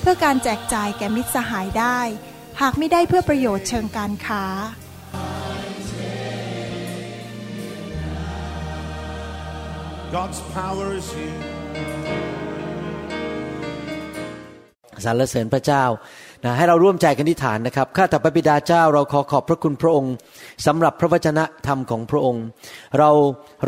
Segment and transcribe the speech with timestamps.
[0.00, 2.00] เพื่อการแจกจ่ายแก่มิตรสหายได้
[2.60, 4.44] หากไม่ได้เพื่อประโยชน์เชิงการค้า
[10.16, 11.38] God's power is here.
[15.04, 15.84] สรรเสริญพระเจ้า
[16.44, 20.14] นะให้เราร่วมใจกันอธิษฐานนะครับ ข้าแต่พระบิดาเจ้าเราขอขอบพระคุณพระองค์
[20.66, 22.44] สำหรับพระวจนะธรรมของพระองค์
[22.98, 23.10] เรา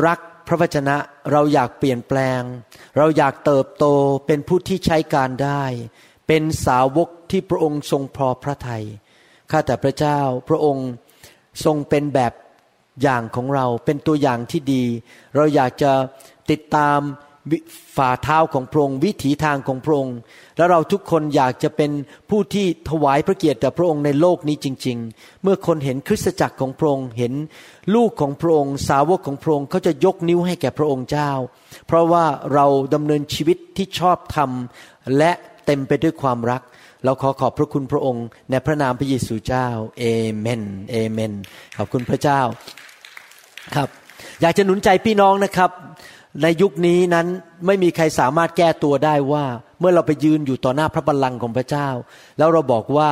[0.07, 0.19] รัก
[0.49, 0.97] พระวจนะ
[1.33, 2.43] เราอยากเปลี่ยนแปลง
[2.99, 3.85] เราอยากเติบโต
[4.27, 5.65] เป็นผู้ที่ใช้การได้
[6.33, 8.85] เป็นสาวกที่พระองค์ทรงพอพระทัย
[9.51, 10.89] ข้าแต่พระเจ้าพระองค์
[11.65, 12.33] ทรงเป็นแบบ
[13.03, 14.85] อย่างของเราเป็นตัวอย่างที่ดี
[15.37, 15.93] เราอยากจะ
[16.51, 16.99] ติดตาม
[17.97, 20.17] ฝ่าเท้าของพระองค์วิถีทางของพระองค์
[20.57, 21.91] แล้วเราทุกคนอยากจะเป็น
[22.31, 27.33] ผู้ที่ถวายพระเกียรติแด่พระองค์ในโลกนี้จริง ๆ เมื่อคนเห็นคริสตจักรของพระองค์เห็น
[27.95, 31.31] ลูกของพระองค์ สาวกของพระองค์เขาจะยกนิ้วให้แก่พระองค์เจ้า
[31.87, 34.51] เพราะว่าเราดำเนินชีวิตที่ชอบธรรม
[35.19, 35.33] และ
[35.67, 36.63] เต็มไปด้วยความรัก
[37.05, 40.05] เราขอขอบพระคุณพระองค์ ในพระนามพระเยซูเจ้าเอ
[40.39, 41.33] เมนเอเมน
[41.77, 42.41] ขอบคุณพระเจ้า
[43.75, 43.89] ครับ
[44.41, 45.71] อยากจะหนุนใจพี่น้องนะครับ
[46.43, 47.27] ในยุคนี้นั้น
[47.67, 49.45] ไม่มีใครสามารถแก้ตัวได้ว่า
[49.81, 51.89] เมื่อเราไปยืนอยู่ต่อหน้าพระบัลลังก์ของพระเจ้า
[52.39, 53.11] แล้วเราบอกว่า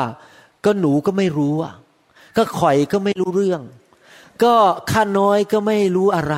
[0.64, 1.74] ก็หนูก็ไม่รู้อะ
[2.36, 3.62] ก็ข้อยก็ไม่รู้เรื่อง
[4.42, 4.54] ก็
[4.90, 6.36] ข้าน้อยก็ไม่รู้อะไร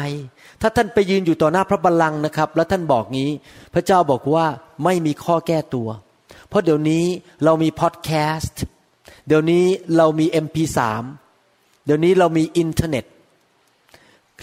[0.60, 3.30] ถ้าท่านไปยืนอยู่ต่อหน้าพระบัลลังก์นะครับ แล้วท่านบอกงี้
[3.74, 4.46] พระเจ้าบอกว่า
[4.84, 5.88] ไม่มีข้อแก้ตัว
[6.50, 7.04] เพราะเดี๋ยวนี้
[7.44, 8.62] เรามีพอดแคสต์
[9.28, 9.64] เดี๋ยวนี้
[9.96, 10.78] เรามี MP3
[11.84, 13.04] เดี๋ยวนี้เรามีอินเทอร์เน็ต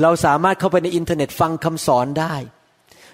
[0.01, 2.35] เราสามารถเข้าไปในอินเทอร์เน็ตฟังคำสอนได้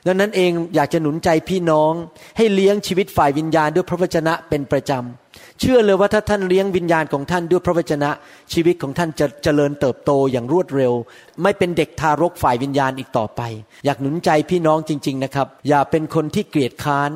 [0.08, 1.94] ดังนั้นเองอยากจะหนุนใจพี่น้อง
[2.38, 8.10] ให้เลี้ยงชีวิตฝ่ายวิญญาณด้วยพระวจนะเป็นประจำ เชื่อเลยว่าถ้าท่านเลี้ยงวิญญาณของท่านด้วยพระวจนะ
[8.54, 10.94] ชีวิตของท่านจะเจริญเติบโตอย่างรวดเร็ว
[11.44, 13.42] ไม่เป็นเด็กทารกฝ่ายวิญญาณอีกต่อไป
[13.86, 17.12] อยากหนุนใจพี่น้องจริง ๆนะครับ อย่าเป็นคนที่เกลียดค้าน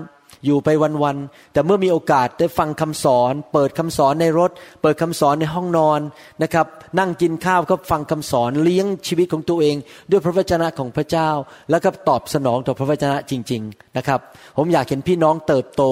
[0.46, 0.70] อยู่ไป
[1.04, 6.00] วันๆแต่เมื่อมีโอกาสได้ฟังคำสอน เปิดคำสอนในรถ เปิดคำสอนในห้องนอน
[6.44, 6.66] นะครับ
[7.00, 9.76] นั่งกินข้าวก็ฟังคำสอนเลี้ยงชีวิตของตัวเอง
[10.12, 11.30] ด้วยพระวจนะของพระเจ้า
[11.70, 14.20] แล้วก็ตอบสนองต่อพระวจนะจริง ๆนะครับ
[14.58, 15.84] ผมอยากเห็นพี่น้องเติบโต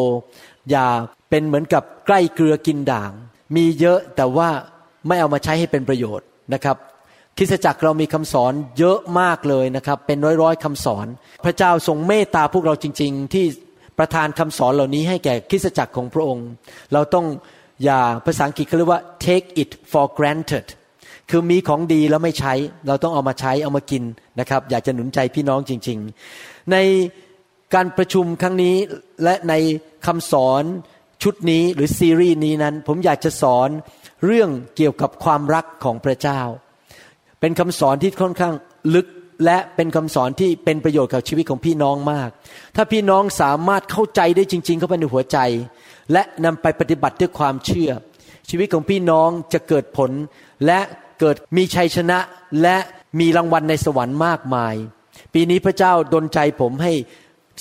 [0.72, 0.88] อย่า
[1.29, 3.12] เป็นเหมือนกับใกล้เกลือกินด่าง
[3.56, 4.50] มีเยอะแต่ว่า
[5.07, 6.77] ไม่เอามาใช้ให้เป็นประโยชน์นะครับ
[7.38, 11.07] คริสตจักรเรามีคำสอนเยอะมากเลยนะครับ เป็นร้อยๆคำสอน
[11.45, 13.45] พระเจ้าทรงเมตตาพวกเราจริง ๆ ที่
[13.97, 16.47] ประทานคำสอนเหล่านี้ให้แก่คริสตจักรของพระองค์
[16.94, 17.25] เราต้อง
[17.83, 20.67] อย่าภาษาอังกฤษเขาเรียกว่า take it for granted
[21.29, 22.53] คือมีของดีแล้วไม่ใช้
[22.88, 24.03] เราต้องเอามาใช้เอามากิน
[24.39, 25.97] นะครับ อยากจะหนุนใจพี่น้องจริง
[26.35, 26.78] ๆ ใน
[27.73, 28.75] การประชุมครั้งนี้
[29.23, 29.53] และใน
[30.06, 30.63] คำสอน
[31.23, 33.69] ชุดนี้หรือซีรีส์นี้นั้น ผมอยากจะสอน
[34.25, 36.41] เรื่องเกี่ยวกับความรักของพระเจ้า
[37.39, 38.53] เป็นคำสอนที่ค่อนข้าง
[38.95, 39.07] ลึก
[39.46, 42.29] และเป็นคำสอนที่เป็นประโยชน์กับชีวิตของพี่น้องมาก
[42.75, 45.38] ถ้าพี่น้องสามารถเข้าใจได้จริง ๆ เข้าไปในหัวใจ
[46.12, 47.91] และนำไปปฏิบัติด้วยความเชื่อ
[48.50, 50.12] ชีวิตของพี่น้องจะเกิดผล
[50.66, 50.79] และ
[51.19, 52.19] เกิดมีชัยชนะ
[52.62, 52.78] และ
[53.19, 54.75] มีรางวัลในสวรรค์มากมาย
[55.34, 56.94] ปีนี้พระเจ้าดลใจผมให้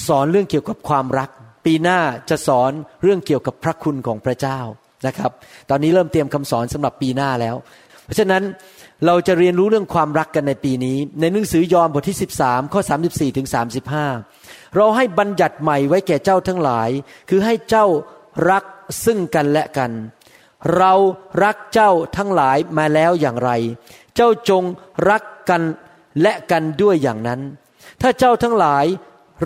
[0.08, 1.30] สอนเรื่องเกี่ยวกับความรัก
[1.66, 1.98] ปีหน้า
[2.30, 4.60] จะสอนเรื่องเกี่ยวกับพระคุณของพระเจ้า
[5.06, 5.30] นะครับ
[5.70, 7.56] ตอนนี้เริ่มเตรียมคำสอนสำหรับปีหน้าแล้ว
[8.04, 8.42] เพราะฉะนั้น
[9.06, 13.48] เราจะเรียนรู้เรื่องความรักกันในปีนี้ ในหนังสือยอห์นบทที่ 13 ข้อ 34 ถึง
[14.10, 16.90] 35 เราให้บัญญัติใหม่ไว้แก่เจ้าทั้งหลาย
[17.28, 17.86] คือให้เจ้า
[18.50, 18.64] รัก
[19.04, 19.92] ซึ่งกันและกัน
[20.76, 20.92] เรา
[21.42, 23.50] รักเจ้าทั้งหลายมาแล้วอย่างไร
[24.14, 24.62] เจ้าจง
[25.10, 25.62] รักกัน
[26.22, 27.40] และกันด้วยอย่างนั้น
[28.00, 28.86] ถ้าเจ้าทั้งหลาย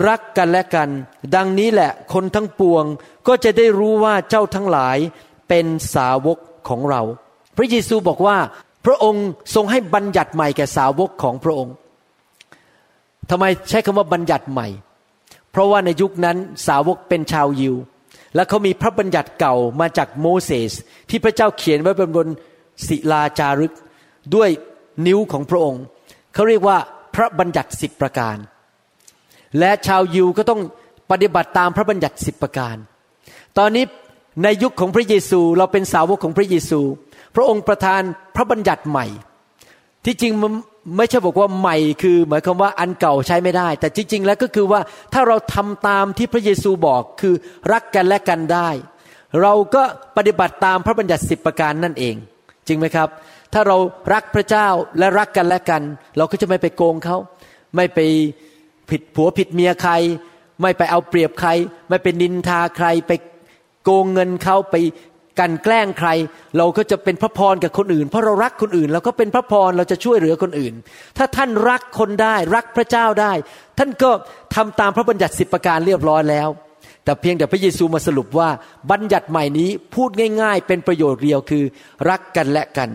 [0.07, 0.89] รักกันและกัน
[1.35, 2.85] ดังนี้แหละคนทั้งปวง
[3.27, 4.97] ก็จะได้รู้ว่าเจ้าทั้งหลาย
[5.49, 6.37] เป็นสาวก
[6.69, 7.01] ของเรา
[7.57, 8.37] พระเยซูบอกว่า
[8.85, 11.73] พระองค์ทรงให้บัญญัติใหม่แก่สาวกของพระองค์
[13.29, 14.67] ทำไมใช้คำว่าบัญญัติใหม่
[15.51, 16.37] เพราะว่าในยุคนั้น
[16.67, 17.75] สาวกเป็นชาวยิว
[18.35, 20.73] และเขามีพระบัญญัติเก่ามาจากโมเสส
[21.09, 22.27] ที่พระเจ้าเขียนไว้บน
[22.87, 23.73] ศิลาจารึก
[24.35, 24.49] ด้วย
[25.07, 25.83] นิ้วของพระองค์
[26.33, 26.77] เขาเรียกว่า
[27.15, 28.37] พระบัญญัติสิบประการ
[29.59, 30.61] และชาวยิวก็ต้อง
[31.11, 32.75] ปฏิบัติตามพระบัญญัติสิบประการ
[33.57, 33.85] ตอนนี้
[34.43, 36.81] ในยุคของพระเยซูเราเป็นสาวกของพระเยซู
[37.35, 38.01] พระองค์ประทาน
[38.35, 39.05] พระบัญญัติใหม่
[40.05, 40.51] ที่จริงมัน
[40.97, 44.81] ไม่ใช่บอกว่าใหม่คือ หมายความว่าอันเก่าใช้ไม่ได้ แต่จริง ๆ แล้วก็คือว่า
[45.13, 47.33] ถ้าเราทำตามที่พระเยซูบอกคือ
[47.73, 48.69] รักกันและกันได้
[49.41, 49.83] เราก็
[50.17, 52.15] ปฏิบัติตามพระบัญญัติสิบประการนั่นเอง
[52.67, 53.09] จริงไหมครับ
[53.53, 53.77] ถ้าเรา
[54.13, 54.67] รักพระเจ้า
[54.99, 55.81] และรักกันและกัน
[56.17, 57.17] เราก็จะไม่ไปโกงเขา
[57.75, 57.99] ไม่ไป
[58.89, 59.93] ผิดผัวผิดเมียใคร
[60.61, 61.49] ไม่ไปเอาเปรียบใคร
[61.89, 63.11] ไม่ไปนินทาใคร ไป
[63.83, 64.75] โกงเงินเขาไป
[65.39, 66.09] กันแกล้งใคร
[66.57, 70.73] เราก็จะเป็นพระพรกับคนอื่น เพราะเรารักคนอื่น เราก็เป็นพระพรเราจะช่วยเหลือคนอื่น
[71.17, 73.33] ถ้าท่านรักคนได้รักพระเจ้าได้
[73.77, 74.11] ท่านก็
[74.55, 76.49] ทำตามพระบัญญัติสิบประการเรียบร้อยแล้ว
[77.03, 78.49] แต่เพียงแต่พระเยซูมาสรุปว่า
[78.91, 80.09] บัญญัติใหม่นี้พูด
[80.41, 81.63] ง่าย ๆ เป็นประโยชน์เดียวคือ
[82.09, 82.89] รักกันและกัน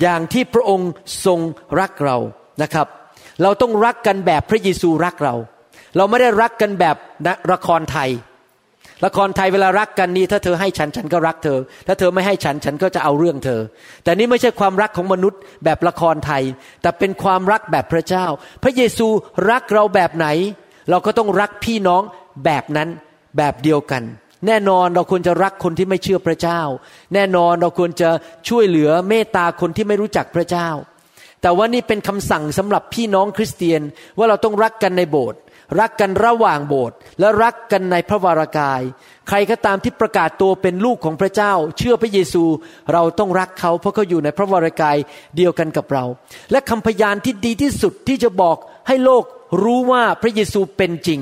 [0.00, 0.90] อย่างที่พระองค์
[1.26, 1.40] ทรง
[1.80, 2.16] รักเรา
[2.62, 2.86] นะครับ
[3.42, 5.34] เราต้องรักกันแบบพระเยซูรักเรา
[5.96, 6.96] เราไม่ได้รักกันแบบ
[7.52, 8.10] ละครไทย
[9.04, 13.60] ละครไทยเวลารักกันนี่ถ้าเธอให้ฉันฉันก็รักเธอ ถ้าเธอไม่ให้ฉันฉันก็จะเอาเรื่องเธอ
[14.04, 16.42] แต่นี่ไม่ใช่ความรักของมนุษย์แบบละครไทย
[16.82, 18.26] แต่เป็นความรักแบบพระเจ้า
[18.62, 19.08] พระเยซู
[19.50, 20.26] รักเราแบบไหน
[20.90, 22.02] เราก็ต้องรักพี่น้อง
[22.44, 22.88] แบบนั้น
[23.36, 24.02] แบบเดียวกัน
[24.46, 26.60] แน่นอนเราควรจะรักคนที่ไม่เชื่อพระเจ้า
[27.14, 28.08] แน่นอนเราควรจะ
[28.48, 30.68] ช่วยเหลือเมตตาคนที่ไม่รู้จักพระเจ้า
[31.42, 33.82] แต่ว่านี่เป็นคำสั่งสำหรับพี่น้องคริสเตียน
[34.18, 35.40] ว่าเราต้องรักกันในโบสถ์
[35.80, 38.82] รักกันระหว่างโบสถ์และรักกันในพระวรากาย
[39.28, 42.44] ใครก็ตามที่ประกาศตัวเป็นลูกของพระเจ้า เชื่อพระเยซู
[42.92, 44.96] เราต้องรักเขาเพราะเขาอยู่ในพระวรากาย
[45.36, 46.04] เดียวกันกับเรา
[46.50, 48.56] และคำพยานที่ดีที่สุดที่จะบอก
[48.88, 49.24] ให้โลก
[49.62, 51.20] รู้ว่าพระเยซูเป็นจริง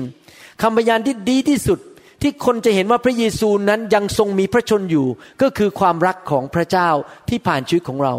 [0.61, 1.79] คำพยานที่ดีที่สุด
[2.21, 5.07] ที่คนจะเห็นว่าพระเยซูนั้นยังทรงมีพระชนอยู่
[5.41, 6.89] ก็คือความรักของพระเจ้า
[7.29, 8.15] ที่ผ่านชีวิตของเรา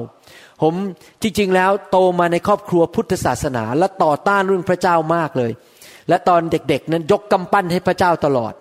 [0.62, 0.74] ผม
[1.22, 5.52] จริงๆแล้วโตมาในครอบครัวพุทธศาสนา และต่อต้านเรื่องพระเจ้ามากเลย
[6.08, 8.52] และตอนเด็กๆ นั้นยกกำปั้นให้พระเจ้าตลอด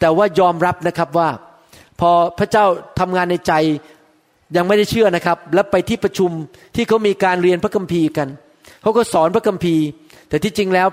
[0.00, 1.28] แต่ว่ายอมรับนะครับว่า
[2.00, 2.64] พอพระเจ้า
[2.98, 3.52] ทำงานในใจ
[4.56, 6.30] ยังไม่ได้เชื่อนะครับ แล้วไปที่ประชุม
[6.74, 8.28] ที่เขามีการเรียนพระคัมภีร์กัน
[8.82, 9.84] เขาก็สอนพระคัมภีร์
[10.28, 10.88] แต่ที่จริงแล้ว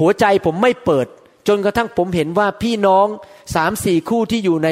[0.00, 1.06] หัวใจผมไม่เปิด
[1.48, 3.06] จนกระทั่งผมเห็นว่าพี่น้อง
[3.54, 4.68] สามสี่คู่ที่อยู่ใน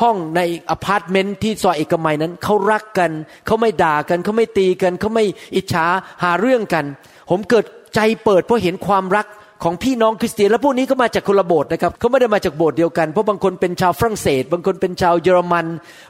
[0.00, 0.40] ห้องใน
[0.70, 3.10] อพาร์ตเมนต์ที่ซอยเอกมัยนั้นเขารักกัน
[3.46, 5.24] เขาไม่ด่ากันเขาไม่ตีกันเขาไม่
[5.56, 5.86] อิจฉา
[6.22, 6.84] หาเรื่องกัน
[7.30, 7.64] ผมเกิด
[7.94, 9.26] ใจเปิดเพราะเห็นความรัก
[9.64, 15.66] ของพี่น้องคริสเตียนและพวกนี้ก็มาจากคนละโบสถ์นะครับเขาไม่ได้มาจากโบสถ์เดียวกันเพราะบางคนเป็นชาวฝรั่งเศส บางคนเป็นชาวเยอรมัน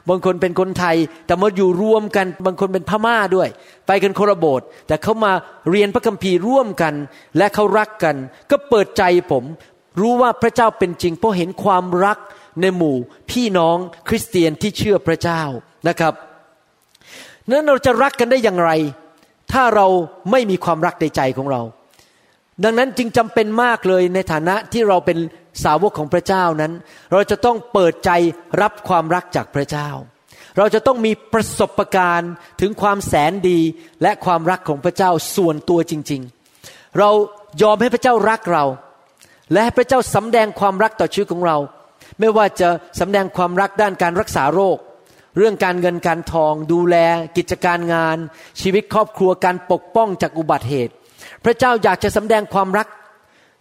[0.09, 3.49] บางคนเป็นคนไทย แต่มาอยู่รวมกัน บางคนเป็นพม่าด้วย
[3.87, 5.31] ไปกันคนละโบสถ์แต่เขามา
[5.69, 6.93] เรียนพระคัมภีร์ร่วมกัน
[7.37, 8.15] และเขารักกัน
[8.51, 9.43] ก็เปิดใจผม
[9.99, 12.17] รู้ว่าพระเจ้าเป็นจริง เพราะเห็นความรัก
[12.61, 12.95] ในหมู่
[13.31, 13.77] พี่น้อง
[14.07, 15.41] คริสเตียนที่เชื่อพระเจ้า
[15.87, 16.13] นะครับ
[17.49, 18.71] นั้นเราจะรักกันได้อย่างไร
[19.53, 19.87] ถ้าเรา
[20.31, 21.61] ไม่มีความรักในใจของเรา
[22.63, 25.17] ดังนั้นจึงจำเป็นมากเลยในฐานะที่เราเป็น
[25.63, 26.73] สาวกของพระเจ้านั้น
[27.11, 28.11] เราจะต้องเปิดใจ
[28.61, 29.89] รับความรักจากพระเจ้า
[30.57, 32.31] เราจะต้องมีประสบการณ์
[32.61, 33.59] ถึงความแสนดี
[34.01, 36.21] และความรักของพระเจ้าส่วนตัวจริง
[36.59, 37.09] ๆ เรา
[37.61, 38.65] ยอมให้พระเจ้ารักเรา
[39.51, 41.57] และให้พระเจ้าสำแดงความรักต่อชีวิตของเรา
[42.19, 42.69] ไม่ว่าจะ
[42.99, 44.77] สำแดงความรักด้านการรักษาโรค
[45.37, 46.95] เรื่องการเงินการทอง ดูแล
[47.37, 48.17] กิจการงาน
[48.61, 50.93] ชีวิตครอบครัวการปกป้องจากอุบัติเหตุ
[51.43, 52.87] พระเจ้าอยากจะสำแดงความรัก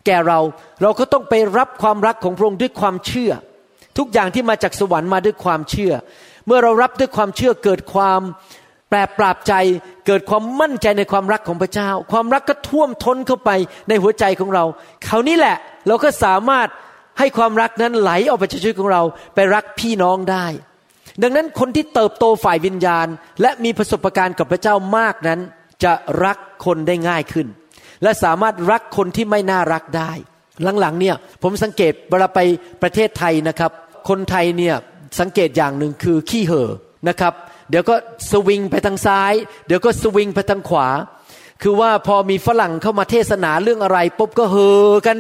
[0.07, 0.39] แก่เรา
[0.83, 3.33] เราก็ต้องไปรับความรักของพระองค์ด้วยความเชื่อ
[3.99, 5.93] ทุกอย่างที่มาจากสวรรค์มาด้วยความเชื่อ
[6.47, 8.21] เมื่อเรารับด้วยความเชื่อเกิดความ
[8.89, 9.53] แปรปราบใจ
[10.07, 13.51] เกิดความมั่นใจในความรักของพระเจ้า ความรักก็ท่วมท้นเข้าไป
[13.89, 14.65] ในหัวใจของเรา
[15.07, 15.57] คราวนี้แหละ
[15.87, 16.69] เราก็สามารถ
[17.19, 19.03] ให้ความรักนั้นไหลออกไปจากชีวิตของเรา
[19.35, 20.47] ไปรักพี่น้องได้
[21.23, 23.07] ดังนั้นคนที่เติบโตฝ่ายวิญญาณ
[23.41, 25.41] และมีประสบการณ์กับพระเจ้ามากนั้น
[25.85, 25.93] จะ
[26.25, 27.47] รักคนได้ง่ายขึ้น
[28.03, 30.13] และสามารถรักคนที่ไม่น่ารักได้
[30.81, 32.41] หลังๆเนี่ยผมสังเกตเวลาไป
[32.83, 33.73] ประเทศไทยนะครับ
[34.09, 34.75] คนไทยเนี่ย
[35.21, 36.71] สังเกตอย่างหนึ่งคือขี้เห่อ
[37.09, 37.35] นะครับ
[37.71, 37.95] เดี๋ยวก็
[38.31, 39.33] สวิงไปทางซ้าย
[39.67, 40.89] เดี๋ยวก็สวิงไปทางขวา
[41.63, 45.19] คือว่าพอมีฝรั่งเข้ามาเทศนาเรื่องอะไรปุ๊บก็เห่อกัน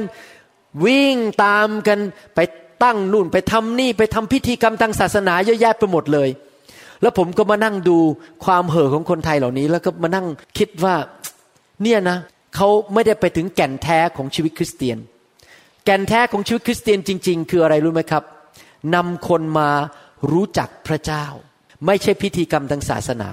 [0.86, 1.98] วิ่งตามกัน
[2.34, 2.38] ไป
[2.84, 6.28] ตั้งนู่นไปทำนี่ไปทำพิธีกรรมทางศาสนาเยอะแยะไปหมดเลย
[7.02, 7.98] แล้วผมก็มานั่งดู
[8.44, 10.26] ความเห่อของคนไทยเหล่านี้ แล้วก็มานั่ง
[10.58, 10.94] คิดว่า
[11.82, 12.18] เนี่ยนะ
[12.56, 14.98] เขาไม่ได้ไปถึงแก่นแท้ของชีวิตคริสเตียน
[15.84, 18.24] แก่นแท้ของชีวิตคริสเตียนจริง ๆ คืออะไรรู้ไหมครับ
[18.94, 19.70] นำคนมา
[20.32, 21.24] รู้จักพระเจ้า
[21.86, 23.30] ไม่ใช่พิธีกรรมทางศาสนา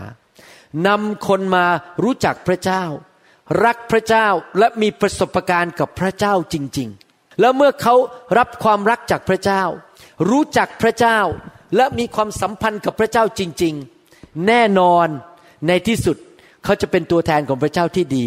[0.88, 1.66] นำคนมา
[2.04, 2.84] รู้จักพระเจ้า
[3.64, 4.28] รักพระเจ้า
[4.58, 7.07] และมีประสบการณ์กับพระเจ้าจริง ๆ
[7.40, 7.96] แล้วเมื่อเขา
[8.38, 9.64] รับความรักจากพระเจ้า
[10.30, 11.20] รู้จักพระเจ้า
[11.76, 13.74] และมีความสัมพันธ์กับพระเจ้าจริง
[14.10, 15.08] ๆ แน่นอน
[15.68, 16.18] ในที่สุด
[16.64, 18.26] เขาจะเป็นตัวแทนของพระเจ้าที่ดี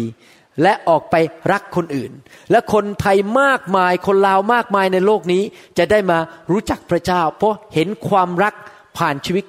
[0.63, 1.15] และออกไป
[1.51, 2.11] รักคนอื่น
[2.51, 5.43] และคนไทยมากมายคนลาวมากมายในโลกนี้
[5.77, 6.19] จะได้มา
[6.51, 8.53] รู้จักพระเจ้า เพราะเห็นความรัก
[8.97, 9.45] ผ่านชีวิต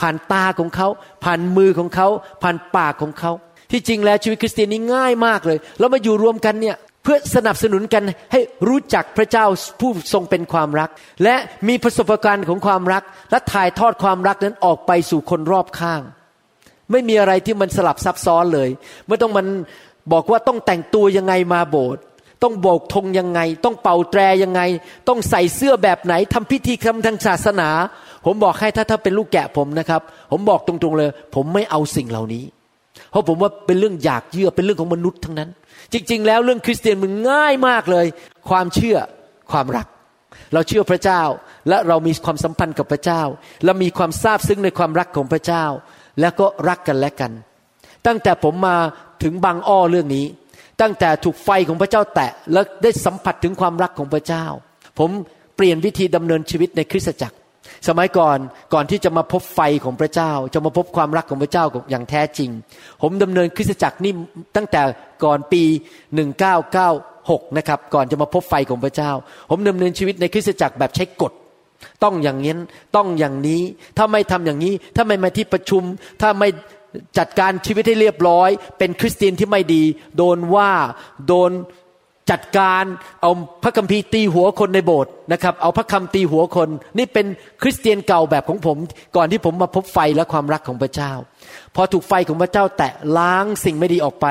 [0.00, 0.88] ผ่านตาของเขา
[1.24, 2.08] ผ่านมือของเขา
[2.42, 3.32] ผ่านปากของเขา
[3.70, 9.46] ที่จริงแล้วชีวิตคริสเตียนนี้ง่ายมากเลยเรามาอยู่รวมกันเนี่ย พื่อสนับสนุนกันให้รู้จักพระเจ้า
[9.80, 10.90] ผู้ทรงเป็นความรัก
[11.24, 11.34] และ
[11.68, 16.02] มีประสบการณ์ของความรัก และถ่ายทอดความรักนั้นออกไปสู่คนรอบข้าง
[16.90, 18.68] ไม่มีอะไรที่มันสลับซับซ้อนเลย
[19.06, 19.46] ไม่ต้องมัน
[20.12, 22.02] บอกว่าต้องแต่งตัวยังไงมาโบสถ์
[22.42, 24.60] ต้องโบกธงยังไง ต้องเป่าแตรยังไง
[25.08, 27.68] ต้องใส่เสื้อแบบไหนทำพิธีกรรมทางศาสนา
[28.24, 32.44] ผมบอกให้ถ้าถ้าเป็นลูกแกะผมนะครับ ผมบอกตรงๆเลย ผมไม่เอาสิ่งเหล่านี้
[33.10, 35.50] เพราะผมว่าเป็นเรื่องอยากเยื่อเป็นเรื่องของมนุษย์ทั้งนั้น
[35.92, 38.06] จริง ๆ แล้วเรื่องคริสเตียนมันง่ายมากเลย
[38.48, 38.98] ความเชื่อ
[39.52, 39.86] ความรัก
[40.52, 41.22] เราเชื่อพระเจ้า
[41.68, 43.22] และเรามีความสัมพันธ์กับพระเจ้า
[43.64, 45.64] และมีความซาบซึ้งในความรักของพระเจ้า
[46.20, 47.32] แล้วก็รักกันและกัน
[48.06, 48.76] ตั้งแต่ผมมา
[49.22, 50.26] ถึงบางอ้อเรื่องนี้
[50.80, 54.44] ตั้งแต่ถูกไฟของพระเจ้าแตะแล้วได้สัมผัสถึงความรักของพระเจ้า
[54.98, 55.10] ผม
[55.56, 57.36] เปลี่ยนวิธีดำเนินชีวิตในคริสตจักร
[57.88, 58.38] สมัยก่อน
[58.74, 62.50] ก่อนที่จะมาพบไฟของพระเจ้า จะมาพบความรักของพระเจ้าอย่างแท้จริง
[63.02, 64.12] ผมดำเนินคริสตจักรนี่
[64.56, 64.82] ตั้งแต่
[65.24, 65.62] ก่อนปี
[66.60, 69.10] 1996 นะครับ ก่อนจะมาพบไฟของพระเจ้า
[69.50, 71.32] ผมดำเนินชีวิตในคริสตจักรแบบใช้กฎ
[72.04, 72.56] ต้องอย่างนี้
[72.96, 73.62] ต้องอย่างนี้
[73.96, 75.82] ถ้าไม่ทำอย่างนี้ ถ้าไม่มาที่ประชุม
[76.20, 76.48] ถ้าไม่
[77.18, 79.82] จัดการชีวิตให้เรียบร้อย เป็นคริสเตียนที่ไม่ดี
[80.16, 80.70] โดนว่า
[81.26, 81.50] โดน
[82.30, 82.84] จัดการ
[83.22, 83.30] เอา
[83.62, 86.68] พระคัมภีร์ตีหัวคนในโบสถ์นะครับ เอาพระคำตีหัวคน
[86.98, 87.26] นี่เป็น
[87.62, 88.76] คริสเตียนเก่าแบบของผม
[89.16, 91.12] ก่อนที่ผมมาพบไฟและความรักของพระเจ้า
[91.74, 94.26] พอถูกไฟของพระเจ้าแตะล้างสิ่งไม่ดีออกไป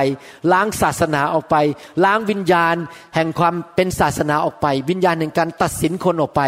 [0.52, 1.56] ล้างศาสนาออกไป
[2.04, 2.75] ล้างวิญญาณ
[3.16, 6.42] แห่งความเป็นศาสนาออกไป วิญญาณแห่งการตัดสินคนออกไป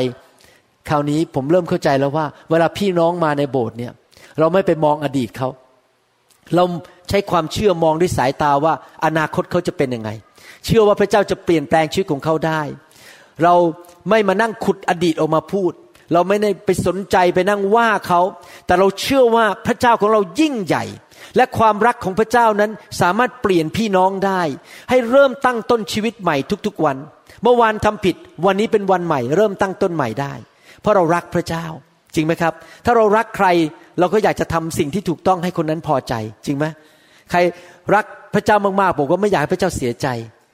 [0.89, 3.94] คราวนี้ผมเริ่มเข้าใจแล้วว่า เวลาพี่น้องมาในโบสถ์เนี่ย
[4.39, 5.50] เราไม่ไปมองอดีตเขา
[6.56, 6.63] เรา
[7.10, 8.74] ใช้ความเชื่อมองด้วยสายตาว่า
[9.06, 10.10] อนาคตเขาจะเป็นยังไง
[10.66, 12.62] เชื่อว่าพระเจ้าจะเปลี่ยนแปลงชีวิตของเขาได้
[13.44, 13.56] เรา
[14.10, 15.72] ไม่มานั่งขุดอดีตออกมาพูด
[16.14, 18.22] เราไม่ได้ไปสนใจไปนั่งว่าเขา
[18.66, 20.86] แต่เราเชื่อว่าพระเจ้าของเรายิ่งใหญ่
[21.36, 22.72] และความรักของพระเจ้านั้น
[23.02, 24.42] สามารถเปลี่ยนพี่น้องได้
[24.90, 26.36] ให้เริ่มตั้งต้นชีวิตใหม่
[26.66, 26.98] ทุกๆวัน
[27.44, 30.34] เมื่อวานทำผิดวันนี้เป็นวันใหม่ เริ่มตั้งต้นใหม่ได้
[30.82, 31.66] เพราะเรารักพระเจ้า
[32.16, 32.54] จริงไหมครับ
[32.86, 33.48] ถ้าเรารักใคร
[34.00, 36.14] เราก็อยากจะทำสิ่งที่ถูกต้องให้คนนั้นพอใจ
[36.46, 36.66] จริงไหม
[37.32, 37.40] ใคร
[37.96, 40.08] รักพระเจ้ามากๆผมก็ไม่อยากให้พระเจ้าเสียใจ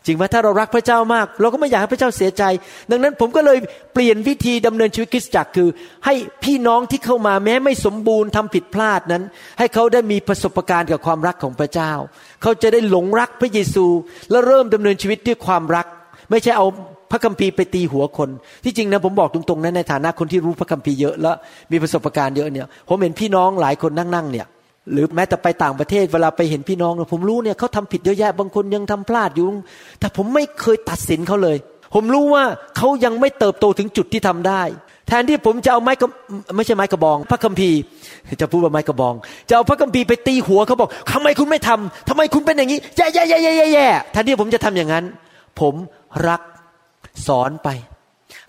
[0.05, 2.43] จริงไหมถ้าเรารักพระเจ้ามาก เราก็ไม่อยากให้พระเจ้าเสียใจ
[2.91, 3.57] ดังนั้นผมก็เลย
[3.93, 5.69] เปลี่ยนวิธีดำเนินชีวิตคริสตจักรคือ
[6.05, 9.23] ให้พี่น้องที่เข้ามาแม้ไม่สมบูรณ์ทำผิดพลาดนั้น
[9.59, 11.91] ให้เขาได้มีประสบการณ์กับความรักของพระเจ้า
[12.41, 13.85] เขาจะได้หลงรักพระเยซู
[14.31, 15.85] และเริ่มดำเนินชีวิตด้วยความรัก
[16.29, 16.65] ไม่ใช่เอา
[17.11, 18.29] พระคัมภีร์ไปตีหัวคน
[18.63, 21.31] ที่จริงนะผมบอกตรงๆนะในฐานะคนที่รู้พระคัมภีร์เยอะและ
[21.71, 24.47] มีประสบการณ์เยอะเนี่ยผมเห็นพี่น้องหลายคนนั่งๆเนี่ย
[24.91, 29.47] หรือแม้แต่ไปต่างประเทศเวลาไปเห็นพี่น้องผมรู้เนี่ยเขาทำผิดเยอะแยะบางคนยังทำพลาดอยู่
[29.99, 31.57] แต่ผมไม่เคยตัดสินเขาเลย
[31.93, 32.43] ผมรู้ว่า
[32.77, 34.61] เขายังไม่เติบโตถึงจุดที่ทำได้
[35.07, 36.03] แทนที่ผมจะเอาไม้ก
[36.55, 37.79] ไม่ใช่ไม้กระบอง พระคัมภีร์
[38.41, 39.13] จะพูดว่าไม้กระบอง
[39.49, 45.05] จะเอาพระคัมภีร์ไปตีหัวเขาบอกทำไมคุณไม่ทำทำไมคุณเป็นอย่างนี้แย่แย่แย่แย่แย่แทนที่ผมจะทำอย่างนั้น
[45.59, 45.73] ผม
[46.27, 46.41] รัก
[47.27, 47.69] สอนไป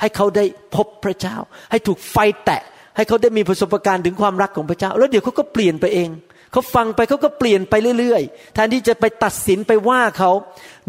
[0.00, 1.36] ให้เขาได้พบพระเจ้า
[1.70, 2.60] ให้ถูกไฟแตะ
[2.96, 6.10] ให้เขาได้มีประสบการณ์ถึงความรักของพระเจ้า แล้วเดี๋ยวเขาก็เปลี่ยนไปเอง
[6.52, 10.30] เขาฟังไปเขาก็เปลี่ยนไปเรื่อยๆแทนที่จะไปตัดสินไปว่าเขา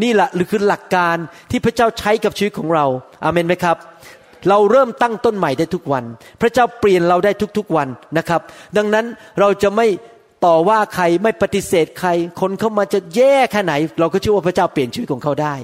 [0.02, 1.16] นี่แหละหรือคือหลักการ
[1.50, 2.86] ที่พระเจ้าใช้กับชีวิตของเรา
[3.24, 3.76] อาเมนไหมครับ
[4.48, 6.04] เราเริ่มตั้งต้นใหม่ได้ทุกวัน
[6.40, 8.40] พระเจ้าเปลี่ยนเราได้ทุกๆวันนะครับ
[8.76, 9.04] ดังนั้น
[9.40, 9.86] เราจะไม่
[10.44, 15.54] ต่อว่าใครไม่ปฏิเสธใคร คนเข้ามาจะแย่แค่ไหน เราก็เชื่อว่าพระเจ้าเปลี่ยนชีวิตของเขาได้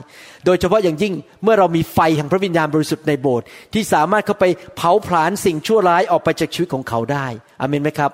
[0.44, 4.44] โดยเฉพาะอย่างยิ่งเมื่อเรามีไฟแห่งพระวิญญาณบริสุทธิ์ในโบสถ์ที่สามารถเข้าไป
[4.76, 7.26] เผาผลาญสิ่งชั่วร้ายออกไปจากชีวิตของเขาได้
[7.60, 8.10] อเมนไหมครับ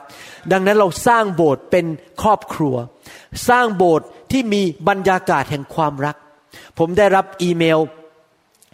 [0.52, 1.86] ดังนั้นเราสร้างโบสถ์เป็น
[2.22, 2.76] ครอบครัว
[3.48, 6.16] สร้างโบสถ์ที่มีบรรยากาศแห่งความรัก
[6.78, 7.78] ผมได้รับอีเมล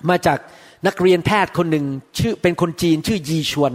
[0.08, 0.38] มาจาก
[0.86, 1.84] นักเรียนแพทย์คนหนึ่ง
[2.18, 3.72] ชื่อเป็นคนจีนชื่อยีชวน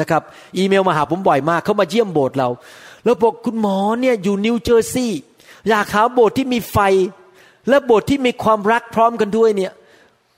[0.00, 0.22] นะครับ
[0.58, 2.48] อีเมลมาหาผมบ่อยมากเขามาเยี่ยมโบสถ์เรา
[3.04, 5.20] แล้วบอกคุณหมอเนี่ยอยู่นิวเจอร์ซีย์
[5.68, 6.78] อยากหาโบสถ์ที่มีไฟ
[7.68, 9.72] และโบสถ์ที่มีความรักพร้อมกันด้วยเนี่ย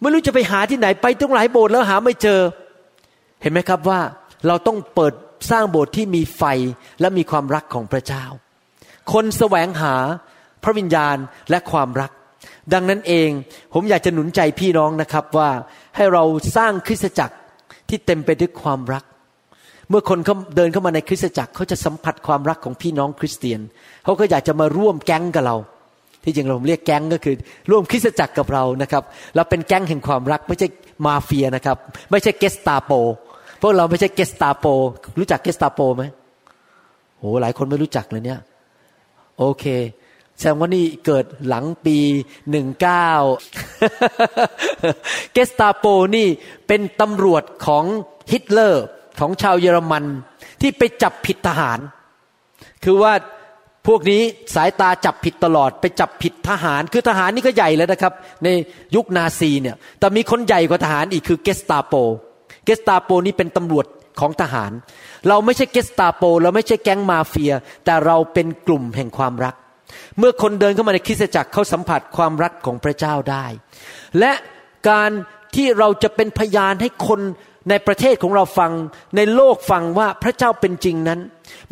[0.01, 2.41] ไม่รู้จะไปหาที่ไหนไปต้งหลายโบสถ์แล้วหาไม่เจอ
[3.43, 4.01] เห็นไหมครับว่า
[4.47, 5.13] เราต้องเปิด
[5.51, 6.43] สร้างโบสถ์ที่มีไฟ
[7.01, 8.25] และมีความรักของพระเจ้า
[9.13, 9.95] คนแสวงหา
[10.63, 11.17] พระวิญญาณ
[11.51, 12.11] และความรัก
[12.73, 13.31] ดังนั้นเอง
[13.73, 15.51] ผมอยากจะหนุนใจพี่น้องนะครับว่า
[15.97, 16.25] ให้เรา
[16.57, 17.37] สร้างคริสตจักร
[17.89, 19.05] ที่เต็มไปด้วยความรัก
[19.91, 23.61] เมื่อคนเขาเดินเข้ามาในคริสตจักรเขาจะสัมผัสความรักของพี่น้องคริสเตียน
[24.05, 25.57] เขาก็อยากจะมาร่วมแก๊งกับเรา
[26.25, 27.35] ที่จริงเราเรียกแก๊งก็คือ
[27.71, 29.03] ร่วมคริสตจักรกับเรานะครับ
[29.35, 30.69] เราเป็นแก๊งแห่งความรักไม่ใช่
[31.07, 31.77] มาเฟียนะครับ
[32.11, 32.93] ไม่ใช่เกสตาโป
[33.61, 34.67] พวกเราไม่ใช่เกสตาโป
[35.19, 36.05] รู้จักเกสตาโปไหม
[37.19, 38.41] โอ้หลายคนไม่รู้จักเลยเนี่ย
[39.39, 39.65] โอเค
[40.39, 41.99] แสดงว่านี่เกิดหลังปี
[42.51, 43.11] หนึ่งเก้า
[45.33, 45.85] เกสตาโป
[46.17, 46.29] นี่
[46.67, 47.85] เป็นตำรวจของ
[48.33, 48.85] ฮิตเลอร์
[49.21, 50.05] ของชาวเยอรมัน
[50.61, 51.79] ที่ไปจับผิดทหาร
[52.85, 53.13] คือว่า
[53.87, 54.23] พวกนี้
[54.55, 58.13] สายตาจับผิดตลอด ไปจับผิดทหาร คือทหารนี่ก็ใหญ่แล้วนะครับ
[58.45, 58.49] ใน
[58.95, 61.95] ยุคนาซีเนี่ยแต่มีคนใหญ่กว่าทหารอีกคือเกสตาโป
[62.65, 63.87] เกสตาโปนี่เป็นตำรวจ
[64.21, 64.73] ของทหาร
[65.29, 67.53] เราไม่ใช่เกสตาโป เราไม่ใช่แก๊งมาเฟีย
[67.85, 69.55] แต่เราเป็นกลุ่มแห่งความรัก
[70.19, 73.47] เมื่อคนเดินเข้ามาในคริสตจักรเขาสัมผัสความรักของพระเจ้าได้
[74.19, 74.33] และ
[74.89, 75.11] การ
[75.55, 77.21] ที่เราจะเป็นพยานให้คน
[77.69, 78.73] ในประเทศของเราฟัง
[79.17, 81.21] ในโลกฟังว่าพระเจ้าเป็นจริงนั้น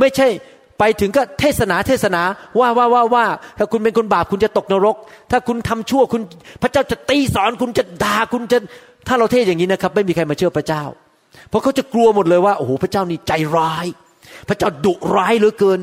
[0.00, 0.28] ไม่ใช่
[0.78, 2.22] ไปถึงก็เทศนาเทศนา
[2.60, 3.24] ว่าว่าว่าว่า
[3.58, 4.96] ถ้าคุณเป็นคนบาปคุณจะตกนรก
[5.30, 6.22] ถ้าคุณทำชั่วคุณ
[6.62, 8.58] พระเจ้าจะตีสอนคุณจะด่าคุณจะ
[9.08, 10.82] ถ้าเราเทศอย่างนี้นะครับ ไม่มีใครมาเชื่อพระเจ้า
[11.48, 13.86] เพราะเขาจะกลัวหมดเลยว่าโอ้โหพระเจ้านี่ใจร้าย
[14.48, 15.80] พระเจ้าดุร้ายเหลือเกิน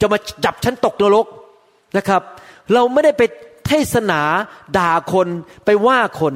[0.00, 1.26] จะมาจับฉันตกนรก
[1.96, 2.22] นะครับ
[2.74, 3.22] เราไม่ได้ไป
[3.66, 4.20] เทศนา
[4.78, 5.28] ด่าคน
[5.64, 6.34] ไปว่าคน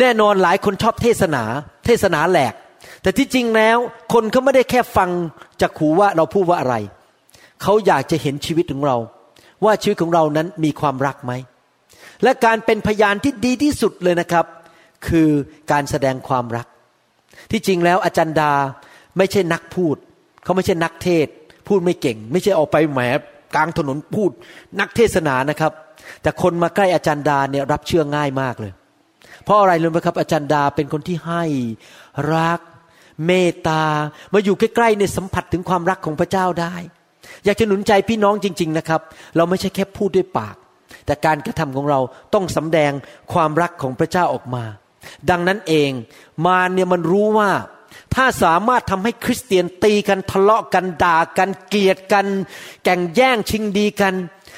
[0.00, 1.44] แน่นอนหลายคนชอบเทศนา
[1.86, 2.54] เทศนาแหลก
[3.02, 3.78] แต่ที่จริงแล้ว
[4.12, 5.10] คนเขาไม่ได้แค่ฟัง
[5.60, 6.76] จากหูว่าเราพูดว่าอะไร
[7.62, 8.96] เขาอยากจะเห็นชีวิตของเรา
[9.64, 11.32] ว่าชีวิตของเรานั้นมีความรักไหม
[12.22, 14.46] และการเป็นพยานที่ดีที่สุดเลยนะครับ
[15.08, 15.28] คือ
[15.70, 16.66] การแสดงความรัก
[17.50, 18.52] ที่จริงแล้วอาจารย์ดา
[19.18, 19.96] ไม่ใช่นักพูด
[20.44, 21.26] เขาไม่ใช่นักเทศ
[21.68, 23.00] พูดไม่เก่ง ไม่ใช่ออกไปแหม
[23.54, 24.30] กลางถนนพูด
[24.80, 25.72] นักเทศนานะครับ
[26.22, 28.72] แต่คนมาใกล้อาจารย์ดาเนี่ยรับเชื่อง่ายมากเลย
[29.44, 31.42] เพราะอะไรรู้ไหมครับ อาจารย์ดาเป็นคนที่ให้
[32.34, 32.60] รัก
[33.26, 33.82] เมตตา
[34.32, 36.74] มาอยู่ใกล้ๆในสัมผัสถึงความรักของพระเจ้าได้
[37.44, 39.00] อยากจะหนุนใจพี่น้องจริง ๆนะครับ
[39.36, 40.56] เราไม่ใช่แค่พูดด้วยปาก
[41.06, 42.00] แต่การกระทำของเรา
[42.34, 42.92] ต้องสำแดง
[43.32, 44.64] ความรักของพระเจ้าออกมา
[45.30, 45.90] ดังนั้นเอง
[46.46, 47.50] มารเนี่ยมันรู้ว่า
[48.14, 52.26] ถ้าสามารถทำให้คริสเตียนตีกันทะเลาะกันด่ากันเกลียดกัน
[52.84, 54.14] แก่งแย่งชิงดีกัน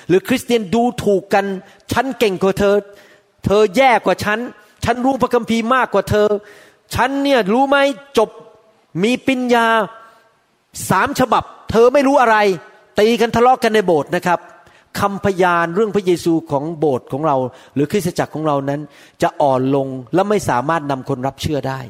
[0.09, 1.47] หรือคริสเตียนดูถูกกัน
[1.93, 2.77] ฉันเก่งกว่าเธอ
[3.45, 4.39] เธอแย่กว่าฉัน
[4.85, 6.29] ฉันรู้พระคัมภีร์มากกว่าเธอ
[6.95, 7.77] ฉันเนี่ยรู้ไหม
[8.19, 8.31] จบ
[9.05, 9.67] มีปัญญา
[10.91, 12.37] สามฉบับ เธอไม่รู้อะไร
[12.99, 14.41] ตีกันทะเลาะกันในโบสถ์นะครับ
[15.01, 17.37] คำพยานเรื่องพระเยซูของโบสถ์ของเรา
[17.75, 18.81] หรือคริสตจักรของเรานั้น
[19.23, 21.81] จะอ่อนลงและไม่สามารถนำคนรับเชื่อได้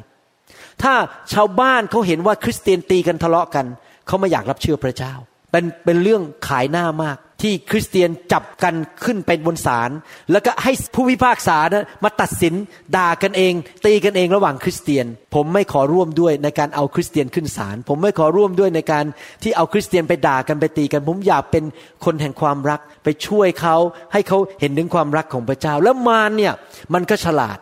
[0.81, 0.93] ถ้า
[1.33, 3.65] ชาวบ้านเขาเห็นว่าคริสเตียนตีกันทะเลาะกัน
[4.07, 5.13] เขาไม่อยากรับเชื่อพระเจ้า
[5.51, 9.89] เป็นเป็นเรื่องขายหน้ามาก ที่คริสเตียนจับกันขึ้นไปบนศาล
[10.31, 12.53] แล้วก็ให้ผู้พิพากษานะมาตัดสิน
[12.97, 13.53] ด่ากันเอง
[13.85, 19.05] ตีกันเองระหว่างคริสเตียน ผมไม่ขอร่วมด้วยในการเอาคริสเตียนขึ้นศาลผมไม่ขอร่วมด้วยในการ
[19.43, 21.63] ที่เอาคริสเตียนไปด่ากันไปตีกัน ผมอยากเป็น
[22.05, 23.75] คนแห่งความรักไปช่วยเขา
[24.13, 26.53] ให้เขาเห็นถึงความรักของพระเจ้า แล้วมารเนี่ย
[26.93, 27.57] มันก็ฉลาด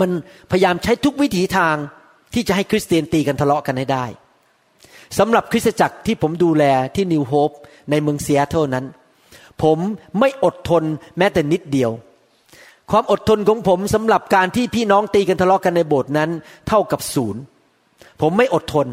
[0.00, 0.10] มัน
[0.50, 1.76] พยายามใช้ทุกวิถีทาง
[2.34, 4.06] ที่จะให้คริสเตียนตีกันทะเลาะกันให้ได้
[5.18, 7.50] สำหรับคริสตจักรที่ผมดูแลที่นิวโฮป
[7.90, 8.84] ในเมืองเซียโตนั้น
[9.62, 9.78] ผม
[10.20, 10.82] ไม่อดทน
[11.18, 11.90] แม้แต่นิดเดียว
[12.90, 16.30] ความอดทนของผมสำหรับการที่พี่น้องตีกันทะเลาะกันในโบสถ์นั้น
[16.68, 17.42] เท่ากับศูนย์
[18.20, 18.86] ผมไม่อดทน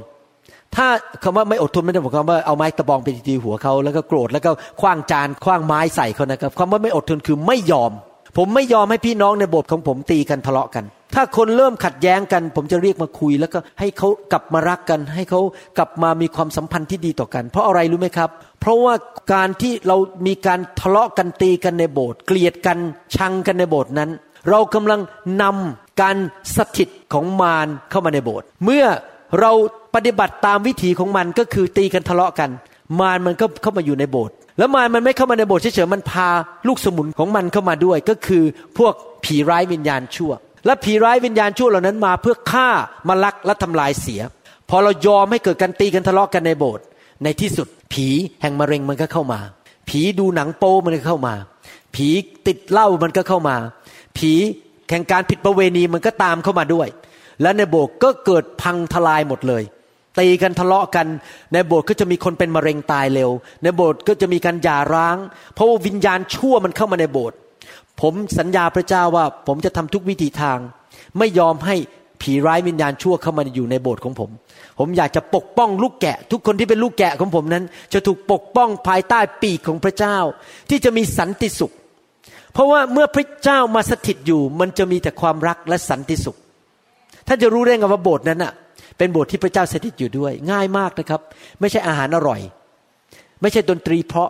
[0.76, 0.88] ถ้า
[1.24, 4.52] คำว่าไม่อดทนไม่ได้บอกคำว่าเอาไม้ตะบองไปตีหัวเขาแล้วก็โกรธแล้วก็
[4.82, 7.92] คว้างจานคว้างไม้ใส่เขานะครับคำว่าไม่อดทนคือไม่ยอม
[8.38, 10.84] ผมไม่ยอมให้พี่น้องในโบสถ์ของผมตีกันทะเลาะกัน
[11.16, 15.42] ถ้าคนเริ่มขัดแย้งกัน ผมจะเรียกมาคุย แล้วก็ให้เขากลับมารักกัน ให้เขา
[15.78, 18.30] กลับมามีความสัมพันธ์ที่ดีต่อกัน เพราะอะไรรู้ไหมครับ
[18.64, 18.96] เพราะว่า
[19.34, 19.98] การที่เรา
[20.28, 22.78] มีการทะเลาะกันตีกันในโบสถ์เกลียดกัน
[23.16, 24.10] ชังกันในโบสถ์นั้น
[24.50, 25.02] เรากำลัง
[25.42, 26.18] นำการ
[26.56, 28.86] สถิตของมารเข้ามาในโบสถ์เมื่อ
[29.40, 29.52] เรา
[29.96, 32.50] ปฏิบัติตามวิถีของมันก็คือตีกันทะเลาะกัน
[33.00, 36.30] มารมันก็เข้ามาอยู่ในโบสถ์แล้วมารมันไม่เข้ามาในโบสถ์เฉยๆมันพา
[36.68, 38.44] ลูกสมุนของมันเข้ามาด้วย ก็คือ
[38.78, 38.94] พวก
[39.26, 40.32] ผีร้ายวิญญาณชั่ว
[40.66, 42.70] และผีร้ายวิญญาณชั่วเหล่านั้นมาเพื่อฆ่า
[43.08, 44.22] มาลักและทำลายเสีย
[44.70, 46.86] พอเรายอมให้เกิดการตีกันทะเลาะกันในโบสถ์
[47.24, 48.08] ในที่สุด ผี
[48.42, 49.40] แห่งมะเร็งมันก็เข้ามา
[49.90, 51.34] ผีดูหนังโป้มันก็เข้ามา
[51.96, 52.08] ผี
[52.48, 53.56] ติดเหล้ามันก็เข้ามา
[54.18, 54.32] ผี
[54.90, 56.88] แข่งการผิดประเวณีมันก็ตามเข้ามาด้วย
[57.42, 59.64] และในโบสถ์ก็เกิดพังทลายหมดเลย
[60.20, 61.08] ตีกันทะเลาะกัน
[61.54, 63.32] ในโบสถ์ก็จะมีคนเป็นมะเร็งตายเร็ว
[63.64, 65.18] ในโบสถ์ก็จะมีการหย่าร้าง
[65.54, 67.38] เพราะว่าวิญญาณชั่วมันเข้ามาในโบสถ์
[68.02, 70.58] ผมสัญญาพระเจ้าว่าผมจะทำทุกวิธีทาง
[71.18, 71.76] ไม่ยอมให้
[72.22, 74.30] ผีร้ายวิญญาณชั่วเข้ามาอยู่ในโบสถ์ของผม
[74.80, 80.18] ผมอยากจะปกป้องลูกแกะ ทุกคนที่เป็นลูกแกะของผมนั้น จะถูกปกป้องภายใต้ปีกของพระเจ้า
[80.70, 81.74] ที่จะมีสันติสุข
[82.54, 86.38] เพราะว่าเมื่อพระเจ้ามาสถิตอยู่ มันจะมีแต่ความรักและสันติสุข
[87.28, 88.54] ท่านจะรู้ได้ไงว่าโบสถ์นั้นอะ
[88.98, 91.22] เป็นโบสถ์ที่พระเจ้าสถิตอยู่ด้วย ง่ายมากนะครับ
[91.60, 92.42] ไม่ใช่อาหารอร่อย
[93.42, 94.30] ไม่ใช่ดนตรีเพราะ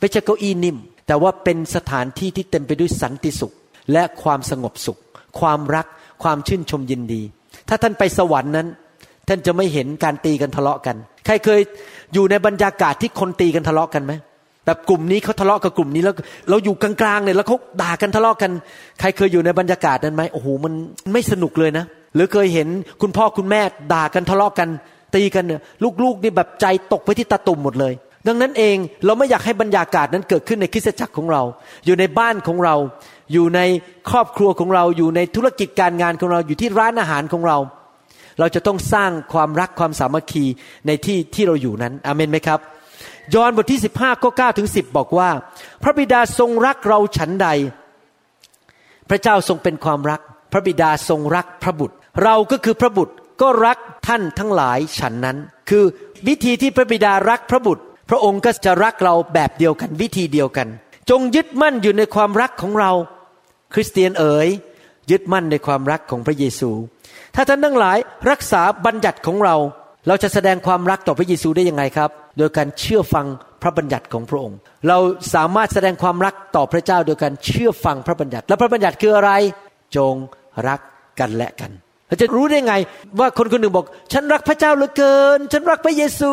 [0.00, 0.76] ไม่ใช่เก้าอี้นิ่ม
[1.06, 3.52] แต่ว่าเป็นสถานที่ที่เต็มไปด้วยสันติสุข
[3.92, 5.00] และความสงบสุข
[5.40, 5.86] ความรัก
[6.22, 7.22] ความชื่นชมยินดี
[7.68, 8.68] ถ้าท่านไปสวรรค์นั้น
[9.30, 11.60] ท่านจะไม่เห็นการตีกันทะเลาะกัน ใครเคย
[12.14, 14.12] อยู่ในบรรยากาศที่คนตีกันทะเลาะกันไหม
[14.66, 16.14] แบบกลุ่มนี้เขาทะเลาะกับกลุ่มนี้แล้ว
[16.50, 18.50] เราอยู่กลางๆเนี่ยแล้วเขาด่ากันทะเลาะกัน
[19.00, 20.72] ใครเคยอยู่ในบรรยากาศนั้นไหมโอ้โหมัน
[21.12, 22.68] ไม่สนุกเลยนะ หรือเคยเห็น
[23.02, 23.60] คุณพ่อคุณแม่
[23.94, 24.68] ด่ากันทะเลาะกัน
[25.14, 25.60] ตีกันเนี่ย
[26.04, 27.92] ลูกๆนี่แบบใจตกไปที่ตาตุ่มหมดเลย
[28.26, 31.42] ดังนั้นเองเราไม่อยากให้บรรยากาศนั้นเกิดขึ้นในคริสตจักรของเรา
[31.86, 32.74] อยู่ในบ้านของเรา
[33.32, 33.60] อยู่ใน
[34.10, 37.58] ครอบครัวของเรา อยู่ในธุรกิจการงานของเรา อยู่ที่ร้านอาหารของเรา
[38.40, 40.44] เราจะต้องสร้างความรักความสามัคคี
[40.86, 42.60] ในที่ที่เราอยู่นั้น อเมนไหมครับ
[43.34, 45.30] ยอห์นบทที่ 15ข้อ9ถึง10 บอกว่า
[45.82, 47.48] พระบิดาทรงรักเราฉันใด
[49.10, 50.20] พระเจ้าทรงเป็นความรัก
[50.52, 55.38] พระบิดาทรงรักพระบุตร เราก็คือพระบุตรก็รักท่านทั้งหลายฉันนั้น
[55.70, 55.84] คือ
[56.28, 60.68] วิธีที่พระบิดารักพระบุตร พระองค์ก็จะรักเราแบบเดียวกันวิธีเดียวกัน
[61.10, 62.92] จงยึดมั่นอยู่ในความรักของเรา
[63.74, 64.48] คริสเตียนเอ๋ย
[65.10, 66.70] ยึดมั่นในความรักของพระเยซู
[67.34, 67.98] ถ้าท่านทั้งหลาย
[68.30, 69.56] รักษาบัญญัติของเรา
[70.08, 73.26] เราจะแสดงความรักต่อพระเยซูได้ยังไงครับ โดยการเชื่อฟัง
[73.62, 74.98] พระบัญญัติของพระองค์ เรา
[75.34, 79.30] สามารถแสดงความรักต่อพระเจ้าโดยการเชื่อฟังพระบัญญัติ และพระบัญญัติคืออะไร
[79.96, 80.14] จง
[80.68, 80.80] รัก
[81.20, 81.70] กันและกัน
[82.06, 82.74] เราจะรู้ได้ไง
[83.18, 86.32] ว่าคนคนหนึ่งบอก ฉันรักพระเจ้าเหลือเกิน ฉันรักพระเยซู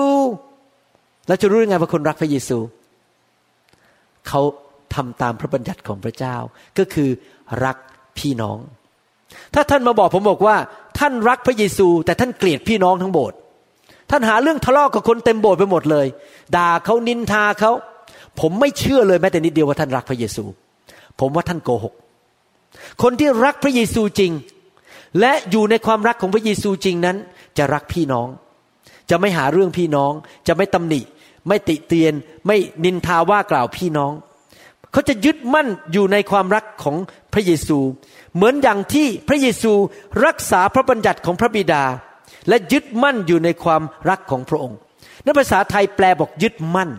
[1.27, 2.57] เราจะรู้ได้ไงว่าคนรักพระเยซู
[4.27, 4.41] เขา
[4.95, 6.35] ทำตามพระบัญญัติของพระเจ้า
[6.77, 7.09] ก็คือ
[7.65, 7.77] รัก
[8.17, 8.57] พี่น้อง
[9.57, 10.55] ถ้าท่านมาบอกผมบอกว่า
[10.99, 13.37] ท่านรักพระเยซู แต่ท่านเกลียดพี่น้องทั้งโบสถ์
[14.09, 16.07] ท่านหาเรื่องทะเลาะกับคนเต็มโบสถ์ไปหมดเลย
[16.55, 17.71] ด่าเขานินทาเขา
[18.39, 20.43] ผมไม่เชื่อเลยแม้แต่นิดเดียวว่าท่านรักพระเยซู
[21.19, 21.93] ผมว่าท่านโกหก
[23.01, 24.31] คนที่รักพระเยซูจริง
[25.19, 27.17] และอยู่ในความรักของพระเยซูจริงนั้น
[27.57, 28.27] จะรักพี่น้อง
[29.09, 30.11] จะไม่หาเรื่องพี่น้อง
[30.47, 31.01] จะไม่ตำหนิ
[31.47, 32.13] ไม่ติเตียน
[32.47, 34.11] ไม่นินทาว่ากล่าวพี่น้อง
[34.91, 36.95] เขาจะยึดมั่นอยู่ในความรักของ
[37.33, 37.77] พระเยซู
[38.37, 39.73] เหมือนอย่างที่พระเยซู
[40.25, 41.83] รักษาพระบัญญัติของพระบิดา
[42.47, 44.77] และยึดมั่นอยู่ในความรักของพระองค์
[45.23, 46.89] ในภาษาไทยแปลบอกยึดมั่น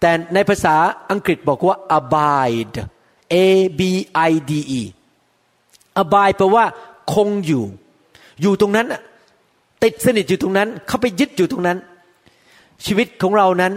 [0.00, 0.74] แต่ในภาษา
[1.10, 2.78] อังกฤษบอกว่า abide
[3.34, 3.36] a
[3.78, 3.80] b
[4.30, 4.82] i d e
[6.02, 6.64] abide แปลว่า
[7.14, 7.64] คงอยู่
[8.40, 8.86] อยู่ตรงนั้น
[9.82, 11.78] ติดสนิทอยู่ตรงนั้น เข้าไปยึดอยู่ตรงนั้น
[12.84, 13.72] ชีวิตของเรานั้น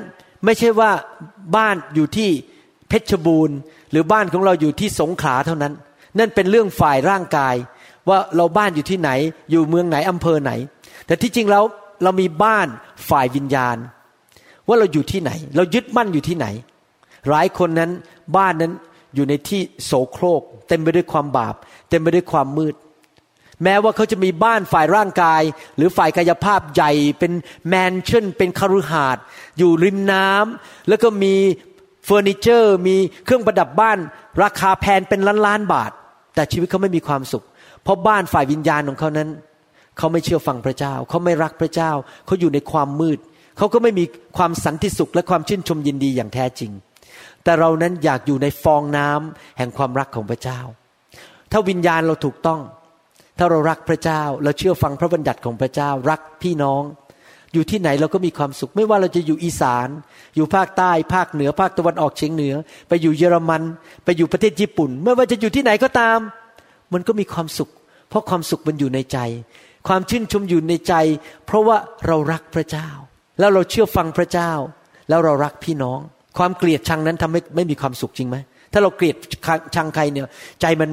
[0.46, 0.92] ไม่ใช่ว่า
[1.56, 2.30] บ้านอยู่ที่
[2.88, 3.58] เพชรบูรณ์
[3.92, 5.74] หรือบ้านของเราอยู่ที่สงขลาเท่านั้น
[6.20, 7.56] นั่นเป็นเรื่องฝ่ายร่างกาย
[8.10, 9.10] ว่าเราบ้านอยู่ที่ไหน
[9.50, 10.52] อยู่เมืองไหนอำเภอไหน
[11.06, 11.64] แต่ที่จริงแล้ว
[12.04, 12.68] เรามีบ้าน
[13.10, 13.78] ฝ่ายวิญญาณ
[14.68, 16.48] ว่าเราอยู่ที่ไหน เรายึดมั่นอยู่ที่ไหน
[17.30, 17.92] หลายคนนั้น
[18.38, 18.74] บ้านนั้น
[19.16, 21.56] อยู่ในที่โสโครก เต็มไปด้วยความบาป
[21.90, 22.76] เต็มไปด้วยความมืด
[23.64, 25.42] แม้ว่าเขาจะมีบ้านฝ่ายร่างกาย
[25.76, 27.32] หรือฝ่ายกายภาพใหญ่เป็น
[27.68, 29.18] แมนชั่น เป็นคารุหาด
[29.58, 31.36] อยู่ริมน้ำแล้วก็มี
[32.06, 33.98] เฟอร์นิเจอร์ มีเครื่องประดับบ้าน
[34.44, 35.92] ราคาแพงเป็นล้านล้านบาท
[36.36, 37.44] แต่ชีวิตเขาไม่มีความสุข
[37.84, 39.30] เพราะบ้านฝ่ายวิญญาณของเขานั้น
[39.98, 41.92] เขาไม่เชื่อฟังพระเจ้า เขาไม่รักพระเจ้า
[42.26, 43.20] เขาอยู่ในความมืด
[43.58, 44.06] เขาก็ไม่มี
[44.38, 46.72] ความสันติสุขและความชื่นชมยินดีอย่างแท้จริง
[47.44, 50.60] แต่เรานั้นอยากอยู่ในฟองน้ำแห่งความรักของพระเจ้า
[51.52, 52.62] ถ้าวิญญาณเราถูกต้อง
[53.38, 56.84] ถ้าเรารักพระเจ้า เราเชื่อฟังพระบัญญัติของพระเจ้า รักพี่น้อง
[57.56, 59.88] อยู่ที่ไหนเราก็มีความสุข ไม่ว่าเราจะอยู่อีสาน
[60.36, 62.54] อยู่ภาคใต้ ภาคเหนือ ภาคตะวันออกเฉียงเหนือ
[62.88, 63.62] ไปอยู่เยอรมัน
[64.06, 66.20] ไปอยู่ประเทศญี่ปุ่น ไม่ว่าจะอยู่ที่ไหนก็ตาม
[66.94, 67.70] มันก็มีความสุข
[68.10, 69.18] เพราะความสุขมันอยู่ในใจ
[69.88, 70.94] ความชื่นชมอยู่ในใจ
[71.46, 72.90] เพราะว่าเรารักพระเจ้า
[73.40, 74.52] แล้วเราเชื่อฟังพระเจ้า
[75.10, 76.00] แล้วเรารักพี่น้อง
[76.38, 78.38] ความเกลียดชังนั้นทำให้ไม่มีความสุขจริงไหม
[78.74, 79.16] ถ้าเราเกลียด
[79.76, 80.26] ชังใครเนี่ย
[80.62, 80.90] ใจมัน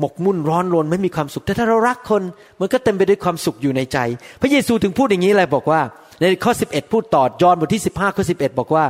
[0.00, 2.22] หมกมุ่นร้อนรนไม่มีความสุข แต่ถ้าเรารักคน
[2.60, 3.98] มันก็เต็มไปด้วยความสุขอยู่ในใจ
[4.40, 5.80] พระเยซูถึงพูดอย่างนี้เลยบอกว่า
[6.20, 8.84] ในข้อ 11 พูดต่อยอห์นบทที่15ข้อ11 บอกว่า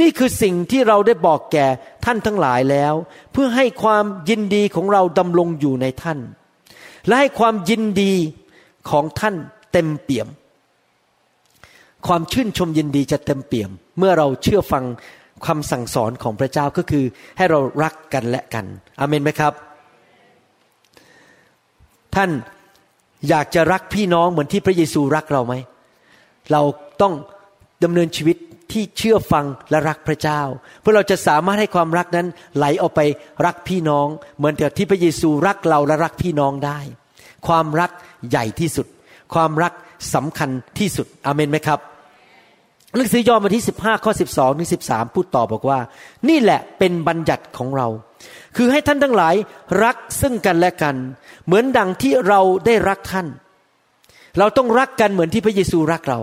[0.00, 1.66] นี่คือสิ่งที่เราได้บอกแก่
[2.04, 2.94] ท่านทั้งหลายแล้ว
[3.32, 6.18] เพื่อให้ความยินดีของเราดำรงอยู่ในท่าน
[7.06, 8.12] และให้ความยินดี
[8.90, 9.34] ของท่าน
[9.72, 10.28] เต็มเปี่ยม
[12.06, 14.84] ความชื่นชมยินดีจะเต็มเปี่ยม เมื่อเราเชื่อฟัง
[15.46, 17.04] คำสั่งสอนของพระเจ้าก็คือ
[17.36, 18.64] ให้เรารักกันและกัน
[19.00, 19.52] อเมนไหมครับ
[22.16, 22.30] ท่าน
[23.28, 25.54] อยากจะรักพี่น้องเหมือนที่พระเยซูรักเราไหม
[26.52, 26.62] เรา
[27.02, 27.14] ต้อง
[27.84, 28.36] ดำเนินชีวิต
[28.72, 30.40] ที่เชื่อฟังและรักพระเจ้า
[30.80, 32.26] เพื่อเราจะสามารถให้ความรักนั้น
[32.56, 33.00] ไหลออกไป
[33.46, 34.06] รักพี่น้อง
[34.38, 36.78] เหมือนกับที่พระเยซูรักเราและรักพี่น้องได้
[37.46, 37.90] ความรัก
[38.30, 38.86] ใหญ่ที่สุด
[39.34, 39.72] ความรัก
[40.14, 41.80] สำคัญที่สุดอเมนไหมครับ
[42.96, 45.78] หนังสือยอห์นบทที่ 15 ข้อ 12 ถึง 13 พูดต่อบอกว่า
[46.28, 47.88] นี่แหละเป็นบัญญัติของเรา
[48.56, 49.34] คือให้ท่านทั้งหลาย
[49.84, 50.96] รักซึ่งกันและกัน
[51.46, 53.26] เหมือนดังที่เราได้รักท่าน
[54.38, 56.18] เราต้องรักกันเหมือนที่พระเยซูรักเรา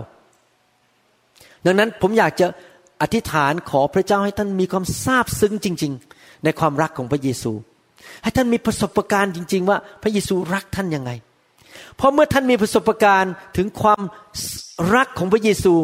[1.66, 2.46] ดังนั้นผมอยากจะ
[3.02, 7.52] อธิษฐานขอพระเจ้าให้ท่านมีความซาบซึ้งจริง ๆ ในความรักของพระเยซู
[8.22, 11.10] ให้ท่านมีประสบการณ์จริง ๆ ว่าพระเยซูรักท่านยังไง
[11.96, 14.02] เพราะเมื่อท่านมีประสบการณ์ถึงความ
[14.96, 15.74] รักของพระเยซู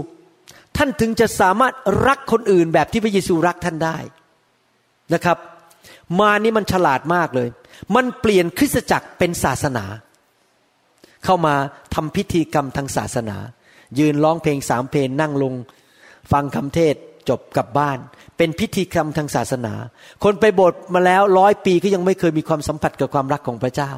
[0.76, 1.74] ท่านถึงจะสามารถ
[2.06, 3.96] รักคนอื่นแบบที่พระเยซูรักท่านได้
[5.14, 5.38] นะครับ
[6.18, 7.48] มานี่มันฉลาดมากเลย
[7.94, 9.84] มันเปลี่ยนคริสตจักรเป็นศาสนา
[11.24, 11.54] เข้ามา
[11.94, 13.36] ทำพิธีกรรมทางศาสนา
[13.98, 15.54] ยืนร้องเพลงสามเพลงนั่งลง
[16.32, 16.94] ฟังคำเทศ
[17.28, 17.98] จบกลับบ้าน
[18.36, 19.74] เป็นพิธีกรรมทางศาสนา
[20.24, 23.90] คนไปโบสถ์มาแล้วร้อยปีก็ยังไม่เคยมีความสัมผัสกับความรักของพระเจ้า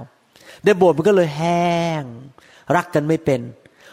[0.64, 2.02] ในโบสถ์มันก็เลยแห้ง
[2.76, 3.40] รักกันไม่เป็น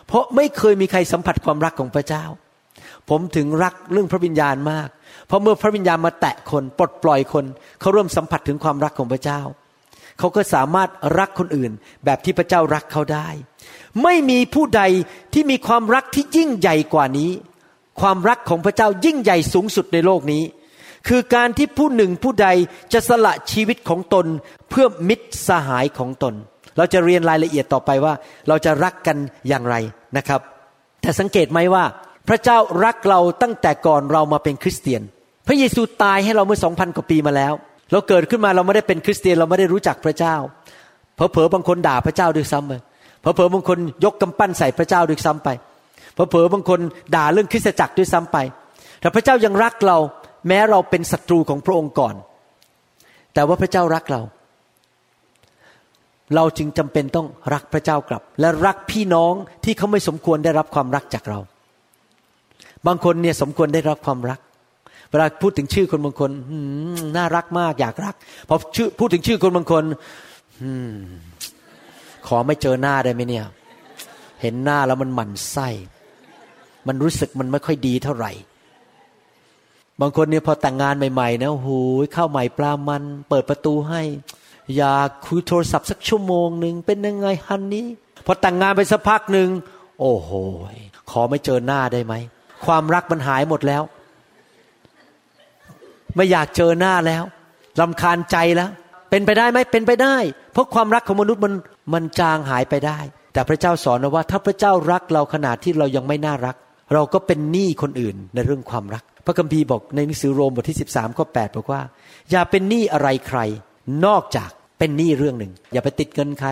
[0.07, 2.23] เพราะไม่เคยมีใครสัมผัสความรักของพระเจ้า
[3.09, 4.89] ผมถึงรักเรื่องพระวิญญาณมาก
[5.29, 7.45] เพราะเมื่อพระวิญญาณมาแตะคนปลดปล่อยคน
[7.79, 9.41] เขาเริ่มสัมผัสถึงความรักของพระเจ้า
[10.19, 10.89] เขาก็สามารถ
[11.19, 11.71] รักคนอื่น
[12.05, 13.27] แบบที่พระเจ้ารักเขาได้
[14.03, 14.81] ไม่มีผู้ใด
[15.33, 17.31] ที่มีความรักที่ยิ่งใหญ่กว่านี้
[18.01, 20.43] ความรักของพระเจ้ายิ่งใหญ่สูงสุดในโลกนี้
[21.07, 22.47] คือการที่ผู้หนึ่งผู้ใด
[22.93, 24.25] จะสละชีวิตของตน
[24.69, 26.33] เพื่อมิตรสหายของตน
[26.77, 28.13] เราจะเรียนรายละเอียดต่อไปว่า
[28.47, 29.75] เราจะรักกันอย่างไร
[30.17, 30.41] นะครับ
[31.01, 31.83] แต่สังเกตไหมว่า
[32.27, 35.01] พระเจ้ารักเราตั้งแต่ก่อนเรามาเป็นคริสเตียน
[35.51, 37.53] พระเยซูตายให้เราเมื่อสองพันกว่าปีมาแล้ว
[37.91, 40.35] เราเกิดขึ้นมาเราไม่ได้เป็นคริสเตียนเราไม่ได้รู้จักพระเจ้า
[41.15, 42.73] เผลอๆบางคนด่าพระเจ้าด้วยซ้ำไป
[43.21, 45.49] เผลอๆบางคนยกกำปั้นใส่พระเจ้าด้วยซ้ำไป
[46.13, 46.79] เผลอๆบางคน
[47.15, 48.37] ด่าเรื่องคริสตจักรด้วยซ้ำไป
[49.01, 49.97] แต่พระเจ้ายังรักเรา
[50.47, 52.15] แม้เราเป็นศัตรูของพระองค์ก่อน
[53.33, 54.21] แต่ว่าพระเจ้ารักเรา
[56.35, 59.33] เราจึงจำเป็นต้องรักพระเจ้ากลับ และรักพี่น้อง
[59.63, 61.39] ที่เขาไม่สมควรได้รับความรักจากเรา
[62.87, 64.39] บางคนเนี่ยสมควรได้รับความรัก
[65.09, 66.31] เวลาพูดถึงชื่อคนบางคน
[67.17, 68.15] น่ารักมากอยากรัก
[68.47, 68.55] พอ
[68.99, 69.83] พูดถึงชื่อคนบางคน
[72.27, 73.45] ขอไม่เจอหน้าได้ไหมเนี่ย
[74.41, 75.67] เห็นหน้าแล้วมันหมั่นไส้
[76.87, 78.31] มันรู้สึกมันไม่ค่อยดีเท่าไหร่
[80.01, 81.69] บางคนเนี่ยพอแต่งงานใหม่ๆนะโอ้โห
[82.13, 84.01] เข้าใหม่ปลามัน เปิดประตูให้
[84.77, 87.87] อยากคุยโทรศัพท์สักชั่วโมงหนึ่งเป็นยังไงฮันนี้
[88.25, 89.49] พอแต่งงานไปสักพักหนึ่ง
[89.99, 90.29] โอ้โห
[91.11, 92.13] ขอไม่เจอหน้าได้ไหม
[92.65, 93.83] ความรักมันหายหมดแล้ว
[96.19, 97.23] ไม่อยากเจอหน้าแล้ว
[97.79, 98.69] ลำคาญใจแล้ว
[99.09, 100.15] เป็นไปได้ไหมเป็นไปได้
[100.53, 101.53] เพราะความรักของมนุษย์มัน
[101.93, 102.99] มันจางหายไปได้
[103.33, 106.55] แต่พระเจ้าสอนว่า ถ้าพระเจ้ารักเราขนาดที่เรายังไม่น่ารัก
[106.93, 111.81] เราก็เป็นหนี้คนอื่นในเรื่องความรัก พระคัมภีร์บอกในหนังสือโรมบทที่ 13ข้อ8บอกว่า
[112.31, 113.39] อย่าเป็นหนี้อะไรใคร
[114.05, 116.49] นอกจากเป็นหนี้เรื่องหนึ่ง อย่าไปติดเงินใคร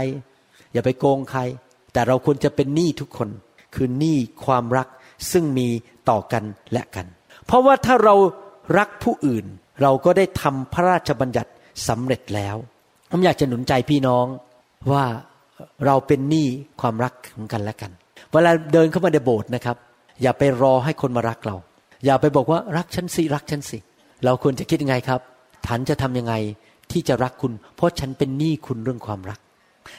[0.73, 1.41] อย่าไปโกงใคร
[1.93, 3.29] แต่เราควรจะเป็นหนี้ทุกคน
[3.75, 4.87] คือหนี้ความรัก
[5.31, 5.67] ซึ่งมี
[6.09, 7.05] ต่อกันและกัน
[7.45, 8.15] เพราะว่าถ้าเรา
[8.77, 9.45] รักผู้อื่น
[9.81, 11.51] เราก็ได้ทำพระราชบัญญัติ
[11.87, 12.55] สำเร็จแล้ว
[13.11, 14.25] ผมอยากจะหนุนใจพี่น้อง
[14.91, 15.03] ว่า
[15.85, 16.47] เราเป็นหนี้
[16.81, 17.91] ความรักของกันและกัน
[18.31, 19.77] เวลาเดินเข้ามาในโบสถ์นะครับ
[20.21, 21.55] อย่าไปรอให้คนมารักเรา
[22.05, 23.77] อย่าไปบอกว่ารักฉันสิรักฉันสิ
[24.25, 25.21] เราควรจะคิดยังไงครับ
[25.67, 26.33] ฉันจะทำยังไง
[26.91, 29.39] ที่จะรักคุณ เพราะฉันเป็นหนี้คุณเรื่องความรัก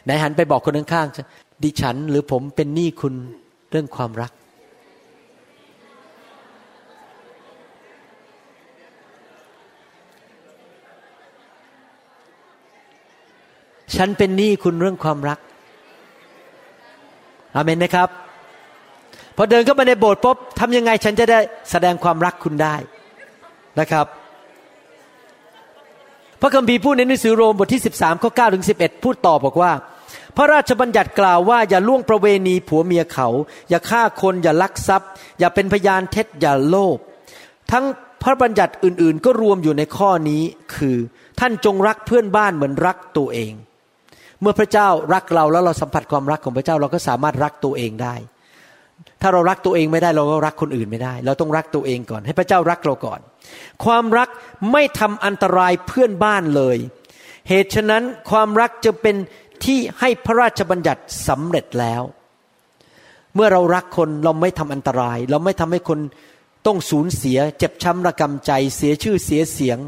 [0.04, 3.14] ไหนหันไปบอกคนข้างๆดิฉันหรือผมเป็นหนี้คุณ
[3.70, 4.31] เรื่องความรัก
[13.96, 15.38] ฉันเป็นหนี้คุณเรื่องความรัก
[17.55, 18.09] อเมนนะครับ
[19.37, 21.38] พอเดินเข้ามาในโบสถ์ปุ๊บทำยังไงฉันจะได้
[21.70, 22.77] แสดงความรักคุณได้
[23.81, 24.07] นะครับ
[26.40, 29.72] พระคัมภีร์พูดในหนังสือโรมบทที่ 13ข้อ9ถึง11 พูดต่อบอกว่า
[30.37, 33.29] พระราชบัญญัติกล่าวว่า อย่าล่วงประเวณีผัวเมียเขา
[33.68, 36.98] อย่าฆ่าคน อย่าลักทรัพย์ อย่าเป็นพยานเท็จอย่าโลภ
[37.72, 37.85] ทั้ง
[38.22, 40.42] พระบัญญัติอื่น ๆ ก็รวมอยู่ในข้อนี้
[40.74, 40.96] คือ
[41.40, 43.53] ท่านจงรักเพื่อนบ้านเหมือนรักตัวเอง
[44.40, 48.14] เมื่อพระเจ้ารักเราแล้วเราสัมผัสความรักของพระเจ้าเราก็สามารถรักตัวเองได้
[49.22, 53.20] ถ้าเรารักตัวเองไม่ได้เราก็รักคนอื่นไม่ได้ เราต้องรักตัวเองก่อน ให้พระเจ้ารักเราก่อน
[53.85, 54.29] ความรัก
[54.72, 56.77] ไม่ทำอันตรายเพื่อนบ้านเลย
[57.48, 59.16] เหตุฉะนั้นความรักจะเป็น
[59.64, 62.03] ที่ให้พระราชบัญญัติสำเร็จแล้ว
[63.35, 65.98] เมื่อเรารักคนเราไม่ทำอันตราย เราไม่ทำให้คน
[66.66, 69.79] ต้องสูญเสีย เจ็บช้ำระกำใจ เสียชื่อเสียเสียง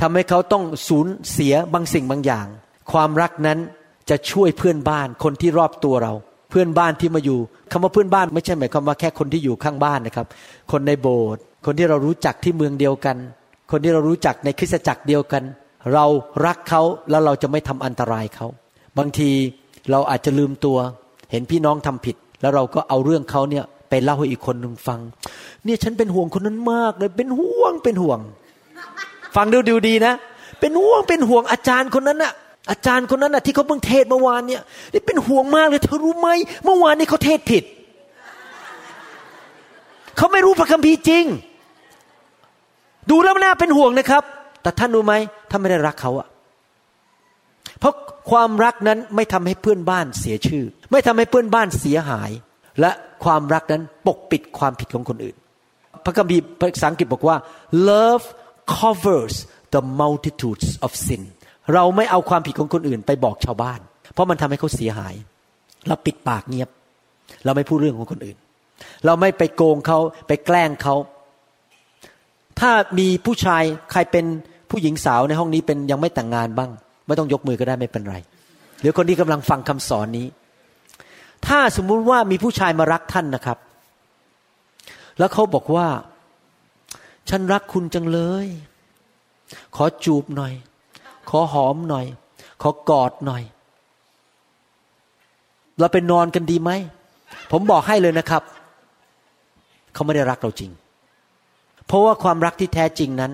[0.00, 2.46] ทำให้เขาต้องสูญเสียบางสิ่งบางอย่าง
[2.92, 3.58] ความรักนั้น
[4.10, 6.12] จะช่วยเพื่อนบ้านคนที่รอบตัวเรา
[6.50, 7.38] เพื่อนบ้านที่มาอยู่
[7.72, 10.26] คำว่าเพื่อนบ้านไม่ใช่หมายความว่าแค่คนที่อยู่ข้างบ้านนะครับ
[10.72, 13.16] คนในโบสถ์คนที่เรารู้จักที่เมืองเดียวกัน
[13.70, 15.42] คนที่เรารู้จักในคริสตจักรเดียวกัน
[15.94, 16.04] เรา
[16.46, 18.46] รักเขาแล้วเราจะไม่ทำอันตรายเขา
[18.98, 19.30] บางที
[19.90, 20.78] เราอาจจะลืมตัว
[21.30, 25.00] เห็นพี่น้องทำผิด แล้วเราก็เอาเรื่องเขาเนี่ยไปเล่าให้อีกคนหนึ่งฟัง
[25.64, 28.20] เนี่ยฉันเป็นห่วงคนนั้นมากเลยเป็นห่วงเป็นห่วง
[29.36, 30.14] ฟังดูดูดีนะ
[30.60, 32.32] เป็นห่วงเป็นห่วงอาจารย์คนนั้นน่ะ
[32.70, 36.28] อาจารย์คนนั้นน่ะที่เขาเพิ่งเทศเมื่อวานเนี่ยนี่เป็นห่วงมากเลย เธอรู้ไหม
[36.64, 37.64] เมื่อวานนี้เขาเทศผิด
[40.16, 41.24] เขาไม่รู้พระคัมภีร์จริง
[43.10, 44.22] ดูแล้วน่าเป็นห่วงนะครับ
[44.62, 45.14] แต่ท่านรู้ไหม
[45.50, 46.28] ท่านไม่ได้รักเขาอะ
[47.78, 47.94] เพราะ
[48.30, 52.30] ความรักนั้นไม่ทำให้เพื่อนบ้านเสียชื่อ ไม่ทำให้เพื่อนบ้านเสียหาย
[52.80, 52.90] และ
[53.24, 55.36] ความรักนั้นปกปิดความผิดของคนอื่น
[56.04, 57.36] พระคัมภีร์ภาษาอังกฤษบอกว่า
[57.90, 58.24] love
[58.78, 59.34] covers
[59.74, 61.22] the multitudes of sin
[61.74, 63.80] เราไม่เอาความผิดของคนอื่นไปบอกชาวบ้าน
[64.12, 65.14] เพราะมันทำให้เขาเสียหาย
[65.88, 66.68] เราปิดปากเงียบ
[67.44, 68.36] เราไม่พูดเรื่องของคนอื่น
[69.04, 70.94] เราไม่ไปโกงเขาไปแกล้งเขา
[72.60, 74.24] ถ้ามีผู้ชายใครเป็น
[74.70, 76.70] ผู้หญิงสาวในห้องนี้เป็นยังไม่แต่งงานบ้าง
[77.06, 78.16] ไม่ต้องยกมือก็ได้ไม่เป็นไร
[78.80, 80.26] หรือคนที่กำลังฟังคำสอนนี้
[81.46, 83.58] ถ้าสมมุติว่ามีผู้ชายมารักท่านนะครับ
[85.18, 85.88] แล้วเขาบอกว่า
[87.28, 88.46] ฉันรักคุณจังเลย
[89.76, 90.52] ขอจูบหน่อย
[91.28, 92.06] ขอหอมหน่อย
[92.62, 93.42] ขอกอดหน่อย
[95.78, 96.70] เราไปนอนกันดีไหม
[97.52, 98.42] ผมบอกให้เลยนะครับ
[99.94, 100.70] เขาไม่ได้รักเราจริง
[101.86, 103.32] เพราะว่าความรักที่แท้จริงนั้น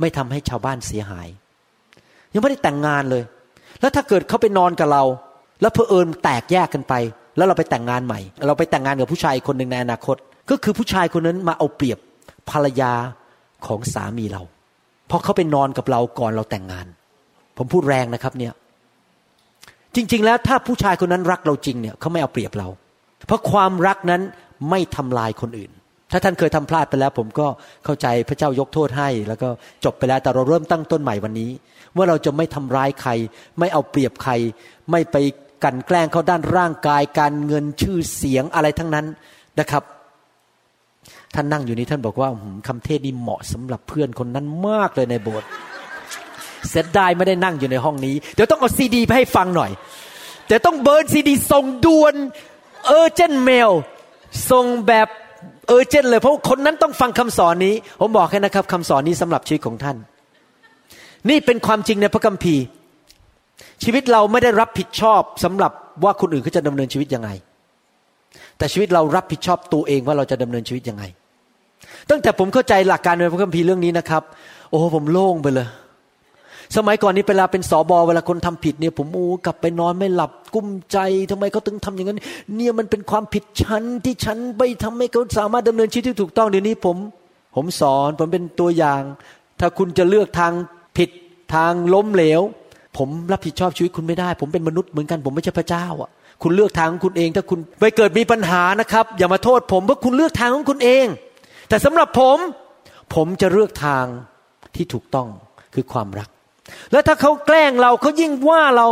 [0.00, 1.28] ไม่ทำให้ชาวบ้านเสียหาย
[2.32, 3.22] ยังไม่ได้แต่งงานเลย
[3.80, 5.04] แล้วถ้าเกิดเขาไปนอนกับเรา
[5.60, 6.94] แล้วเพอเอิญแตกแยกกันไป
[7.36, 10.16] แล้วเราไปแต่งงานใหม่ เราไปแต่งงานกับผู้ชายคนหนึ่งในอนาคต
[10.50, 11.98] ก็คือผู้ชายคนนั้นมาเอาเปรียบ
[12.50, 12.92] ภรรยา
[13.66, 14.42] ของสามีเรา
[15.06, 16.86] เพราะเขาไปนอนกับเราก่อนเราแต่งงาน
[17.58, 18.52] ผมพูดแรงนะครับเนี่ย
[19.94, 22.68] จริง ๆ แล้วถ้าผู้ชายคนนั้นรักเราจริงเนี่ยเขาไม่เอาเปรียบเรา
[23.26, 24.22] เพราะความรักนั้น
[24.70, 25.70] ไม่ทำลายคนอื่น
[26.12, 27.46] ถ้าท่านเคยทำพลาดไปแล้ว ผมก็
[27.84, 29.48] เข้าใจพระเจ้ายกโทษให้ แล้วก็
[29.84, 31.50] จบไปแล้วแต่เราเริ่มตั้งต้นใหม่วันนี้
[31.96, 33.10] ว่าเราจะไม่ทำร้ายใคร
[33.58, 34.32] ไม่เอาเปรียบใคร
[34.90, 35.16] ไม่ไป
[35.64, 39.06] กันแกล้งเขาด้านร่างกาย การเงินชื่อเสียงอะไรทั้งนั้น
[39.60, 39.82] นะครับ
[41.34, 42.28] ท่านนั่งอยู่นี้ท่านบอกว่า
[42.68, 45.48] คำเทศนี้เหมาะสำหรับเพื่อนคนนั้นมากเลยในโบสถ์
[46.70, 49.70] เสียดายไม่ได้นั่งอยู่ในห้องนี้ เดี๋ยวต้องเอาซีดีไปให้ฟังหน่อย
[50.46, 52.14] เดี๋ยวต้องเบิร์นซีดีส่งด่วน
[52.86, 53.70] เออเจนเมล
[54.50, 55.08] ส่งแบบ
[55.68, 59.96] เออเจนเลยเพราะคนนั้นต้องฟังคำสอนนี้ ผมบอกแค่นะครับคำสอนนี้สำหรับชีวิตของท่าน
[61.30, 62.62] นี่เป็นความจริงในพระคัมภีร์
[63.84, 65.72] ชีวิตเราไม่ได้รับผิดชอบสำหรับ
[66.04, 67.30] ว่าคนอื่นเขาจะดำเนินชีวิตยังไง
[68.58, 71.04] แต่ชีวิตเรารับผิดชอบตัวเองว่าเราจะดำเนินชีวิตยังไง
[72.10, 74.22] ตั้งแต่ผมเข้าใจหลักการในพระคัมภีร์เรื่องนี้นะครับ
[74.70, 75.68] โอ้ผมโล่งไปเลย
[76.76, 80.98] สมัยก่อนนี้เวลาเป็นสอบอเวลาคนทำผิดเนี่ยผมโอ้กลับไปนอนไม่หลับกุ้มใจ
[81.30, 82.20] ทำไมเขาถึงทำอย่างนั้น
[82.54, 86.96] เนี่ยมันเป็นความผิดฉันที่ฉันไปทำให้เขาสามารถดำเนินชีวิตที่ถูกต้องเดี๋ยวนี้ผม
[87.56, 89.02] ผมสอนผมเป็นตัวอย่าง
[89.60, 90.52] ถ้าคุณจะเลือกทาง
[90.98, 91.10] ผิด
[91.54, 92.40] ทางล้มเหลว
[92.98, 96.10] ผมรับผิดชอบชีวิตคุณไม่ได้ ผมเป็นมนุษย์เหมือนกัน ผมไม่ใช่พระเจ้าอะ
[96.42, 101.06] คุณเลือกทางของคุณเอง ถ้าคุณไปเกิดมีปัญหานะครับ อย่ามาโทษผมเพราะคุณเลือกทางของคุณเอง
[101.68, 102.38] แต่สำหรับผม
[103.14, 104.04] ผมจะเลือกทาง
[104.74, 105.28] ที่ถูกต้อง
[105.74, 106.28] คือความรัก
[106.92, 108.86] แล้วถ้าเขาแกล้งเราเขายิ่งว่าเรา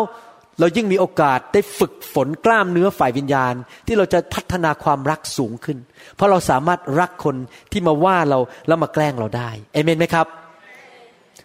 [0.60, 3.54] เรายิ่งมีโอกาสได้ฝึกฝนกล้ามเนื้อฝ่ายวิญญาณ
[3.86, 5.78] ที่เราจะพัฒนาความรักสูงขึ้น
[6.16, 7.36] เพราะเราสามารถรักคน
[7.72, 10.26] ที่มาว่าเราแล้วมาแกล้งเราได้เอเมนไหมครับ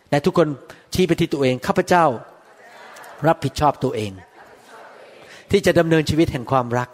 [0.09, 0.47] แต่ทุกคน
[0.93, 2.05] ชี้ไปที่ตัวเองข้าพเจ้า
[3.27, 4.11] รับผิดชอบตัวเอง
[5.51, 6.89] ที่จะดำเนินชีวิตแห่งความรัก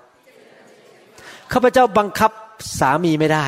[1.54, 2.32] ข้าพเจ้าบังคับ
[2.80, 3.48] สามีไม่ได้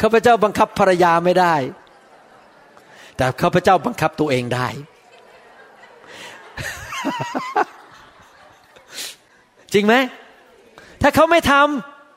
[0.00, 1.54] ข้าพเจ้าบังคับภรรยาไม่ได้
[3.18, 4.68] แต่ข้าพเจ้าบังคับตัวเองได้
[9.72, 9.94] จริงไหม
[11.02, 11.52] ถ้าเขาไม่ท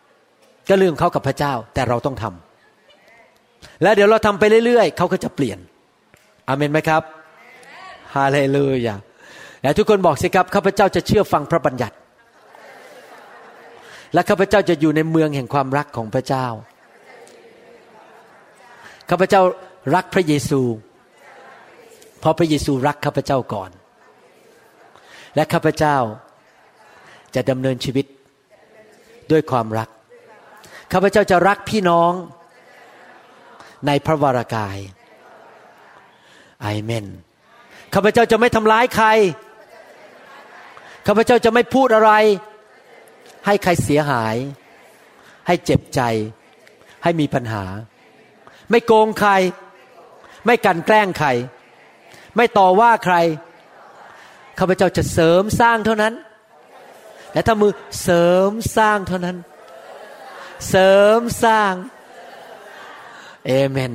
[0.02, 5.60] ำก็เรื่องเขากับพระเจ้า แต่เราต้องทำแล้วเดี๋ยวเราทำไปเรื่อยๆเขาก็จะเปลี่ยน
[6.48, 7.04] อเมนไหมครับ
[8.16, 8.96] ฮาเลลูยา
[9.62, 11.96] และทุกคนบอกสิครับข้าพเจ้าจะเชื่อฟังพระบัญญัติ
[14.14, 16.48] และข้าพเจ้าจะอยู่ในเมืองแห่งความรักของพระเจ้า
[19.10, 19.42] ข้าพเจ้า
[19.96, 20.62] รักพระเยซู
[22.22, 23.72] เพราะพระเยซูรักข้าพเจ้าก่อน
[25.36, 25.98] และข้าพเจ้า
[27.36, 28.06] จะดำเนินชีวิต
[29.32, 29.90] ด้วยความรัก
[30.92, 32.12] ข้าพเจ้าจะรักพี่น้อง
[33.88, 34.78] ในพระวรากาย
[36.64, 37.06] อเมน
[37.94, 39.08] ข้าพเจ้าจะไม่ทำร้ายใคร
[41.08, 42.12] ข้าพเจ้าจะไม่พูดอะไร
[43.46, 44.36] ให้ใครเสียหาย
[45.48, 46.02] ให้เจ็บใจ
[47.04, 47.64] ให้มีปัญหา
[48.70, 49.32] ไม่โกงใคร
[50.46, 51.30] ไม่กันแกล้งใคร
[52.36, 53.16] ไม่ต่อว่าใคร
[54.60, 56.14] ข้าพเจ้าจะเสริมสร้างเท่านั้น
[57.34, 59.38] และถ้ามือเสริมสร้างเท่านั้น
[60.70, 61.74] เสริมสร้าง
[63.46, 63.94] เอเมน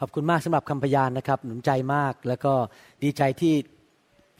[0.00, 2.52] ขอบคุณมากสำหรับคำพยานนะครับ หนุนใจมากแล้วก็
[3.04, 3.54] ดีใจที่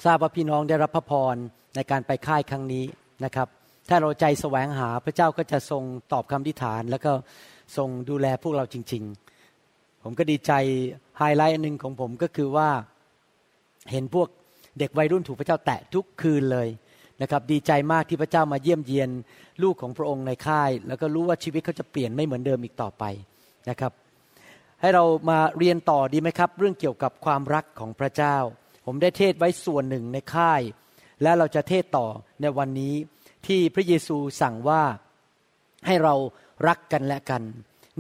[0.05, 1.35] ทราบว่าพี่น้องได้รับพระพร
[1.77, 2.85] ในการไปค่ายครั้งนี้
[3.25, 3.49] นะครับ
[3.89, 7.13] ถ้าเราใจแสวงหาพระเจ้าก็จะทรงตอบคำทิฐาน แล้วก็
[7.77, 9.03] ทรงดูแลพวกเราจริง
[9.55, 10.53] ๆ ผมก็ดีใจ
[11.19, 12.69] ไฮไลท์อันหนึ่งของผมก็คือว่า
[13.91, 14.29] เห็นพวก
[14.79, 16.69] เด็กวัยรุ่นถูกพระเจ้าแตะทุกคืนเลย
[17.23, 19.11] นะครับดีใจมากที่พระเจ้ามาเยี่ยมเยียน
[19.63, 23.05] ลูกของพระองค์ในค่าย แล้วก็รู้ว่าชีวิตเขาจะเปลี่ยนไม่เหมือนเดิมอีกต่อไป
[23.71, 23.93] นะครับ
[24.81, 28.37] ให้เรามาเรียนต่อดีไหมครับ เรื่องเกี่ยวกับความรักของพระเจ้า
[28.87, 30.63] ผมได้เทศไว้ส่วนหนึ่งในค่าย
[31.23, 32.07] และเราจะเทศต่อ
[32.41, 32.95] ในวันนี้
[33.47, 34.83] ที่พระเยซูสั่งว่า
[35.87, 36.15] ให้เรา
[36.69, 37.43] รักกันและกัน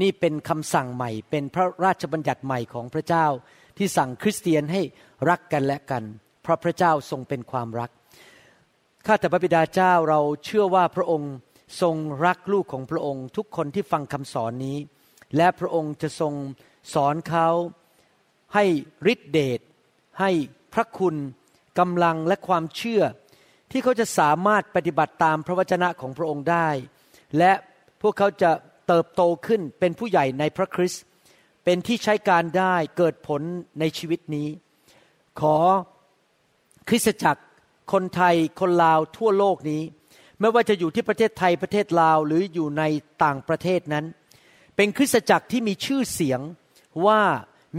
[0.01, 3.26] นี่เป็นคำสั่งใหม่ เป็นพระราชบัญญัติใหม่ของพระเจ้า
[3.77, 4.81] ที่สั่งคริสเตียนให้
[5.29, 6.05] รักกันและกัน
[6.43, 7.91] เพราะพระเจ้าทรงเป็นความรัก
[9.07, 11.33] ข้าแต่พระบิดาเจ้าเราเชื่อว่าพระองค์
[11.83, 11.97] ทรง
[12.27, 14.79] รักลูกของพระองค์ ทุกคนที่ฟังคำสอนนี้
[15.37, 16.35] และพระองค์จะทรง
[16.95, 17.49] สอนเขา
[18.55, 18.64] ให้
[19.12, 19.61] ฤทธิเดช
[20.20, 20.31] ให้
[20.74, 21.16] พระคุณ
[21.79, 23.03] กำลังและความเชื่อ
[23.70, 26.68] ที่เขาจะสามารถปฏิบัติตามพระวจนะของพระองค์ได้
[27.39, 27.53] และ
[28.03, 28.51] พวกเขาจะ
[28.89, 31.03] เติบโตขึ้นเป็นผู้ใหญ่ในพระคริสต์
[31.69, 33.43] เป็นที่ใช้การได้เกิดผล
[33.81, 34.49] ในชีวิตนี้
[35.41, 35.57] ขอ
[36.89, 37.43] คริสตจักร
[37.93, 39.83] คนไทยคนลาวทั่วโลกนี้
[40.41, 42.83] ไม่ว่าจะอยู่ที่ประเทศไทยประเทศลาวหรืออยู่ใน
[43.25, 44.05] ต่างประเทศนั้น
[44.77, 46.41] เป็นคริสตจักรที่มีชื่อเสียง
[47.07, 47.21] ว่า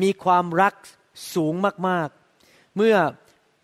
[0.02, 0.74] มีความรัก
[1.34, 1.54] สูง
[1.88, 2.96] มากๆ เมื่อ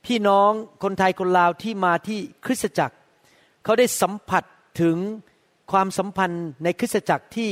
[0.06, 0.52] พี่น้อง
[0.84, 2.96] คนไทยคนลาวที่มาที่คริสตจักร
[3.64, 4.44] เขาได้สัมผัส
[4.82, 4.98] ถึง
[5.72, 7.52] ความสัมพันธ์ในคริสตจักรที่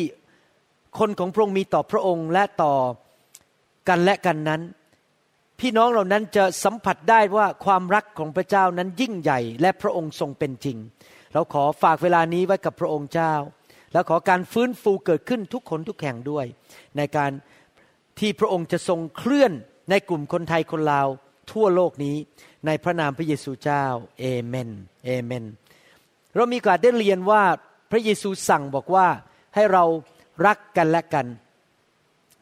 [0.99, 2.73] คนของพระองค์มีต่อพระองค์และต่อ
[3.89, 4.61] กันและกันนั้น
[5.59, 10.77] พี่น้องเหล่านั้นจะสัมผัสได้ว่าความรักของพระเจ้านั้นยิ่งใหญ่ และพระองค์ทรงเป็นจริง
[11.33, 13.33] เราขอฝากเวลานี้ไว้กับพระองค์เจ้า
[13.93, 16.45] แล้วขอการฟื้นฟูเกิดขึ้นทุกคนทุกแห่งด้วย
[16.97, 17.31] ในการ
[18.19, 19.51] ที่พระองค์จะทรงเคลื่อน
[19.89, 21.07] ในกลุ่มคนไทยคนลาว
[21.51, 22.15] ทั่วโลกนี้
[22.65, 23.85] ในพระนามพระเยซูเจ้า
[24.19, 24.69] เอเมน
[25.05, 25.45] เอเมน
[26.35, 27.43] เรามีการได้เรียนว่า
[27.91, 29.07] พระเยซูสั่งบอกว่า
[29.55, 29.83] ให้เรา
[30.45, 31.27] รักกันและกัน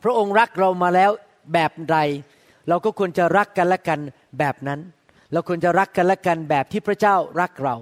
[0.04, 1.12] พระองค์รักเรามาแล้ว
[1.54, 1.98] แบบใด
[2.68, 4.00] เราก็ควรจะรักกันและกัน
[4.40, 4.80] แบบนั้น
[5.32, 7.76] เราควรจะรักกันและกันแบบที่พระเจ้ารักเรา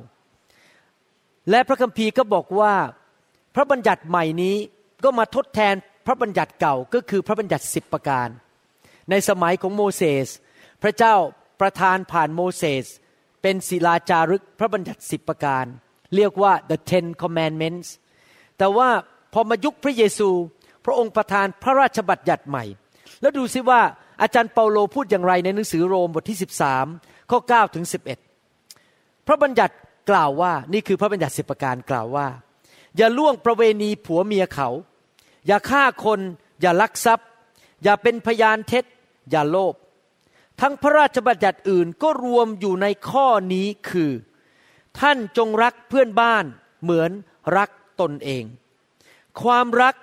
[1.50, 2.74] และพระคัมภีร์ก็บอกว่า
[3.56, 4.56] พระบัญญัติใหม่นี้
[5.04, 8.28] ก็มาทดแทนพระบัญญัติเก่าก็คือพระบัญญัติสิบประการ
[9.10, 10.28] ในสมัยของโมเสส
[10.84, 11.16] พระเจ้า
[11.62, 12.86] ประทานผ่านโมเสส
[13.42, 15.66] เป็นศิลาจารึกพระบัญญัติสิบประการ
[16.16, 17.88] เรียกว่า the ten commandments
[18.58, 18.90] แต่ว่า
[19.34, 20.30] พอมายุคพระเยซู
[20.86, 22.64] พระองค์ประทานพระราชบัญญัติใหม่
[23.22, 23.82] แล้วดูซิว่า
[24.22, 26.40] อาจารย์เปาโลพูดอย่างไรในหนังสือโรมบทที่
[26.84, 27.86] 13 ข้อ9ถึง
[28.56, 29.76] 11 พระบัญญัติ
[30.10, 32.28] กล่าวว่านี่คือพระบัญญัติสิบประการกล่าวว่า
[32.98, 34.70] อย่าล่วงประเวณีผัวเมียเขา
[35.48, 36.20] อย่าฆ่าคน
[36.62, 37.28] อย่าลักทรัพย์
[37.84, 38.86] อย่าเป็นพยานเท็จ
[39.32, 39.74] อย่าโลภ
[40.62, 44.12] ทั้งพระราชบัญญัติอื่นก็รวมอยู่ในข้อนี้คือ
[45.00, 46.46] ท่านจงรักเพื่อนบ้าน
[46.84, 47.12] เหมือน
[47.58, 47.70] รัก
[48.02, 48.44] ตนเอง
[49.44, 49.96] ความรัก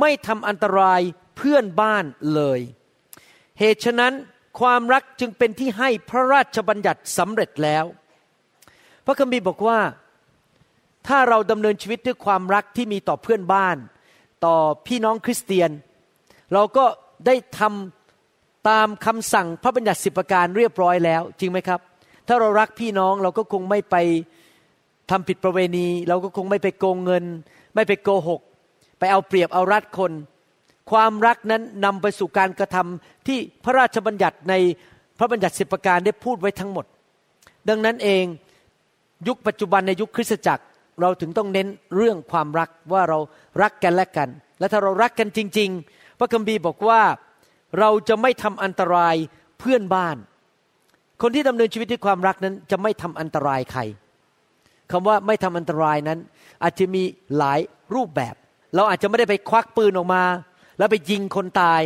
[0.00, 1.00] ไม่ทำอันตราย
[1.36, 2.60] เพื่อนบ้านเลย
[3.58, 4.12] เหตุฉะนั้น
[4.60, 7.84] ความรักจึงเป็นที่ให้พระราชบัญญัติสำเร็จแล้ว
[9.06, 9.78] พระคัมภีร์บอกว่า
[11.08, 13.76] ถ้าเราดำเนินชีวิตด้วยความรักที่มีต่อเพื่อนบ้าน
[14.44, 14.56] ต่อ
[14.86, 15.70] พี่น้องคริสเตียน
[16.52, 16.84] เราก็
[17.26, 21.80] ได้ทำตามคำสั่งพระบัญญัติสิบประการเรียบร้อยแล้ว จริงไหมครับ
[22.28, 23.96] ถ้าเรารักพี่น้องเราก็คงไม่ไป
[25.10, 27.24] ทำผิดประเวณี เราก็คงไม่ไปโกงเงิน
[27.74, 28.40] ไม่ไปโกหก
[28.98, 30.12] ไปเอาเปรียบเอารัดคน
[30.90, 34.54] ความรักนั้นนำไปสู่การกระทำที่พระราชบัญญัติใน
[35.18, 36.86] พระบัญญัติสิบประการได้พูดไว้ทั้งหมด
[37.68, 38.24] ดังนั้นเอง
[39.28, 40.64] ยุคปัจจุบันในยุคคริสตจักร
[41.00, 43.18] เราถึงต้องเน้นเรื่องความรักว่าเรา
[43.62, 44.28] รักกันและกัน
[44.58, 47.00] และถ้าเรารักกันจริง ๆ พระคัมภีร์บอกว่า
[47.78, 49.16] เราจะไม่ทำอันตราย
[49.58, 50.16] เพื่อนบ้าน
[51.22, 53.80] คนที่ดำเนินชีวิตด้วยความรักนั้นจะไม่ทำอันตรายใคร
[54.90, 56.18] คำว่าไม่ทำอันตรายนั้น
[56.62, 57.02] อาจจะมี
[57.36, 57.60] หลาย
[57.94, 58.34] รูปแบบ
[58.76, 60.24] เราอาจจะไม่ได้ไปควักปืนออกมา
[60.78, 61.82] แล้วไปยิงคนตาย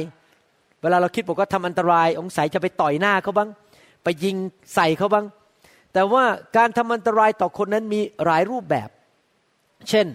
[0.83, 3.51] เวลาเราคิดบอกว่าทำอันตราย องศยจะไปต่อยหน้าเขาบ้าง
[4.05, 4.37] ไปยิง
[4.75, 5.27] ใส่เขาบ้าง
[5.93, 6.25] แต่ว่า
[6.57, 8.89] การทำอันตรายต่อคนนั้นมีหลายรูปแบบ
[9.89, 10.07] เช่น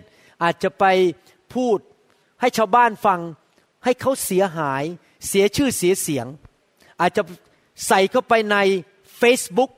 [0.43, 0.86] อาจจะไป
[1.53, 1.78] พูด
[2.41, 3.19] ให้ชาวบ้านฟัง
[3.84, 4.84] ให้เขาเสียหาย
[5.28, 6.28] เสียชื่อเสียเสียง
[7.01, 7.23] อาจจะ
[7.88, 8.57] ใส่เข้าไปใน
[9.21, 9.71] Facebook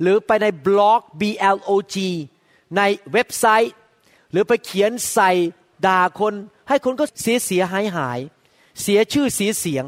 [0.00, 1.22] หรือไปในบล็อก B
[1.56, 1.96] L O G
[2.76, 3.74] ในเว็บไซต์
[4.30, 5.30] หรือไปเขียนใส่
[5.86, 6.34] ด่าคน
[6.68, 8.20] ให้คนก็เสียเสียหายหาย
[8.82, 9.84] เสียชื่อเสียเสียง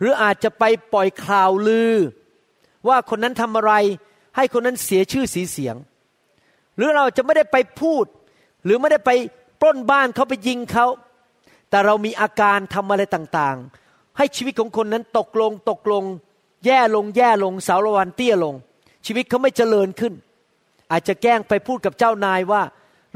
[0.00, 1.94] หรืออาจจะไปปล่อยข่าวลือ
[2.88, 3.72] ว่าคนนั้นทำอะไร
[4.36, 5.76] ให้คนนั้นเสียชื่อเสียเสียง
[6.76, 8.04] หรือเราจะไม่ได้ไปพูด
[8.64, 9.10] หรือไม่ได้ไป
[9.60, 10.86] ปล้นบ้านเขาไปยิงเขา
[11.70, 16.04] แต่เรามีอาการทำอะไรต่างๆ ให้ชีวิตของคนนั้นตกลงตกลง
[16.64, 18.54] แย่ลงแย่ลงสารวันเตี้ยลง
[19.06, 20.14] ชีวิตเขาไม่เจริญขึ้น
[20.90, 22.62] อาจจะแกล้งไปพูดกับเจ้านายว่า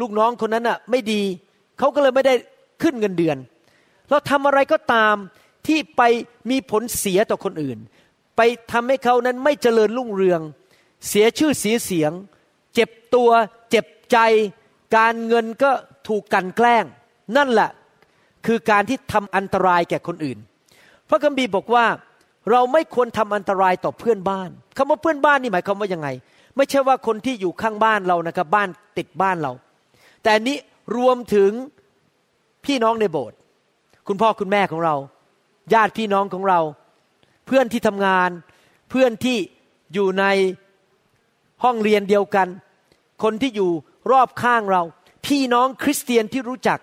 [0.00, 1.22] ลูกน้องคนนั้นอะไม่ดี
[1.82, 2.34] เขาก็เลยไม่ได้
[2.82, 3.36] ขึ้นเงินเดือน
[4.10, 5.14] เราทำอะไรก็ตาม
[5.66, 6.02] ที่ไป
[6.50, 7.78] มีผลเสียต่อคนอื่น
[8.36, 8.40] ไป
[8.72, 10.40] ทำให้เขานั้นไม่เจริญรุ่งเรือง
[11.08, 12.12] เสียชื่อเสียเสียง
[12.74, 13.30] เจ็บตัว
[13.70, 14.18] เจ็บใจ
[14.96, 15.70] การเงินก็
[16.08, 16.84] ถูกกันแกล้ง
[17.36, 17.70] นั่นแหละ
[18.46, 20.38] คือการที่ทำอันตรายแก่คนอื่น
[21.08, 21.86] พระคัมภีร์บอกว่า
[22.50, 26.08] เราไม่ควรทำอันตรายต่อเพื่อนบ้านคำว่าเพื่อนบ้านนี่หมายความว่ายังไง
[26.56, 28.68] ไม่ใช่ว่าคนที่อยู่ข้างบ้านเรานะครับบ้าน
[28.98, 29.52] ติดบ้านเรา
[30.22, 30.56] แต่นี้
[30.96, 31.52] รวมถึง
[32.64, 33.36] พี่น้องในโบสถ์
[34.08, 34.94] คุณพ่อคุณแม่ของเรา
[35.74, 36.60] ญาติพี่น้องของเรา
[37.46, 38.30] เพื่อนที่ทำงาน
[38.90, 39.38] เพื่อนที่
[39.94, 40.24] อยู่ใน
[41.64, 42.48] ห้องเรียนเดียวกัน
[43.22, 43.70] คนที่อยู่
[44.12, 44.82] รอบข้างเรา
[45.26, 46.78] พี่น้องคริสเตียนที่รู้จัก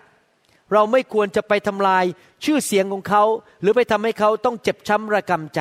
[0.72, 2.04] เราไม่ควรจะไปทำลาย
[2.44, 3.22] ชื่อเสียงของเขา
[3.60, 5.60] หรือไปทำให้เขาต้องเจ็บช้ำระกำใจ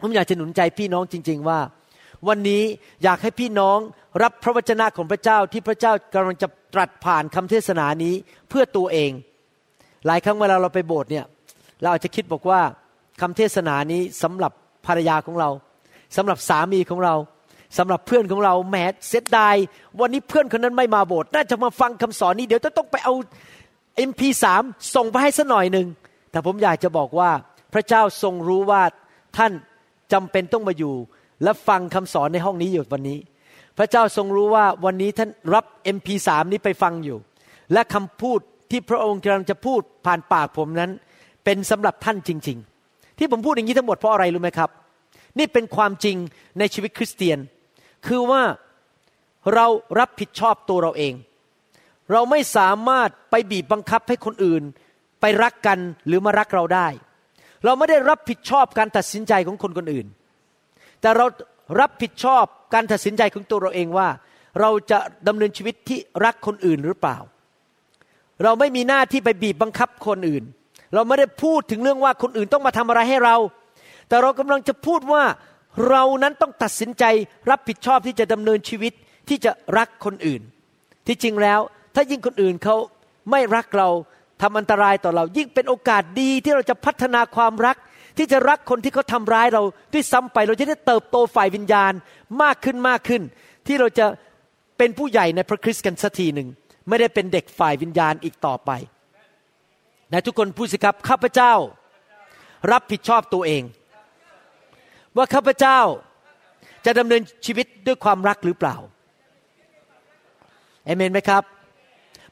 [0.00, 1.58] ผมอยากจะหนุนใจพี่น้องจริง ๆ ว่า
[2.28, 2.62] วันนี้
[3.04, 3.78] อยากให้พี่น้อง
[4.22, 8.14] รับพระวจนะของพระเจ้าที่พระเจ้ากำลังจะตรัสผ่านคำเทศนานี้
[8.48, 9.10] เพื่อตัวเอง
[10.06, 11.24] หลายครั้งเวลาเราไปโบสถ์เนี่ย
[11.80, 12.60] เราอาจจะคิดบอกว่า
[13.20, 14.52] คำเทศนานี้สำหรับ
[14.86, 15.50] ภรรยาของเรา
[16.16, 17.14] สำหรับสามีของเรา
[17.78, 18.76] สำหรับเพื่อนของเราแหม
[19.08, 19.56] เสียดาย
[20.00, 23.14] วันนี้เพื่อนคนนั้นไม่มาโบสถ์น่าจะมาฟังคำสอนนี้เดี๋ยวจะต้องไปเอา
[24.08, 24.44] MP3
[24.94, 25.86] ส่งไปให้สัหน่อยหนึ่ง
[26.30, 27.30] แต่ผมอยากจะบอกว่า
[27.74, 28.82] พระเจ้าทรงรู้ว่า
[29.36, 29.52] ท่าน
[30.12, 30.94] จำเป็นต้องมาอยู่
[31.42, 33.18] และฟังคำสอนในห้องนี้อยู่วันนี้
[33.78, 35.64] พระเจ้าทรงรู้ว่าวันนี้ท่านรับ
[35.96, 37.18] MP3 นี้ไปฟังอยู่
[37.72, 40.90] และคำพูดที่พระองค์กำลังจะพูดผ่านปากผมนั้น
[41.44, 42.58] เป็นสำหรับท่านจริง
[42.88, 44.70] ๆ ที่ผมพูดอย่างนี้ทั้งหมดเพราะอะไรรู้ไหมครับ
[45.38, 46.16] นี่เป็นความจริง
[46.58, 47.38] ในชีวิตคริสเตียน
[48.06, 48.42] คือว่า
[49.54, 49.66] เรา
[49.98, 51.14] รับผิดชอบตัวเราเอง
[52.12, 54.62] เราไม่สามารถไปบีบบังคับให้คนอื่น
[55.20, 56.88] ไปรักกันหรือมารักเราได้
[57.64, 60.06] เราไม่ได้รับผิดชอบการตัดสินใจของคนคนอื่น
[61.00, 61.26] แต่เรา
[61.80, 62.44] รับผิดชอบ
[62.74, 64.08] การตัดสินใจของตัวเราเองว่า
[64.60, 67.18] เราจะดำเนินชีวิตที่รักคนอื่นหรือเปล่า
[68.42, 70.44] เราไม่มีหน้าที่ไปบีบบังคับคนอื่น
[70.94, 73.36] เราไม่ได้พูดถึงเรื่องว่าคนอื่นต้องมาทำอะไรให้เรา
[74.08, 75.24] แต่เรากำลังจะพูดว่า
[75.88, 77.04] เรานั้นต้องตัดสินใจ
[77.50, 78.92] รับผิดชอบที่จะดำเนินชีวิต
[79.28, 80.42] ที่จะรักคนอื่น
[81.06, 81.60] ที่จริงแล้ว
[81.94, 82.76] ถ้ายิ่งคนอื่นเขา
[83.30, 83.88] ไม่รักเรา
[84.42, 87.76] ทำอันตรายต่อเรา ยิ่งเป็นโอกาสดีที่เราจะพัฒนาความรัก
[88.16, 89.62] ที่จะรักคนที่เขาทาร้ายเรา
[89.92, 91.92] ด้วยซ้ำไป เราจะได้เติบโตฝ่ายวิญญาณ
[92.42, 93.22] มากขึ้นมากขึ้น
[93.66, 94.06] ที่เราจะ
[94.78, 96.48] เป็นผู้ใหญ่ในพระคริสต์กันสักทีหนึ่ง
[96.88, 98.70] ไม่ได้เป็นเด็กฝ่ายวิญญาณอีกต่อไป
[100.12, 101.52] นทุกคนพูดสิครับข้าพเจ้า
[102.72, 103.62] รับผิดชอบตัวเอง
[105.16, 105.78] ว่าข้าพเจ้า
[106.86, 108.76] จะดำเนินชีวิตด้วยความรักหรือเปล่า
[110.84, 111.42] เอเมนไหมครับ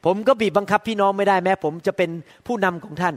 [0.05, 2.09] ผมก็บีบบังคับพี่น้องไม่ได้แม้ ผมจะเป็น
[2.47, 3.15] ผู้นำของท่าน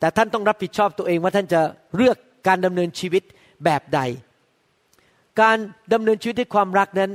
[0.00, 1.60] แต่ท่านต้องรับผิดชอบตัวเองว่าท่านจะ
[1.96, 2.16] เลือก
[2.48, 3.22] การดำเนินชีวิต
[3.64, 4.00] แบบใด
[5.40, 5.56] การ
[5.92, 7.10] ดำเนินชีวิตด้วยความรักนั้น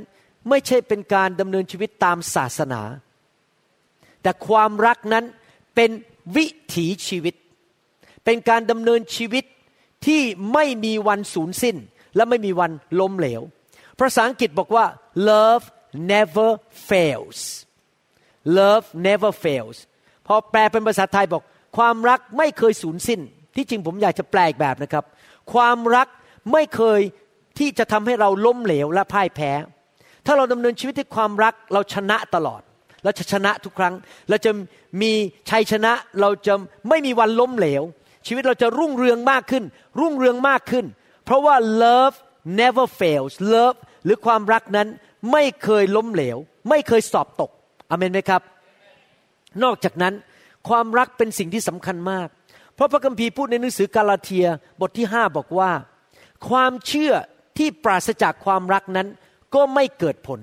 [0.49, 2.81] ไม่ใช่เป็นการดำเนินชีวิตตามศาสนา
[4.21, 5.25] แต่ความรักนั้น
[5.75, 5.89] เป็น
[6.35, 7.35] วิถีชีวิต
[8.25, 9.45] เป็นการดำเนินชีวิต
[10.05, 10.21] ที่
[10.53, 11.75] ไม่มีวันสูญสิ้น
[12.15, 13.41] และไม่มีวันล้มเหลว
[13.99, 14.85] ภาษาอังกฤษบอกว่า
[15.29, 15.65] love
[16.11, 16.49] never
[16.89, 17.39] fails
[18.57, 19.77] love never fails
[20.27, 21.43] พอแปลเป็นภาษาไทยบอก
[21.77, 23.19] ความรักไม่เคยสูญสิ้น
[23.55, 25.03] ที่จริงผมอยากจะแปลอีกแบบนะครับ
[25.53, 26.07] ความรัก
[26.53, 26.99] ไม่เคย
[27.59, 29.51] ที่จะทำให้เราล้มเหลวและพ่ายแพ้
[30.25, 32.61] ถ้าเราดำเนินชีวิตด้วยความรักเราชนะตลอด
[33.03, 33.93] เราจะชนะทุกครั้ง
[34.29, 34.51] เราจะ
[35.01, 35.11] มี
[35.49, 36.53] ชัยชนะ เราจะ
[36.89, 37.83] ไม่มีวันล้มเหลว
[38.27, 39.63] ชีวิตเราจะรุ่งเรืองมากขึ้น
[39.99, 40.85] รุ่งเรืองมากขึ้น
[41.25, 42.15] เพราะว่า love
[42.61, 44.87] never fails love หรือความรักนั้น
[45.31, 46.37] ไม่เคยล้มเหลว
[46.69, 47.51] ไม่เคยสอบตก
[47.89, 48.41] อเมนไหมครับ
[49.63, 50.13] นอกจากนั้น
[50.67, 52.27] ความรักเป็นสิ่งที่สำคัญมาก
[52.75, 54.47] เพราะพระคัมภีร์พูดในหนังสือกาลาเทีย
[54.81, 55.71] บทที่ห้าบอกว่า
[56.49, 57.13] ความเชื่อ
[57.57, 59.07] ที่ปราศจากความรักนั้น
[59.55, 60.39] ก็ไม่เกิดผล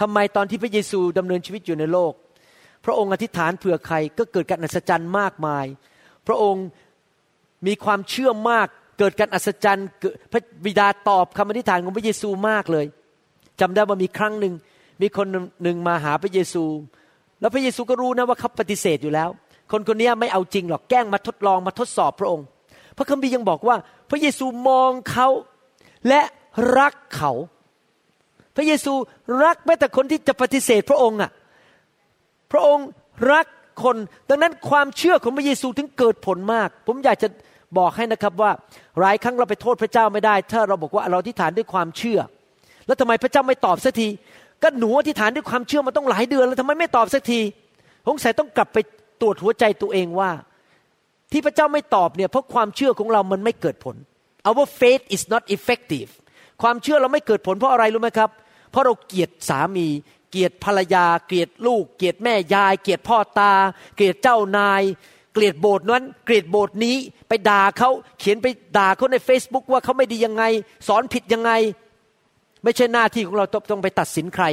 [0.00, 2.12] ทำไมตอนที่พระเยซูดำเนินชีวิตอยู่ในโลก
[2.84, 5.66] พระองค์อธิษฐานเผื่อใครก็เกิดการอัศจรรย์มากมาย
[6.26, 6.66] พระองค์
[7.66, 9.88] มีความเชื่อมากเกิดการอัศจรรย์
[10.32, 12.86] พระบิดาตอบคำอธิษฐานของพระเยซูมากเลย
[13.60, 14.54] จำได้ว่ามีครั้งหนึ่ง
[15.02, 15.26] มีคน
[15.62, 16.64] หนึ่งมาหาพระเยซู
[17.40, 19.28] แล้วพระเยซูก็รู้นะว่าเขาปฏิเสธอยู่แล้ว
[19.72, 22.46] คนคนนี้ไม่เอาจริงหรอกแกล้งมาทดลองมาทดสอบพระองค์
[22.96, 23.76] พระคัมภีร์ยังบอกว่า
[24.10, 25.28] พระเยซูมองเขา
[26.08, 26.20] และ
[26.78, 27.32] รักเขา
[28.56, 28.92] พระเยซู
[29.44, 31.30] รักแม้แต่คนที่จะปฏิเสธพระองค์อะ
[32.52, 32.86] พระองค์
[33.32, 33.46] รัก
[33.82, 33.96] คน
[34.28, 37.28] ดังนั้นความเชื่อของพระเยซูถึงเกิดผลมาก ผมอยากจะ
[37.78, 38.50] บอกให้นะครับว่า
[39.00, 42.18] หลายครั้งเราไปโทษพระเจ้าไม่ได้ ถ้าเราบอกว่าเราที่ฐานด้วยความเชื่อ
[42.86, 44.08] แล้วทำไมพระเจ้าไม่ตอบสักที
[44.62, 47.40] ก็หนูอธิษฐานด้วยความเชื่อมาต้องหลายเดือนแล้วทำไมไม่ตอบสักที
[48.06, 48.78] สงสัยต้องกลับไป
[49.20, 50.30] ตรวจหัวใจตัวเองว่า
[51.32, 53.96] ที่พระเจ้าไม่ตอบเนี่ยเพราะความเชื่อของเรามันไม่เกิดผล
[54.48, 56.10] our faith is not effective
[56.62, 58.30] ความเชื่อเราไม่เกิดผลเพราะอะไรรู้ไหมครับ
[58.70, 59.86] เพราะเราเกลียดสามี
[60.30, 63.52] เกลียดภรรยา เกลียดลูก เกลียดแม่ยาย เกลียดพ่อตา
[63.94, 64.82] เกลียดเจ้านาย
[65.32, 66.96] เกลียดโบสถ์นั้น เกลียดโบสถ์นี้
[67.28, 68.46] ไปด่าเขาเขียนไป
[68.78, 70.44] ด่าเขาใน Facebook ว่าเขาไม่ดียังไง
[70.88, 71.50] สอนผิดยังไง
[72.64, 74.44] ไม่ใช่หน้าที่ของเราต้องไปตัดสินใคร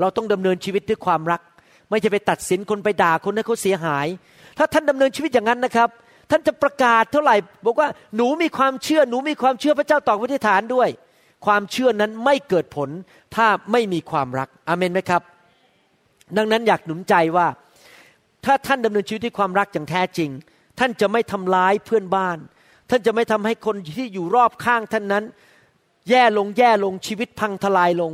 [0.00, 1.40] เราต้องดำเนินชีวิตด้วยความรัก
[1.92, 4.06] ไม่ใช่ไปตัดสินคนไปด่าคนให้เขาเสียหาย
[4.58, 5.88] ถ้าท่านดำเนินชีวิตอย่างนั้นนะครับ
[6.30, 7.36] ท่านจะประกาศเท่าไหร่
[7.66, 10.88] บอกว่าหนูมีความเชื่อหนูมีความเชื่อพระเจ้าตอบวิธีฐานด้วย
[11.46, 12.88] ความเชื่อนั้นไม่เกิดผล
[13.36, 15.22] ถ้าไม่มีความรักอเมนไหมครับ
[16.36, 17.46] ดังนั้นอยากหนุนใจว่า
[18.44, 20.30] ถ้าท่านดำเนินชีวิตด้วยความรักอย่างแท้จริง
[20.78, 22.38] ท่านจะไม่ทำร้ายเพื่อนบ้าน
[22.90, 25.24] ท่านจะไม่ทำให้คนที่อยู่รอบข้างท่านนั้น
[26.10, 28.12] แย่ลงแย่ลงชีวิตพังทลายลง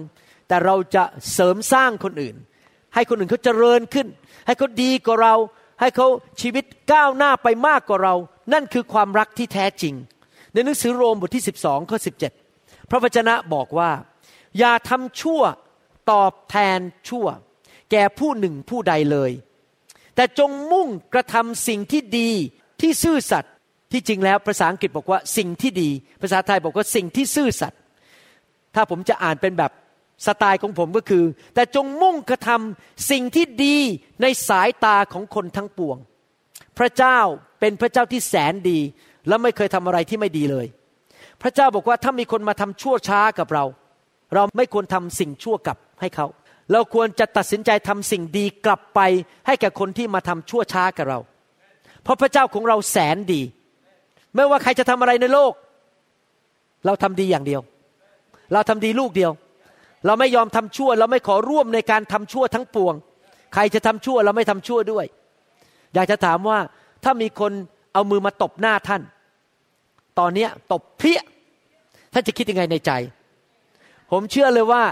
[0.49, 2.37] แต่เราจะเสริมสร้างคนอื่น
[2.95, 4.07] ให้คนอื่นเขาเจริญขึ้น
[4.47, 5.35] ให้เขาดีกว่าเรา
[5.81, 6.07] ให้เขา
[6.41, 8.15] ชีวิตก้าวหน้าไปมากกว่าเรา
[8.53, 9.95] นั่นคือความรักที่แท้จริง
[10.53, 11.99] ในหนังสือโรมบทที่ 12ข้อ
[12.45, 13.91] 17 พระวจนะบอกว่า
[14.59, 15.43] อย่าทำชั่ว
[16.11, 16.79] ตอบแทน
[17.09, 17.27] ชั่ว
[17.91, 19.31] แก่ผู้หนึ่งผู้ใดเลย
[20.15, 22.31] แต่จงมุ่งกระทำสิ่งที่ดี
[22.81, 23.53] ที่ซื่อสัตย์
[23.93, 25.91] ที่จริงแล้วภาษาอังกฤษบอกว่าสิ่งที่ดี
[26.23, 27.81] ภาษาไทยบอกว่าสิ่งที่ซื่อสัตย์
[28.75, 29.73] ถ้าผมจะอ่านเป็นแบบ
[30.27, 33.77] สไตล์ของผมก็คือ แต่จงมุ่งกระทำสิ่งที่ดี
[34.23, 35.97] ในสายตาของคนทั้งปวง
[36.79, 37.19] พระเจ้า
[37.61, 38.79] เป็นพระเจ้าที่แสนดี
[39.29, 40.67] และไม่เคยทำอะไรที่ไม่ดีเลย
[41.43, 43.65] พระเจ้าบอกว่าถ้ามีคนมาทำชั่วช้ากับเรา
[44.35, 46.27] เราไม่ควรทำสิ่งชั่วกลับให้เขา
[46.73, 49.01] เราควรจะตัดสินใจทำสิ่งดีกลับไป
[49.47, 51.19] ให้แก่คนที่มาทำชั่วช้ากับเรา
[52.03, 53.43] เพราะพระเจ้าของเราแสนดี
[54.35, 55.53] ไม่ว่าใครจะทำอะไรในโลก
[56.87, 57.61] เราทำดีอย่างเดียว
[58.53, 59.33] เราทำดีลูกเดียว
[60.07, 62.95] เราไม่ยอมทำชั่ว เราไม่ขอร่วมในการทำชั่วทั้งปวง
[63.55, 65.05] ใครจะทำชั่วเราไม่ทำชั่วด้วย
[65.95, 66.59] อยากจะถามว่า
[67.05, 67.53] ถ้ามีคน
[67.93, 69.03] เอามือมาตบหน้าท่าน
[70.19, 71.21] ตอนนี้ตบเพี้ย
[72.13, 72.91] ท่านจะคิดยังไงในใจ
[74.11, 74.83] ผมเชื่อเลยว่า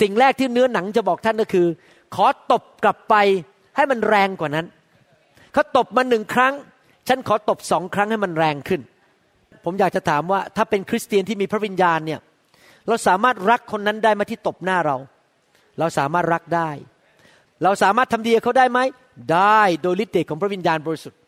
[0.00, 1.66] สิ่งแรกที่เนื้อหนังจะบอกท่านก็คือ
[2.14, 3.14] ขอตบกลับไป
[3.76, 4.66] ให้มันแรงกว่านั้น
[5.52, 6.54] เขาตบมาหนึ่งครั้ง
[7.08, 8.80] ฉันขอตบสองครั้งให้มันแรงขึ้น
[9.64, 12.20] ผมอยากจะถามว่าถ้าเป็นคริสเตียนที่มีพระวิญญาณเนี่ย
[12.90, 14.96] เราสามารถรักคนนั้นได้มาที่ตบหน้าเรา
[15.78, 16.70] เราสามารถรักได้
[17.62, 18.78] เราสามารถทำดีกับเขาได้ไหม
[19.34, 21.18] ได้โดยฤทธิ์เดชของพระวิญญาณบริสุทธิ์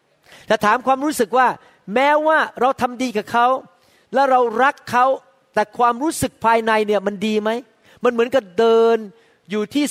[0.46, 1.48] แต่ถามความรู้สึกว่า
[1.94, 3.46] แม้ว่าเราทำดีกับเขา
[4.14, 5.06] แล้วเรารักเขา
[5.54, 7.50] แต่ความรู้สึกภายในเนี่ยมันดีไหม
[8.04, 8.96] มันเหมือนกับเดิน
[9.50, 9.84] อยู่ที่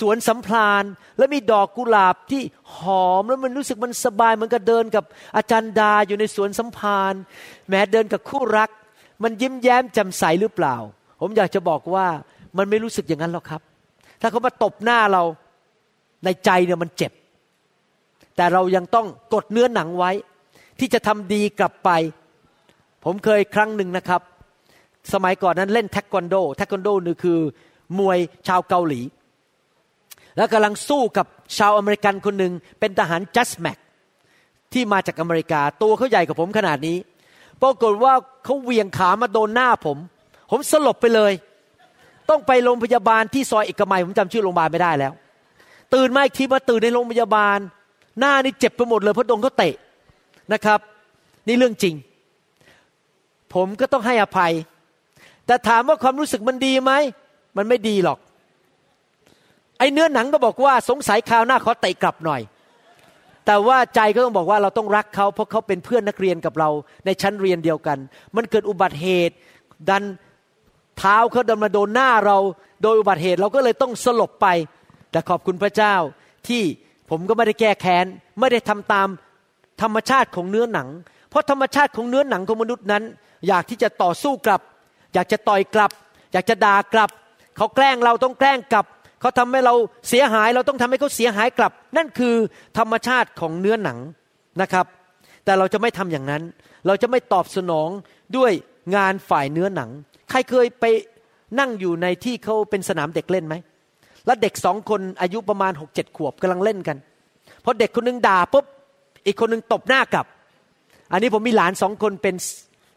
[0.00, 0.84] สวนสัมพลาน
[1.18, 2.42] แล้วมีดอกกุหลาบที่
[2.76, 5.04] หอมแล้วมันรู้สึกมันสบายเหมันก็เดินกับ
[5.36, 7.14] อาจารย์ดาอยู่ในสวนสัมพาน
[7.68, 8.70] แม้เดินกับคู่รัก
[9.22, 10.76] มันยิ้มแย้มแจ่มใสหรือเปล่า
[11.24, 12.06] ผมอยากจะบอกว่า
[12.58, 13.62] มันไม่รู้สึกอย่างนั้นหรอกครับ
[14.20, 15.22] ถ้าเขามาตบหน้าเรา
[16.24, 17.12] ในใจเนี่ยมันเจ็บ
[18.36, 20.10] แต่เรายังต้องกดเนื้อหนังไว้
[20.78, 21.90] ที่จะทำดีกลับไป
[23.04, 24.20] ผมเคยครั้งหนึ่งนะครับ
[25.12, 27.38] สมัยก่อนนั้นเล่นเทควันโดเทควันโดนี่คือ
[27.98, 28.18] มวย
[28.48, 29.00] ชาวเกาหลี
[30.36, 31.26] แล้วกำลังสู้กับ
[31.58, 33.78] ชาวอเมริกันคนหนึ่งเป็นทหารจัสแม็ก
[34.72, 36.98] ที่มาจากอเมริกา ตัวเขาใหญ่กว่าผมขนาดนี้
[37.62, 38.14] ปรากฏว่า
[38.44, 39.98] เขาเวียงขามาโดนหน้าผม
[40.54, 41.32] ผมสลบไปเลย
[42.30, 45.12] ต้องไปโรงพยาบาลที่ซอยเอกมัยผมจำชื่อโรงพยาบาลไม่ได้แล้ว
[45.94, 47.58] ตื่นมาอีกทีมาตื่นในโรงพยาบาล
[48.18, 49.74] หน้านี่เจ็บไปหมดเลยเพราะโดนเขาเตะ
[50.52, 50.80] นะครับ
[51.46, 51.94] นี่เรื่องจริง
[53.54, 54.52] ผมก็ต้องให้อภัย
[55.46, 56.92] แต่ถามว่าความรู้สึกมันดีไหม
[57.56, 58.18] มันไม่ดีหรอก
[59.78, 62.40] ไอ้เนื้อหนังก็บอกว่าสงสัยคราวหน้าขอเตะกลับหน่อย
[63.46, 66.68] แต่ว่าใจก็ต้องบอกว่าเราต้องรักเขาเพราะเขาเป็นเพื่อนนักเรียนกับเรา
[67.06, 67.98] ในชั้นเรียนเดียวกัน
[68.36, 69.34] มันเกิดอุบัติเหตุ
[69.90, 70.02] ดัน
[70.98, 72.38] เท้าเขาเดินมาโดนหน้าเรา
[72.82, 74.46] โดยอุบัติเหตุเราก็เลยต้องสลบไป
[75.10, 75.94] แต่ขอบคุณพระเจ้า
[76.48, 76.62] ที่
[77.10, 78.06] ผมก็ไม่ได้แก้แค้น
[78.40, 79.08] ไม่ได้ทำตาม
[79.82, 80.88] ธรรมชาติของเนื้อหนัง
[81.30, 83.02] เพราะธรรมชาติของเนื้อหนังของมนุษย์นั้น
[83.48, 84.60] อยากที่จะต่อสู้กลับ
[85.14, 85.90] อยากจะต่อยกลับ
[86.32, 87.10] อยากจะด่ากลับ
[87.56, 88.86] เขาแกล้งเราต้องแกล้งกลับ
[89.20, 89.74] เขาทำให้เรา
[90.08, 92.34] เสียหายเราต้องทำให้เขาเสียหายกลับ นั่นคือ
[92.78, 93.98] ธรรมชาติของเนื้อหนัง
[94.60, 94.86] นะครับ
[95.44, 96.42] แต่เราจะไม่ทำอย่างนั้น
[96.86, 97.88] เราจะไม่ตอบสนอง
[98.36, 98.52] ด้วย
[98.96, 99.90] งานฝ่ายเนื้อหนัง
[100.30, 100.84] ใครเคยไป
[101.58, 103.54] นั่งอยู่ในที่เขาเป็นสนามเด็กเล่นไหม
[104.26, 106.96] แล้วเด็กสองคนอายุประมาณหกเจ็ดขวบกำลังเล่นกัน
[107.64, 108.64] พอเด็กคนนึงด่าปุ๊บ
[109.26, 110.26] อีกคนนึงตบหน้ากลับ
[111.12, 112.34] อันนี้ผมมีหลานสองคนเป็น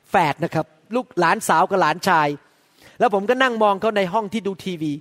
[0.10, 0.66] แฝดนะครับ
[0.96, 2.28] ลูกหลานสาวกับหลานชาย
[3.00, 4.94] แล้วผมก็นั่งมองเขาในห้องที่ดูทีวี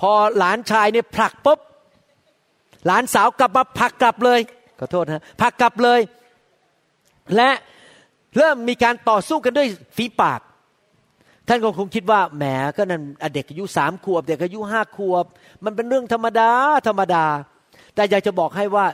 [0.00, 1.60] พอหลานชายเนี่ยผลักปุ๊บ
[2.86, 4.40] หลานสาวกลับมาผลักกลับเลย
[4.78, 6.00] ขอโทษนะผลักกลับเลย
[7.36, 7.50] และ
[8.38, 10.40] เริ่มมีการต่อสู้กันด้วยฝีปาก
[11.48, 12.44] ท่านก็คงคิดว่าแหม
[12.76, 13.02] ก็นั่น
[13.34, 15.24] เด็กอายุสามขวบ เด็กอายุห้าขวบ
[15.64, 16.50] มันเป็นเรื่องธรรมดา
[16.88, 17.24] ธรรมดา
[17.94, 18.86] แต่อยากจะบอกให้ว่า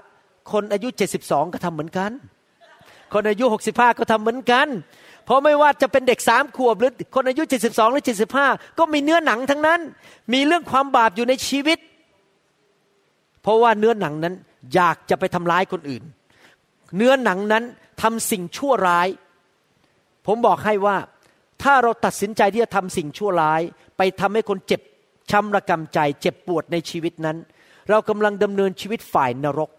[0.52, 2.10] คนอายุเจ็ดสิบสองก็ทำเหมือนกัน
[3.12, 4.68] คนอายุหกสิบห้าก็ทำเหมือนกัน
[5.24, 8.46] เพราะไม่ว่าจะเป็นเด็กสามขวบ หรือคนอายุเจ็ดสิบสองหรือเจ็ดสิบห้า
[8.78, 9.80] ก็มีเนื้อหนังทั้งนั้น
[10.32, 11.78] มีเรื่องความบาปอยู่ในชีวิต
[13.42, 14.34] เพราะว่าเนื้อหนังนั้น
[14.74, 16.02] อยากจะไปทำร้ายคนอื่น
[16.96, 17.64] เนื้อหนังนั้น
[18.02, 19.08] ทำสิ่งชั่วร้าย
[20.32, 20.96] ผมบอกให้ว่า
[21.62, 23.62] ถ้าเราตัดสินใจที่จะทำสิ่งชั่วร้าย
[23.96, 24.80] ไปทำให้คนเจ็บ
[25.30, 27.36] ช้ำระกำใจ เจ็บปวดในชีวิตนั้น
[27.90, 29.70] เรากำลังดำเนินชีวิตฝ่ายนรก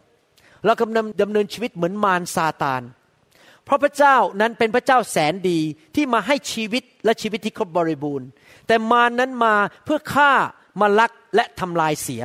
[0.65, 2.81] เรากำลังดำเนินชีวิตเหมือนมารซาตาน
[3.65, 5.59] เพราะพระเจ้านั้นเป็นพระเจ้าแสนดี
[5.95, 8.27] ที่มาให้ชีวิตและชีวิตที่ครบบริบูรณ์
[8.67, 10.31] แต่มารนั้นมาเพื่อฆ่า
[10.81, 12.21] มาลักและทำลายเสีย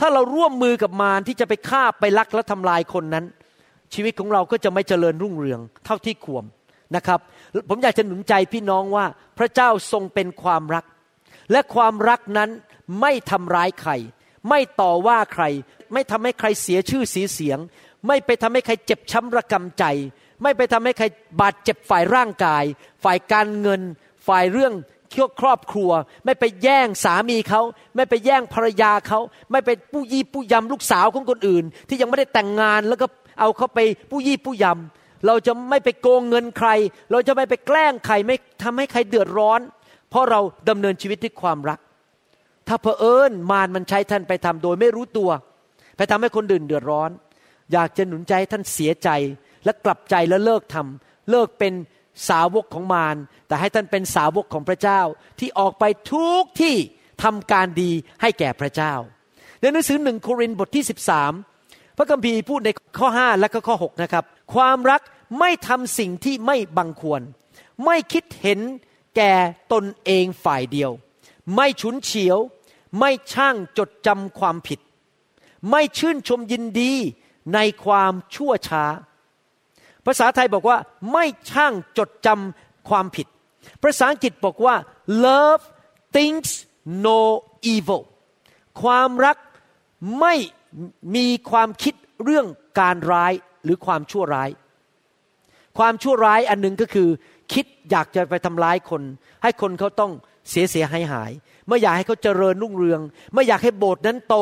[0.00, 3.24] ถ้าเราร่วมมือกับมารที่จะไปฆ่าไปลักและทำลายคนนั้น
[3.94, 6.44] ชีวิตของเราก็จะไม่เจริญรุ่งเรืองเท่าที่ควร
[6.96, 7.20] นะครับ
[7.68, 9.06] ผมอยากจะหนุนใจพี่น้องว่า
[9.38, 10.84] พระเจ้าทรงเป็นความรัก
[11.52, 12.50] และความรักนั้น
[13.00, 13.92] ไม่ทำร้ายใคร
[14.48, 15.44] ไม่ต่อว่าใคร
[15.92, 17.58] ไม่ทำให้ใครเสียชื่อเสียเสียง
[18.06, 19.84] ไม่ไปทำให้ใครเจ็บช้ำระกำใจ
[20.42, 21.06] ไม่ไปทำให้ใคร
[21.40, 22.64] บาดเจ็บฝ่ายร่างกาย
[23.04, 23.80] ฝ่ายการเงิน
[24.26, 24.74] ฝ่ายเรื่อง
[25.12, 25.90] เครอบครัว
[26.24, 27.62] ไม่ไปแย่งสามีเขา
[27.96, 33.06] ไม่ไปแย่งภรรยาเขา ไม่ไปผู้ยี่ผู้ยำลูกสาวของคนอื่น ที่ยังไม่ได้แต่งงานแล้วก็
[33.40, 33.78] เอาเขาไป
[34.10, 36.68] ผู้ยี่ผู้ยำ เราจะไม่ไปโกงเงินใคร
[37.10, 39.60] เราจะไม่ไปแกล้งใครไม่ทำให้ใครเดือดร้อน
[40.10, 41.78] เพราะเราดำเนินชีวิตด้วยความรัก
[42.68, 45.30] ถ้าเพอเอิญมารมันใช้ท่านไปทำโดยไม่รู้ตัว
[45.96, 47.10] ไปทำให้คนอื่นเดือดร้อน
[47.72, 49.08] อยากจะหนุนใจท่านเสียใจ
[49.64, 51.72] และกลับใจและเลิกทำเลิกเป็น
[52.28, 53.16] สาวกของมาร
[53.46, 55.00] แต่ให้ท่านเป็นสาวกของพระเจ้า
[55.38, 56.76] ที่ออกไปทุกที่
[57.22, 57.90] ทำการดี
[58.22, 58.94] ให้แก่พระเจ้า
[59.60, 60.84] ในหนังสือหนึ่งโครินธ์บทที่
[61.22, 61.51] 13
[61.96, 64.24] พระคัมภีร์พูดในข้อ 5 และก็ข้อ 6 นะครับ
[64.54, 65.00] ความรัก
[65.38, 67.22] ไม่ทำสิ่งที่ไม่บังควร
[67.84, 68.60] ไม่คิดเห็น
[69.16, 69.32] แก่
[69.72, 70.90] ตนเองฝ่ายเดียว
[71.54, 72.38] ไม่ฉุนเฉียว
[72.98, 74.80] ไม่ช่างจดจำความผิด
[75.70, 76.92] ไม่ชื่นชมยินดี
[77.54, 78.84] ในความชั่วช้า
[80.06, 80.78] ภาษาไทยบอกว่า
[81.12, 83.26] ไม่ช่างจดจำความผิด
[83.82, 84.76] ภาษาอังกฤษบอกว่า
[85.24, 85.64] love
[86.14, 86.50] thinks
[87.04, 87.20] no
[87.74, 88.02] evil
[88.82, 89.36] ความรัก
[90.18, 90.34] ไม่
[91.16, 91.94] มีความคิด
[92.24, 92.46] เรื่อง
[92.80, 93.32] การร้าย
[93.64, 94.50] หรือความชั่วร้าย
[95.78, 97.08] ความชั่วร้ายอันหนึ่งก็คือ
[97.52, 99.02] คิดอยากจะไปทำร้ายคน
[99.42, 100.12] ให้คนเขาต้อง
[100.50, 101.32] เสียเสียหายหาย
[101.68, 103.00] ไม่อยากให้เขาเจริญรุ่งเรือง
[103.34, 104.36] ไม่อยากให้โบสถ์นั้นโต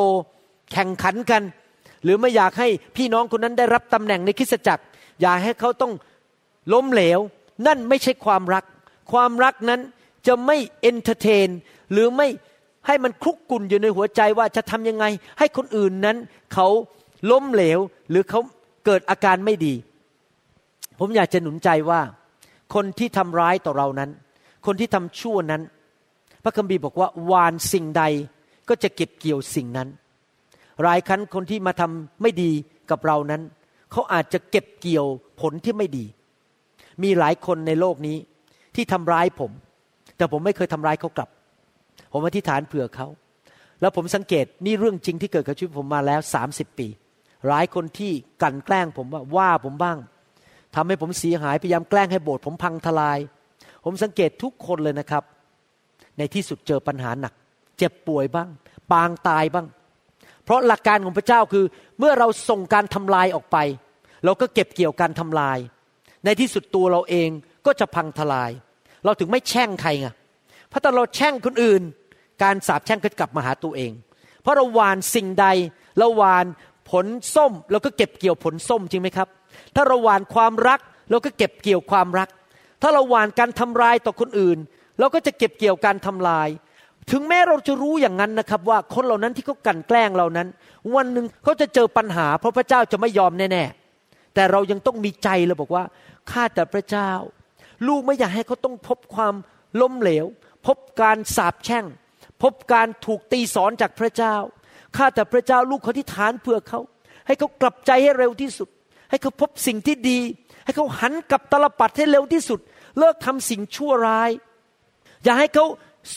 [0.71, 1.43] แข่งขันกัน
[2.03, 4.83] หรือไม่อยากให้พี่น้องคนนั้นได้รับตำแหน่งในคริสตจักร
[5.21, 5.93] อยากให้เขาต้อง
[6.73, 7.19] ล้มเหลว
[7.67, 8.63] นั่นไม่ใช่ความรัก
[9.11, 9.81] ความรักนั้น
[10.27, 11.47] จะไม่ entertain
[11.91, 12.27] หรือไม่
[12.87, 15.05] ให้มันคุกรุ่นอยู่ในหัวใจว่าจะทำยังไง
[15.39, 16.17] ให้คนอื่นนั้น
[16.53, 16.67] เขา
[17.31, 17.79] ล้มเหลว
[18.09, 18.39] หรือเขา
[18.85, 19.73] เกิดอาการไม่ดี
[20.99, 22.01] ผมอยากจะหนุนใจว่า
[22.73, 24.09] คนที่ทำร้ายต่อเรานั้น
[24.65, 25.61] คนที่ทำชั่วนั้น
[26.43, 28.03] พระคัมภีร์บอกว่าวานสิ่งใด
[28.69, 29.89] ก็จะเก็บเกี่ยวสิ่งนั้น
[30.83, 32.51] หลายครั้งคนที่มาทำไม่ดี
[32.91, 33.41] กับเรานั้น
[33.91, 35.05] เขาอาจจะเก็บเกี่ยว
[35.41, 36.05] ผลที่ไม่ดี
[37.03, 38.17] มีหลายคนในโลกนี้
[38.75, 39.51] ที่ทำร้ายผม
[40.17, 41.29] แต่ผมไม่เคยทำร้ายเขากลับ
[42.11, 43.07] ผมอธิษฐานเผื่อเขา
[43.81, 46.87] แล้วผมสังเกตนี่เรื่องจริงที่เกิดกับชีวิตผมมาแล้วสามสิบปี
[47.47, 49.97] หลายคนที่กันแกล้งผมว่าว่าผมบ้าง
[50.75, 53.19] ทำให้ผมเสียหายพยายามแกล้งให้โบสถ์ผมพังทลาย
[53.85, 55.23] ผมสังเกตทุกคนเลยนะครับ
[56.17, 57.33] ในที่สุดเจอปัญหาหนัก
[57.77, 58.49] เจ็บป่วยบ้าง
[58.91, 59.67] ปางตายบ้าง
[60.43, 61.65] เพราะหลักการของพระเจ้าคือ
[61.99, 63.57] เมื่อเราส่งการทำลายออกไป
[64.25, 65.57] เราก็เก็บเกี่ยวการทำลาย
[66.25, 67.29] ในที่สุดตัวเราเอง
[67.65, 68.51] ก็จะพังทลาย
[69.05, 70.07] เราถึงไม่แช่งใครไง
[70.69, 71.81] เพราะถ้าเราแช่งคนอื่น
[72.43, 73.91] การสาปแช่งก็กลับมาหาตัวเอง
[74.41, 75.47] เพราะเราหวานสิ่งใด
[75.99, 76.45] เราหวาน
[76.89, 79.27] ผลส้มเราก็เก็บเกี่ยวผลส้มจริงไหมครับ
[79.75, 80.79] ถ้าเราหวานความรัก
[81.09, 82.29] เราก็เก็บเกี่ยวความรัก
[82.81, 84.57] ถ้าเราหวานการทำลายต่อคนอื่น
[84.99, 86.49] เราก็จะเก็บเกี่ยวการทำลาย
[87.11, 90.47] ถึงแม้เราจะรู้อย่างนั้นนะครับว่าคนเหล่านั้นที่เขากันแกล้งเรานั้น
[90.95, 95.83] วันหนึ่งเขาจะเจอปัญหา เพราะพระเจ้าจะไม่ยอมแน่ๆแต่เรายังต้องมีใจเราบอกว่า
[96.31, 97.11] ข้าแต่พระเจ้า
[97.87, 99.33] ลูกไม่อยากให้เขาต้องพบความ
[99.81, 100.25] ล้มเหลว
[100.65, 101.85] พบการสาปแช่ง
[102.41, 104.35] พบการถูกตีสอนจากพระเจ้า
[104.95, 106.79] ข้าแต่พระเจ้าลูกเขาที่ฐานเพื่อเขา
[107.27, 108.69] ให้เขากลับใจให้เร็วที่สุด
[109.09, 110.19] ให้เขาพบสิ่งที่ดี
[110.65, 112.59] ให้เขาหันกลับตลปัดให้เร็วที่สุด
[112.99, 114.29] เลิกทำสิ่งชั่วร้าย
[115.23, 115.65] อย่าให้เขา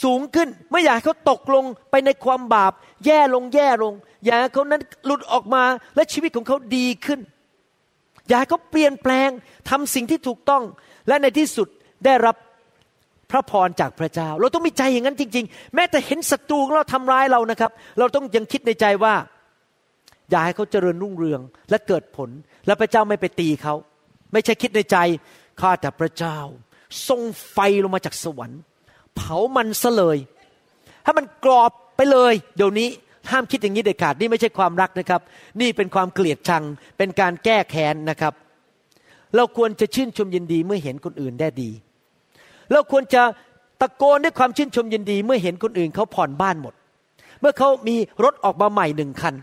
[0.03, 2.72] สูงขึ้น ไม่อยากให้เขาตกลงไปในความบาป
[3.05, 3.95] แย่ลงแย่ลง
[4.25, 5.64] อยากให้เขานั้นหลุดออกมา
[5.95, 7.20] และชีวิตของเขาดีขึ้น
[8.29, 9.31] อยากให้เขาเปลี่ยนแปลง
[9.70, 10.62] ทำสิ่งที่ถูกต้อง
[11.09, 11.68] และในที่สุด
[12.05, 12.37] ได้รับ
[13.31, 19.14] พระพรจากพระเจ้า เราต้องมีใจอย่างนั้นจริง ๆ แม้แต่เห็นศัตรูของเราทำร้ายเรานะครับ เราต้องยังคิดในใจว่า
[20.31, 22.31] อย่าให้เขาเจริญรุ่งเรืองและเกิดผล
[22.66, 23.75] และพระเจ้าไม่ไปตีเขา
[24.33, 24.97] ไม่ใช่คิดในใจ
[25.61, 26.39] ข้าแต่พระเจ้า
[27.09, 27.20] ทรง
[27.53, 28.61] ไฟลงมาจากสวรรค์
[29.16, 30.18] เผามันซะเลย
[31.05, 32.89] ถ้มันกรอบไปเลย เดี๋ยวนี้
[33.31, 35.20] ห้ามคิดอย่างนี้เด็ดขาดนี่ไม่ใช่ความรักนะครับ
[35.61, 36.64] นี่เป็นความเกลียดชัง
[36.99, 38.35] เป็นการแก้แค้นนะครับ
[39.37, 41.70] เราควรจะชื่นชมยินดีเมื่อเห็นคนอื่นได้ดี
[42.73, 43.23] เราควรจะ
[43.81, 46.75] ตะโกนด้วยความชื่นชมยินดี เมื่อเห็นคนอื่นเขาผ่อนบ้านหมด
[47.41, 49.35] เมื่อเขามีรถออกมาใหม่หนึ่งคัน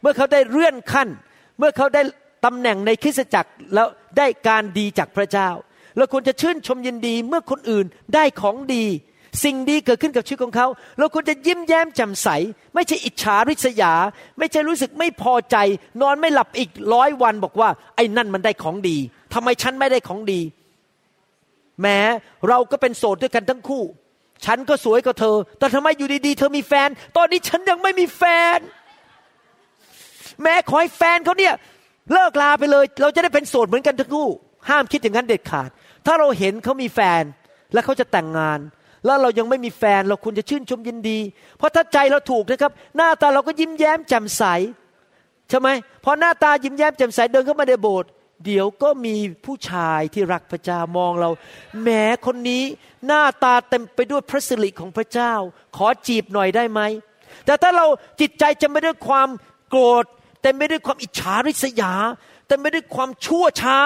[0.00, 1.08] เมื่อเขาได้เลื่อนขั้น
[1.58, 2.02] เมื่อเขาได้
[2.44, 3.88] ตำแหน่งในคริสตจักรแล้ว
[4.18, 5.48] ได้การดีจากพระเจ้า
[5.96, 8.84] เราควรจะชื่นชมยินดีเมื่อคนอื่นได้ของดี
[9.44, 10.66] สิ่งดีเกิดขึ้นกับชีวิตของเขา
[10.98, 12.28] เราควรจะยิ้มแย้มแจ่มใส
[12.74, 13.92] ไม่ใช่อิจฉาริษยา
[14.38, 15.56] ไม่ใช่รู้สึกไม่พอใจ
[16.02, 18.96] นอนไม่หลับอีกร้อยวันบอกว่า ไอ้นั่นมันได้ของดี
[19.34, 20.40] ทำไมฉันไม่ได้ของดี
[21.82, 21.98] แม้
[22.48, 23.84] เราก็เป็นโสดด้วยกันทั้งคู่
[24.44, 28.22] ฉันก็สวยกว่าเธอ แต่ทำไมอยู่ดีๆ เธอมีแฟน ตอนนี้ฉันยังไม่มีแฟ
[28.56, 28.58] น
[30.42, 31.54] แม้ขอให้แฟนเขาเนี่ย
[32.12, 34.28] เลิกลาไปเลย เราจะได้เป็นโสดเหมือนกันทั้งคู่
[34.68, 35.70] ห้ามคิดอย่างนั้นเด็ดขาด
[36.06, 37.22] ถ้าเราเห็นเขามีแฟน
[37.72, 38.58] และเขาจะแต่งงาน
[39.04, 41.18] แล้วเรายังไม่มีแฟนเราควรจะชื่นชมยินดี
[41.58, 44.42] เพราะถ้าใจเราถูกนะครับ หน้าตาเราก็ยิ้มแย้มแจ่มใส
[45.48, 45.68] ใช่ไหม
[46.04, 48.10] พอหน้าตายิ้มแย้มแจ่มใสเดินเข้ามาในโบสถ์
[48.44, 49.14] เดี๋ยวก็มี
[49.44, 51.30] ผู้ชายที่รักพระเจ้ามองเรา
[51.82, 51.88] แหม
[52.26, 52.62] คนนี้
[53.06, 55.32] หน้าตาเต็มไปด้วยพระสิริของพระเจ้า
[55.76, 56.80] ขอจีบหน่อยได้ไหม
[57.46, 57.86] แต่ถ้าเรา
[58.20, 59.28] จิตใจจะไม่ด้วยความ
[59.68, 60.04] โกรธ
[60.42, 61.92] เต็มไปด้วยความอิจฉาริษยา
[62.48, 63.78] เต็มไปด้วยความชั่วช้า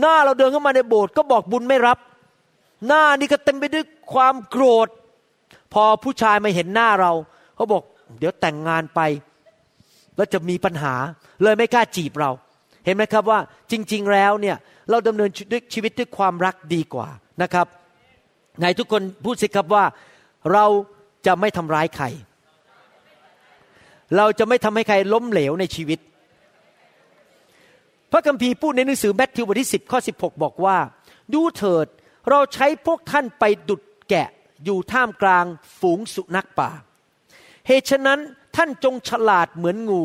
[0.00, 1.98] หน้าเราเดินเข้ามาในโบสถ์ก็บอกบุญไม่รับ
[2.86, 4.88] หน้านี่ก็เต็มไปด้วยความโกรธ
[5.72, 7.12] พอผู้ชายมาเห็นหน้าเรา
[7.56, 7.82] เขาบอก
[8.18, 9.00] เดี๋ยวแต่งงานไป
[10.16, 10.94] แล้วจะมีปัญหา
[11.42, 12.30] เลยไม่กล้าจีบเรา
[12.86, 14.56] เห็นไหมครับว่าจริง ๆ แล้วเนี่ย
[14.90, 15.30] เราดำเนิน
[15.74, 17.08] ชีวิตด้วยความรักดีกว่า
[17.42, 17.66] นะครับ
[18.58, 19.84] ไหนทุกคนพูดสิครับว่า
[20.52, 20.66] เรา
[21.26, 22.06] จะไม่ทำร้ายใคร
[24.16, 25.98] เราจะไม่ทำให้ใครล้มเหลวในชีวิต
[28.12, 30.78] พระคัมภีร์พูดในหนังสือแมทธิวบทที่10ข้อ16 บอกว่า
[31.34, 31.86] ดูเถิด
[32.30, 34.28] เราใช้พวกท่านไปดุดแกะ
[34.64, 35.44] อยู่ท่ามกลาง
[35.80, 36.70] ฝูงสุนัขป่า
[37.66, 38.20] เหตุฉะนั้น
[38.56, 40.04] ท่านจงฉลาดเหมือนงู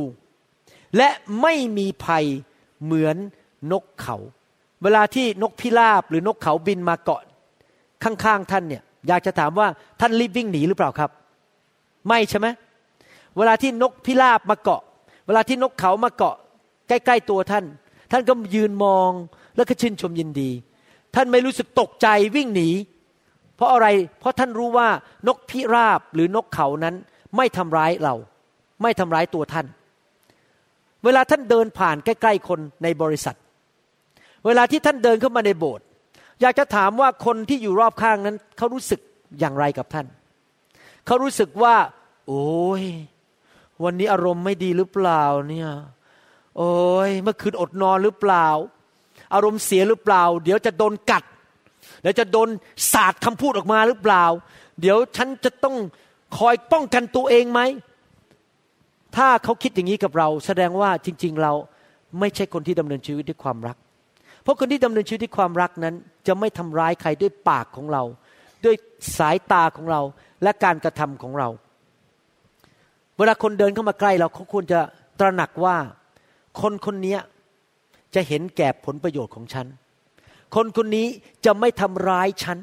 [0.98, 1.10] และ
[1.42, 2.26] ไม่มีภัย
[2.86, 3.18] เหมือน
[3.72, 4.18] นกเขา
[4.84, 7.22] เวลาที่นกพิราบหรือนกเขาบินมาเกาะ
[8.04, 9.68] ข้างๆท่านเนี่ยอยากจะถามว่า
[10.00, 11.10] ท่านรีบวิ่งหนีหรือเปล่าครับ
[12.08, 12.48] ไม่ใช่ไหม
[13.38, 14.82] เวลาที่นกพิราบมาเกาะ
[15.28, 16.36] เวลาที่นกเขามาเกาะ
[16.88, 17.66] ใกล้ๆตัวท่าน
[18.12, 19.12] ท่านก็ยืนมอง
[19.56, 20.50] แล้วก็ชื่นชมยินดี
[21.16, 22.70] ท่านไม่รู้สึกตกใจวิ่งหนี
[23.56, 23.88] เพราะอะไร
[24.20, 24.88] เพราะท่านรู้ว่า
[25.28, 26.96] นกพิราบหรือนกเขานั้น
[27.38, 28.16] ไม่ทำร้ายเรา
[28.82, 29.66] ไม่ทำร้ายตัวท่าน
[31.04, 33.36] เวลาท่านเดินผ่านใกล้ๆคนในบริษัท
[34.46, 35.86] เวลาที่ท่านเดินเข้ามาในโบสถ์
[36.42, 39.00] อยากจะถามว่าคนที่อยู่รอบข้างนั้น เขารู้สึก
[39.40, 40.08] อย่างไรกับท่าน
[41.06, 41.76] เขารู้สึกว่า
[42.28, 42.84] โอ้ย
[43.84, 45.70] วันนี้อารมณ์ไม่ดีหรือเปล่าเนี่ย
[46.58, 46.72] โอ้
[47.08, 48.48] ยเมื่อคืนอดนอนหรือเปล่า
[49.34, 51.24] อารมณ์เสียหรือเปล่า เดี๋ยวจะโดนกัด
[52.02, 52.50] เดี๋ยวจะโดน
[52.92, 54.26] สาดคำพูดออกมาหรือเปล่า
[54.82, 55.76] เดี๋ยวฉันจะต้อง
[56.38, 57.62] คอยป้องกันตัวเองไหม
[59.16, 61.54] ถ้าเขาคิดอย่างนี้กับเรา แสดงว่าจริง ๆ เรา
[62.20, 63.78] ไม่ใช่คนที่ดำเนินชีวิตด้วยความรัก
[64.44, 65.96] เพราะคนที่ดำเนินชีวิตด้วยความรักนั้น
[66.28, 68.04] จะไม่ทำร้ายใครด้วยปากของเรา
[68.66, 68.76] ด้วย
[69.18, 70.02] สายตาของเรา
[70.44, 71.50] และการกระทำของเรา
[73.18, 74.80] เวลาคนเดินเข้ามาใกล้เราเขาควรจะ
[75.20, 75.76] ตระหนักว่า
[76.62, 77.18] คนคนนี้
[78.16, 79.68] จะเห็นแก่ผลประโยชน์ของฉัน
[80.56, 81.08] คนคนนี้
[81.46, 82.58] จะไม่ทำร้ายฉัน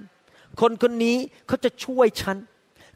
[0.61, 2.43] คนคนนี้เขาจะช่วยฉันเ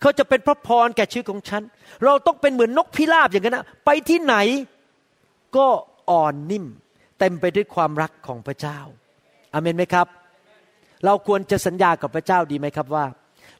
[0.03, 1.63] ขาจะเป็นพระพรแก่ชีวิตของฉัน
[2.05, 4.37] เราต้องเป็นเหมือนนกพิราบอย่างนั้นนะไปที่ไหน
[5.57, 5.67] ก็
[6.11, 6.67] อ่อนนิ่ม
[7.19, 8.79] เต็มไปด้วยความรักของพระเจ้า
[9.53, 10.07] อาเมนไหมครับ
[11.05, 13.05] เราควรจะสัญญากับพระเจ้าดีไหมครับว่า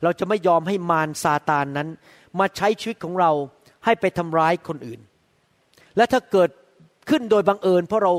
[0.03, 1.88] เราจะไม่ยอมให้มารซาตานนั้น
[2.38, 3.30] มาใช้ชีวิตของเรา
[3.84, 5.01] ให้ไปทำร้ายคนอื่น
[5.97, 6.51] และถ้าเกิด
[7.11, 8.12] ขึ้นโดยบังเอิญ เพราะเรา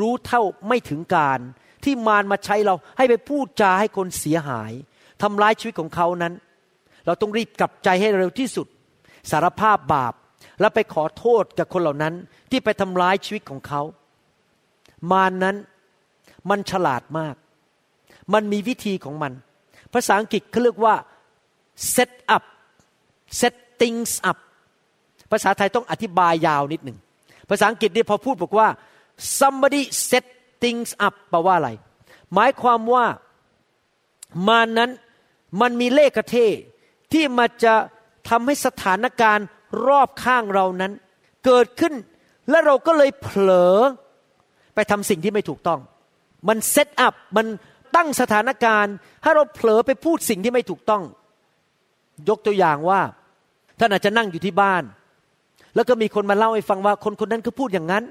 [0.00, 1.40] รู้เท่าไม่ถึงการ
[1.84, 4.72] ที่มารมาใช้เราให้ไปพูดจาให้คนเสียหาย
[5.22, 6.34] ทำร้ายชีวิตของเขานั้น
[7.06, 8.66] เราต้องรีบกลับใจให้เร็วที่สุด
[9.30, 10.14] สารภาพบาป
[10.60, 12.14] แล้วไปขอโทษกับคนเหล่านั้น
[12.50, 13.82] ที่ไปทำร้ายชีวิตของเขา
[15.10, 15.56] มารนนั้น
[16.50, 17.34] มันฉลาดมาก
[18.32, 19.32] มันมีวิธีของมัน
[19.94, 20.94] ภาษาอังกฤษเขาเรียกว่า
[21.94, 22.44] set up
[23.40, 24.38] set things up
[25.30, 26.98] ภาษาไทยต้องอธิบายยาวนิดหนึ่ง
[27.50, 28.68] ภาษาอังกฤษนี่พอพูดบอกว่า
[29.38, 30.24] somebody set
[30.62, 31.70] things up แปลว่าอะไร
[32.34, 33.06] หมายความว่า
[34.48, 34.90] มานั้น
[35.60, 36.36] มันมีเลขเท
[37.12, 37.74] ที่มาจะ
[38.28, 39.46] ทำให้สถานการณ์
[39.86, 40.92] รอบข้างเรานั้น
[41.46, 41.94] เกิดขึ้น
[42.50, 43.76] และเราก็เลยเผลอ
[44.74, 45.80] ไปทำสิ่งที่ไม่ถูกต้อง
[46.48, 47.46] มันเซตอัพมัน
[47.96, 51.02] ตั้งสถานการณ์ให้เราเผลอไปพูดสิ่งที่ไม่ถูกต้อง
[52.28, 53.00] ยกตัวอย่างว่า
[53.78, 54.82] ท่านอาจจะนั่งอยู่ที่บ้าน
[55.74, 58.04] แล้วก็มีคนมาเล่าให้ฟังว่าคนคนนั้นก็พูดอย่างนั้น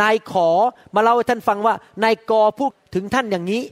[0.00, 0.48] นายขอ
[0.94, 1.74] มาเล่าให้ท่านฟังว่า
[2.04, 3.62] นายกอพูดถึงท่านอย่างนี้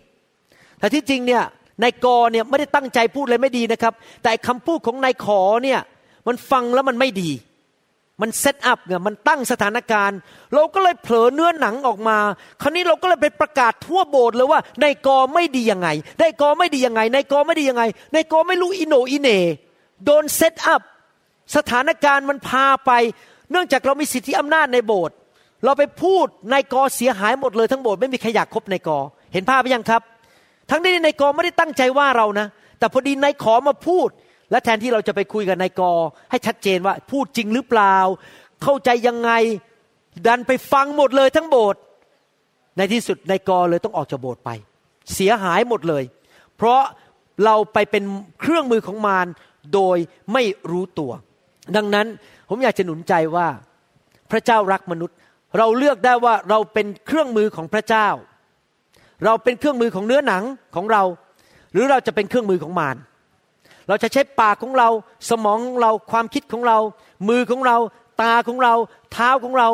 [0.79, 1.43] แต่ที่จริงเนี่ย
[1.83, 5.81] นายกอเนี่ยไม่ได้ตั้งใจพูดอะไรไม่ดีนะครับ แต่คำพูดของนายขอเนี่ย
[6.27, 7.31] มันฟังแล้วมันไม่ดี
[8.23, 10.19] มันเซตอัพเนี่ยมันตั้งสถานการณ์
[10.55, 12.19] เราก็เลยเผลอเนื้อหนังออกมา
[12.63, 15.89] คราวนี้เราก็เลยไปประกาศทั่วโบสถ์เลยว่านายกอไม่ดียังไง
[16.23, 19.29] นายกอไม่ดียังไงนายกอไม่ดียังไงนายกอไม่รู้อิโหน่อิเหน่
[20.05, 20.81] โดน set up
[21.57, 22.91] สถานการณ์มันพาไป
[23.51, 25.17] เนื่องจากเรามีสิทธิอำนาจในโบสถ์
[25.65, 28.99] เราไปพูดนายกอเสียหายหมดเลยทั้งโบสถ์ไม่มีใครอยากคบนายกอ
[29.33, 30.03] เห็นภาพไหมยังครับ
[30.71, 32.47] ทั้งนี้นายกอไม่ได้ตั้งใจว่าเรานะ
[32.79, 34.09] แต่พอดีนายขอมาพูด
[34.51, 35.93] และแทนที่เราจะไปคุยกับนายกอ
[36.31, 37.97] ให้ชัดเจนว่าพูดจริงหรือเปล่า
[38.63, 39.31] เข้าใจยังไง
[40.27, 41.81] ดันไปฟังหมดเลยทั้งโบสถ์
[42.77, 44.51] ในที่สุดนายกอเลยต้องออกจากโบสถ์ไป
[45.15, 46.05] เสียหายหมดเลย
[46.57, 46.83] เพราะ
[47.45, 48.05] เราไปเป็น
[48.41, 49.27] เครื่องมือของมาร
[49.75, 49.97] โดย
[50.33, 51.13] ไม่รู้ตัว
[51.77, 52.07] ดังนั้น
[52.49, 53.49] ผมอยากจะหนุนใจว่า
[54.31, 55.17] พระเจ้ารักมนุษย์
[55.59, 58.09] เราเลือกได้ว่าเราเป็นเครื่องมือของพระเจ้า
[59.25, 60.43] เราเป็นเครื่องมือของเนื้อหนัง
[60.75, 61.03] ของเรา
[61.73, 62.97] หรือเราจะเป็นเครื่องมือของมาร
[63.89, 64.89] เราจะใช้ปากของเรา
[65.31, 66.79] สมองของเราความคิดของเรา
[67.29, 67.77] มือของเรา
[68.23, 68.75] ตาของเรา
[69.13, 69.69] เท้าของเรา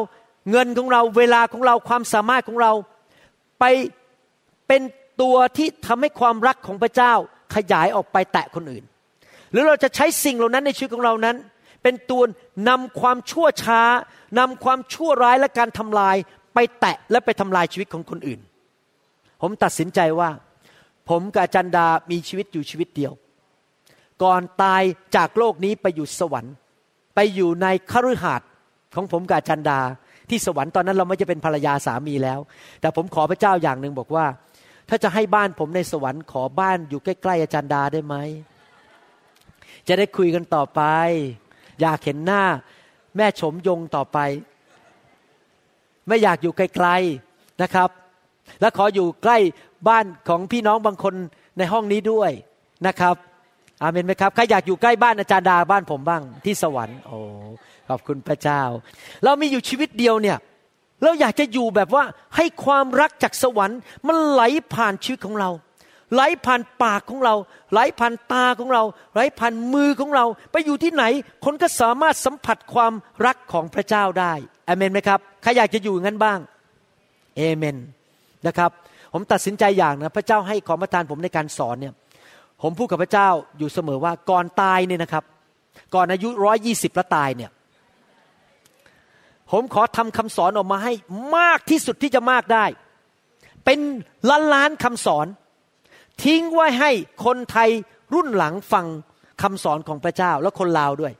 [0.50, 2.72] เงินของเรา เวลาของเราความสามารถของเรา
[3.60, 3.64] ไป
[4.68, 4.82] เป็น
[5.20, 7.12] ตัวที่ทำให้ความรักของพระเจ้า
[7.54, 8.84] ขยายออกไปแตะคนอื่น
[9.52, 11.36] หรือเราจะใช้สิ่งเหล่านั้นในชีวิตของเรานั้น
[11.82, 12.22] เป็นตัว
[12.68, 13.82] นำความชั่วช้า
[14.38, 16.16] นำความชั่วร้ายและการทำลาย
[16.54, 18.40] ไปแตะและไปทำลายชีวิตของคนอื่น
[19.46, 20.30] ผมตัดสินใจว่า
[21.08, 23.12] ผมกับอาจารย์ดามีชีวิตอยู่ชีวิตเดียว
[24.22, 24.82] ก่อนตาย
[25.16, 26.54] จากโลกนี้ไปอยู่สวรรค์
[27.14, 28.48] ไปอยู่ในคฤหาสน์
[28.94, 29.80] ของผมกับอาจารย์ดา
[30.30, 32.40] ที่สวรรค์ตอนนั้นเราไม่จะเป็นภรรยาสามีแล้ว
[32.80, 34.26] แต่ผมขอพระเจ้าอย่างหนึ่งบอกว่า
[34.88, 38.14] ถ้าจะให้บ้านผมในสวรรค์ขอบ้านอยู่ใกล้ๆอาจารย์ดาได้ไหม
[39.88, 40.82] จะได้คุยกันต่อไป
[41.80, 42.42] อยากเห็นหน้า
[43.16, 44.18] แม่ชมยงต่อไป
[46.08, 47.90] ไม่อยากอยู่ไกลๆนะครับ
[48.60, 49.38] และขออยู่ใกล้
[49.88, 51.14] บ้านของพี่น้องบางคน
[51.58, 52.30] ในห้องนี้ด้วย
[52.86, 53.16] นะครับ
[53.82, 57.18] อาเมนไหมครับใครอยากอยู่ใกล้บ้านอาจารย์ดาบ้านผมบ้างที่สวรรค์โอ้
[57.88, 58.62] ขอบคุณพระเจ้า
[59.24, 60.38] เรามีอยู่ชีวิตเดียวเนี่ย
[61.02, 62.04] เราอยากจะอยู่แบบว่า
[62.36, 64.42] ให้ความรักจากสวรรค์ มันไหล
[64.72, 65.50] ผ่านชีวิตของเรา
[66.14, 67.34] ไหลผ่านปากของเรา
[67.72, 68.82] ไหลผ่านตาของเรา
[69.14, 71.04] ไหลผ่านมือของเรา ไปอยู่ที่ไหน
[71.44, 72.92] คนก็สามารถสัมผัสความ
[73.26, 74.32] รักของพระเจ้าได้
[74.68, 76.38] อเมนไหมครับใครอยากจะอยู่งั้นบ้าง
[77.36, 77.76] เอเมน
[78.46, 78.70] นะครับ
[79.12, 81.94] ผมตัดสินใจอย่างนะพระเจ้าให้ของประทานผมในการสอนเนี่ย
[82.62, 83.28] ผมพูดกับพระเจ้า
[83.58, 85.24] อยู่เสมอว่าก่อนตายเนี่ยนะครับ
[85.94, 87.50] ก่อนอายุร้อยยี่สิบแล้วตายเนี่ย
[89.52, 90.92] ผมขอทำคำสอนออกมาให้
[91.36, 92.64] มากที่สุดที่จะมากได้
[93.64, 93.78] เป็น
[94.30, 95.26] ล้านล้านคำสอน
[96.22, 96.90] ทิ้งไว้ให้
[97.24, 97.70] คนไทย
[98.14, 98.86] รุ่นหลังฟัง
[99.42, 101.12] คำสอนของพระเจ้าและคนลาวด้วย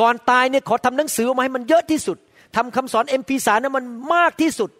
[0.00, 2.18] ก่อนตายเนี่ยขอทำหนังสือออกมาให้มันเยอะที่สุด
[2.56, 3.84] ทำคำสอนเอ็มพีสารนั้นมัน
[4.14, 4.70] มากที่สุด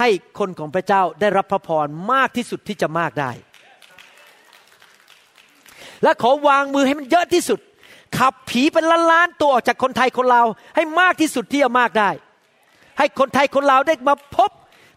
[0.00, 3.30] ให้คนของพระเจ้าได้รับพระพรมากที่สุดที่จะมากได้
[6.02, 7.60] และขอวางมือให้มันเยอะที่สุด
[8.18, 10.46] ขับผีเป็นล้านล้านตัวออกจากคนไทยคนลาว
[10.76, 12.10] ให้มากที่สุดที่จะมากได้
[12.98, 14.50] ให้คนไทยคนลาวได้มาพบ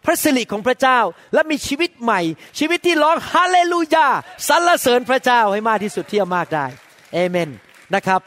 [0.05, 0.99] พระสิริของพระเจ้า
[1.33, 2.21] และมีชีวิตใหม่
[2.59, 4.07] ชีวิตที่ร้องฮาเลลูยา
[4.47, 6.65] สรรเสริญพระเจ้าให้มากที่สุดที่จะมากได้
[7.13, 7.49] เอเมน
[7.95, 8.21] นะครับ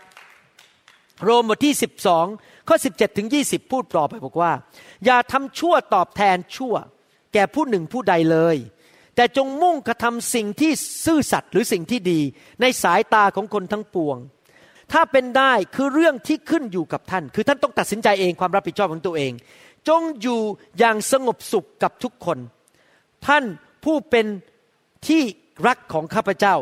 [1.25, 1.75] โรมบทที่
[2.19, 4.53] 12 ข้อ 17 ถึง 20 พูดต่อไปบอกว่า
[5.05, 6.75] อย่าทำชั่วตอบแทนชั่ว
[7.35, 8.57] แก่ผู้หนึ่งผู้ใดเลย
[9.17, 10.73] แต่จงมุ่งกระทำสิ่งที่
[11.05, 12.21] ซื่อสัตย์หรือสิ่งที่ดี
[12.61, 14.17] ในสายตาของคนทั้งปวง
[14.93, 19.33] ถ้าเป็นได้คือเรื่องที่ขึ้นอยู่กับท่าน คือท่านต้องตัดสินใจเองความรับผิดชอบของตัวเอง
[19.89, 20.41] จงอยู่
[20.79, 22.39] อย่างสงบสุขกับทุกคน
[23.27, 23.45] ท่าน
[23.85, 24.27] ผู้เป็น
[25.07, 25.23] ที่
[25.67, 26.57] รักของข้าพเจ้า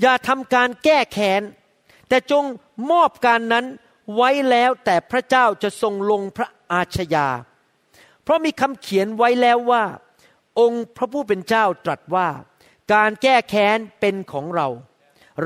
[0.00, 1.42] อย่าทำการแก้แค้น
[2.08, 2.44] แต่จง
[2.90, 3.66] มอบการนั้น
[4.14, 7.28] ไว้แล้วแต่พระเจ้าจะทรงลงพระอาชญา
[8.22, 9.84] เพราะมีคำเขียนไว้แล้วว่า
[10.60, 12.28] องค์พระผู้เป็นเจ้าตรัสว่า
[12.92, 14.68] การแก้แค้นเป็นของเรา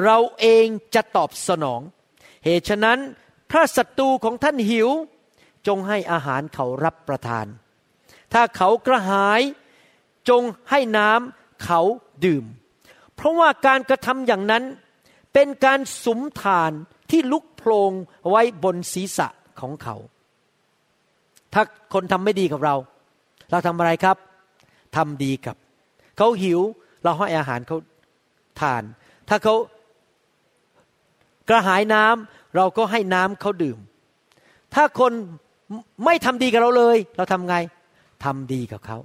[0.03, 1.81] เราเองจะตอบสนอง
[2.45, 2.99] เหตุฉะนั้น
[3.53, 4.89] ถ้าศัตรูของท่านหิว
[5.67, 7.47] จงให้อาหารเขารับประทาน
[8.33, 9.41] ถ้าเขากระหาย
[10.29, 11.81] จงให้น้ำเขา
[12.25, 12.45] ดื่ม
[13.15, 14.65] เพราะว่าการกระทำอย่างนั้น
[15.33, 16.73] เป็นการสมทาน
[17.11, 17.93] ที่ลุก โพลง
[18.31, 19.29] ไว้บนศีรษะ
[19.61, 19.97] ของเขา
[21.53, 21.63] ถ้า
[21.95, 22.75] คนทำไม่ดีกับเรา
[23.51, 24.17] เราทำอะไรครับ
[24.97, 25.57] ทำดีกับ
[26.17, 26.61] เขาหิว
[27.05, 27.79] เราให้อาหารเขา
[28.61, 28.83] ทาน
[29.29, 29.55] ถ้าเขา
[31.49, 33.79] กระหายน้ำเราก็ให้น้ำเขาดื่ม
[34.75, 35.13] ถ้าคน
[36.05, 37.57] ไม่ทำดีกับเราเลย เราทำไง
[38.25, 38.99] ทำดีกับเขา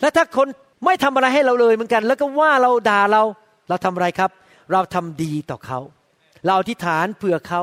[0.00, 0.48] และถ้าคน
[0.84, 3.22] ไม่ทำอะไรให้เราเลยเหมือนกัน แล้วก็ว่าเราด่าเรา
[3.68, 4.30] เราทำอะไรครับ
[4.72, 5.78] เราทำดีต่อเขา
[6.44, 7.62] เราอธิษฐานเผื่อเขา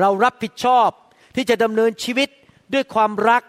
[0.00, 0.88] เรารับผิดชอบ
[1.36, 2.28] ที่จะดำเนินชีวิต
[2.74, 3.42] ด้วยความรัก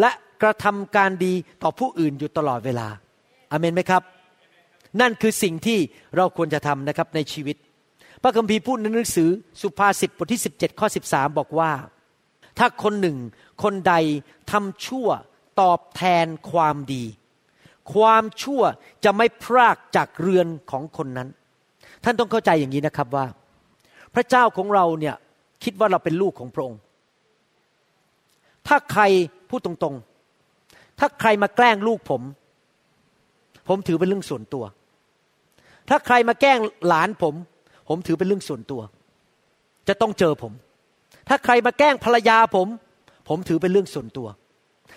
[0.00, 0.10] และ
[0.42, 2.88] กระทำการดีต่อผู้อื่นอยู่ตลอดเวลา
[3.50, 4.02] อเมนไหมครับ
[5.00, 5.78] นั่นคือสิ่งที่
[6.16, 7.56] เราควรจะทำนะครับในชีวิต
[8.22, 9.30] พระคัมภีร์พูดในหนังสือ
[9.62, 11.72] สุภาษิตบทที่ 17 ข้อ 13 บอกว่า
[12.58, 13.18] ถ้าคนหนึ่ง
[13.62, 13.94] คนใด
[14.50, 15.08] ทำชั่ว
[15.60, 17.04] ตอบแทนความดี
[17.94, 18.62] ความชั่ว
[19.04, 21.28] จะไม่พรากจากเรือนของคนนั้น
[22.04, 23.26] ท่านต้องเข้าใจอย่างนี้นะครับว่า
[24.14, 25.14] พระเจ้าของเราเนี่ย
[25.64, 26.80] คิดว่าเราเป็นลูกของพระองค์
[28.68, 29.02] ถ้าใคร
[29.50, 32.22] พูดตรงๆ ถ้าใครมาแกล้งลูกผม
[33.68, 34.64] ผมถือเป็นเรื่องส่วนตัว
[35.88, 37.34] ถ้าใครมาแกล้งหลานผม
[37.88, 38.80] ผมถือเป็นเรื่องส่วนตัว
[39.88, 40.52] จะต้องเจอผม
[41.28, 42.66] ถ้าใครมาแกล้งภรรยาผม
[43.28, 44.28] ผมถือเป็นเรื่องส่วนตัว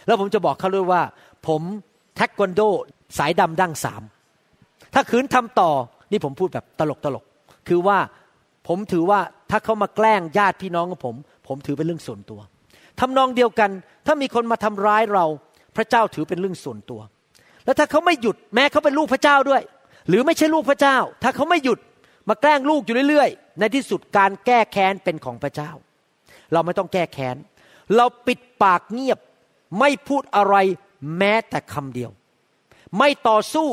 [0.05, 1.01] แล้วผมจะบอกเขาด้วยว่า
[1.47, 1.61] ผม
[2.15, 2.61] แท็กวันโด
[3.17, 4.03] สายดำดั้งสาม
[4.93, 5.71] ถ้าคืนทำต่อ
[6.11, 7.23] นี่ผมพูดแบบตลกตลก
[7.67, 7.97] คือว่า
[8.67, 9.19] ผมถือว่า
[9.51, 11.15] ถ้าเขามาแกล้งญาติพี่น้องของผม
[11.47, 12.39] ผมถือเป็นเรื่องส่วนตัว
[12.99, 13.69] ทำนองเดียวกัน
[14.05, 15.25] ถ้ามีคนมาทำร้ายเรา
[15.75, 17.01] พระเจ้าถือเป็นเรื่องส่วนตัว
[17.65, 19.61] แล้วถ้าเขาไม่หยุดแม้เขาเป็นลูกพระเจ้าด้วย
[20.09, 21.79] หรือไม่ใช่ลูกพระเจ้า ถ้าเขาไม่หยุด
[22.29, 25.71] มาแกล้งลูกอยู่เรื่อยๆ ในที่สุดการแก้แค้นเป็นของพระเจ้า
[26.53, 27.35] เราไม่ต้องแก้แค้น
[27.95, 29.19] เราปิดปากเงียบ
[29.79, 30.55] ไม่พูดอะไร
[31.17, 32.11] แม้แต่คำเดียว
[32.97, 33.69] ไม่ต่อสู้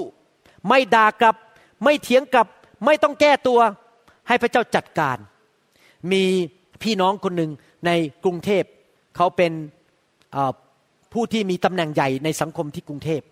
[0.69, 1.37] ไม่ด่ากลับ
[1.83, 2.47] ไม่เถียงกลับ
[2.85, 3.61] ไม่ต้องแก้ตัว
[4.29, 5.19] ให้พระเจ้าจัดการ
[6.13, 6.23] มี
[6.83, 7.51] พี่น้องคนหนึ่ง
[7.87, 7.91] ใน
[8.25, 8.65] กรุงเทพ
[9.17, 9.53] เขาเป็น
[11.13, 13.23] ผู้ที่มีตำแหน่งใหญ่ในสังคมที่กรุงเทพ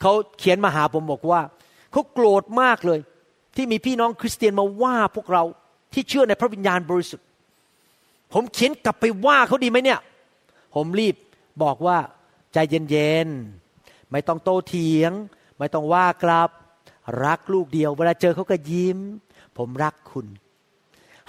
[0.00, 1.40] เขาเขียนมาหาผมบอกว่า
[1.92, 3.00] เขาโกรธมากเลย
[3.56, 5.42] ที่มีพี่น้องคริสเตียนมาว่าพวกเรา
[5.92, 7.26] ที่เชื่อในพระวิญญาณบริสุทธิ์
[8.32, 10.00] ผมเขียนกลับไปว่าเขาดีไหมเนี่ย
[10.74, 11.14] ผมรีบ
[11.62, 11.98] บอกว่า
[12.52, 15.12] ใจเย็นๆไม่ต้องโตเถียง
[15.58, 16.50] ไม่ต้องว่ากลับ
[17.24, 18.98] รักลูกเดียว เวลาเจอเขาก็ยิ้ม
[19.58, 20.26] ผมรักคุณ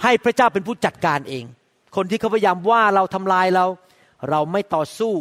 [0.02, 1.44] ให้พระเจ้าเป็นผู้จัดการเอง
[1.96, 3.66] คนที่เขาพยายามว่าเราทำลายเรา
[4.30, 5.14] เราไม่ต่อสู้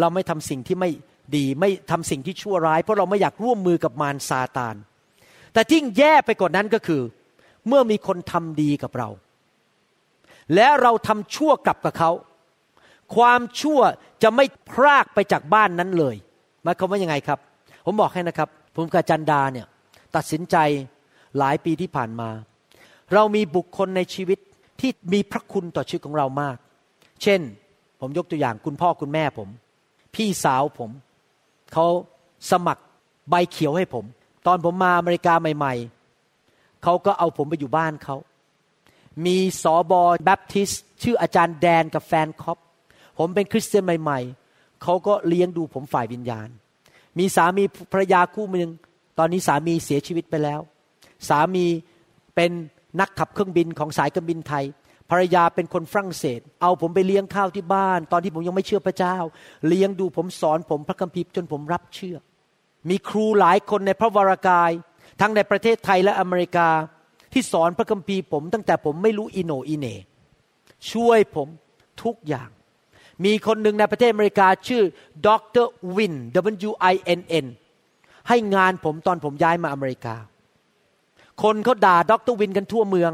[0.00, 0.90] เราไม่ทำสิ่งที่ไม่
[1.36, 4.74] ดีไม่ทำสิ่งที่ชั่วร้าย เพราะเราไม่อยากร่วมมือกับมารซาตาน
[5.52, 7.02] แต่ที่แย่ไปกว่านั้นก็คือ
[7.68, 9.08] เมื่อมีคนทำดีกับเรา
[10.54, 12.10] และเราทำชั่วกลับกับเขา
[13.16, 13.80] ความชั่ว
[14.22, 16.16] จะไม่พรากไปจากบ้านนั้นเลย
[16.62, 17.38] หมายความว่ายังไงครับ
[17.84, 19.66] ผมบอกให้นะครับผมกับจันดาเนี่ย
[20.16, 20.56] ตัดสินใจ
[21.38, 22.30] หลายปีที่ผ่านมา
[23.12, 24.38] เรามีบุคคลในชีวิต
[24.80, 26.56] ที่มีพระคุณต่อชีวิตของเรามาก
[27.22, 27.40] เช่น
[28.00, 29.48] ผมยกตัวอย่างคุณพ่อคุณแม่ผม
[30.14, 30.90] พี่สาวผม
[31.72, 31.86] เขา
[32.50, 32.82] สมัคร
[33.30, 34.04] ใบเขียวให้ผม
[34.46, 35.74] ตอนผมมาอเมริกาใหม่
[36.28, 38.16] ๆ เขาก็เอาผมไปอยู่บ้านเขา
[39.26, 40.70] มีสอบอแบปทิส
[41.02, 42.58] ชื่ออาจารย์แดนกับแฟนคอป
[43.18, 46.48] ผมเป็นคริสเตียนใหม่ ๆ เขาก็เลี้ยงดูผมฝ่ายวิญญาณ
[47.18, 48.72] มีสามีภรรยาคู่หนึ่ง
[49.18, 50.60] ตอนนี้สามีเสียชีวิตไปแล้ว
[51.28, 51.66] สามี
[52.34, 52.50] เป็น
[53.00, 54.64] นักขับเครื่องบินของสายการบินไทย
[55.10, 59.16] ภรรยาเป็นคนฝรั่งเศส เอาผมไปเลี้ยงข้าวที่บ้าน ตอนที่ผมยังไม่เชื่อพระเจ้า
[59.68, 62.16] เลี้ยงดูผมสอนผมพระคัมภีร์จนผมรับเชื่อ
[62.88, 64.70] มีครูหลายคนในพระวรากาย
[65.20, 66.68] ทั้งในประเทศไทยและอเมริกา
[67.32, 69.86] ที่สอนพระคัมภีร์ผม ตั้งแต่ผมไม่รู้อิโนอิเน
[70.92, 71.48] ช่วยผม
[72.02, 72.48] ทุกอย่าง
[73.24, 74.82] มีคนหนึ่งในประเทศอเมริกาชื่อ
[75.26, 75.28] ด
[75.64, 75.66] ร.
[75.96, 76.14] วิน
[76.68, 77.46] W I N N
[78.28, 80.14] ให้งานผมตอนผมย้ายมาอเมริกา
[81.42, 83.12] คนเขาด่าด็อกเตอร์วินกันทั่วเมือง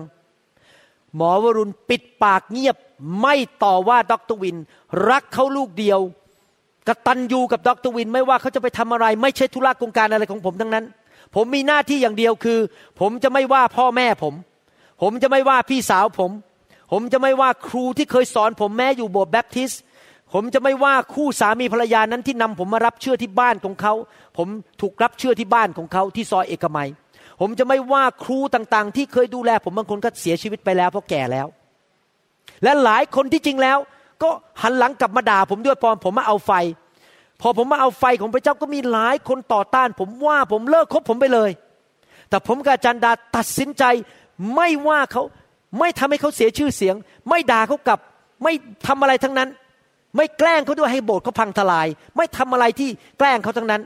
[1.17, 2.77] หมอวรุณปิดปากเงียบ
[3.21, 3.35] ไม่
[3.65, 4.57] ต่อว่าด็อกเตอร์วิน
[5.11, 6.01] รักเขาลูกเดียว
[6.89, 10.85] กตันยูกับด็อกเตอร์วิน ไม่ว่าเขาจะไปทำอะไร ไม่ใช่ธุระกงการอะไรของผมทั้งนั้น
[11.35, 12.59] ผมมีหน้าที่อย่างเดียวคือ
[13.01, 14.35] ผมจะไม่ว่าพ่อแม่ผม
[15.03, 16.31] ผมจะไม่ว่าพี่สาวผม
[16.93, 19.83] ผมจะไม่ว่าครูที่เคยสอนผมแม้อยู่โบสถ์แบปทิสต์
[20.33, 23.95] ผมจะไม่ว่าคู่สามีภรรยานั้นที่นำผมมารับเชื่อที่บ้านของเขา
[24.37, 24.49] ผม
[24.81, 26.89] ถูกรับเชื่อที่บ้านของเขาที่ซอยเอกมัย
[27.41, 31.47] ผมจะไม่ว่าครูต่างๆ ที่เคยดูแล ผมบางคนก็เสียชีวิตไปแล้วเพราะแก่แล้ว
[32.63, 33.79] และหลายคนที่จริงแล้ว
[34.23, 34.31] ก็
[34.63, 36.53] หันหลังกลับมาด่าผมด้วยพอผมมาเอาไฟ
[37.41, 41.51] พอผมมาเอาไฟของพระเจ้าก็มีหลายคนต่อต้าน ผมว่าผมเลิกคบผมไปเลย
[42.29, 43.85] แต่ผมกับอาจารย์ดาตัดสินใจ
[44.55, 45.23] ไม่ว่าเขา
[45.79, 46.95] ไม่ทำให้เขาเสียชื่อเสียง
[47.29, 47.99] ไม่ด่าเขากลับ
[48.43, 48.53] ไม่
[48.87, 49.49] ทำอะไรทั้งนั้น
[50.17, 51.87] ไม่แกล้งเขาด้วยให้โบสถ์เขาพังทลาย
[52.17, 52.89] ไม่ทำอะไรที่
[53.19, 53.83] แกล้งเขาทั้งนั้น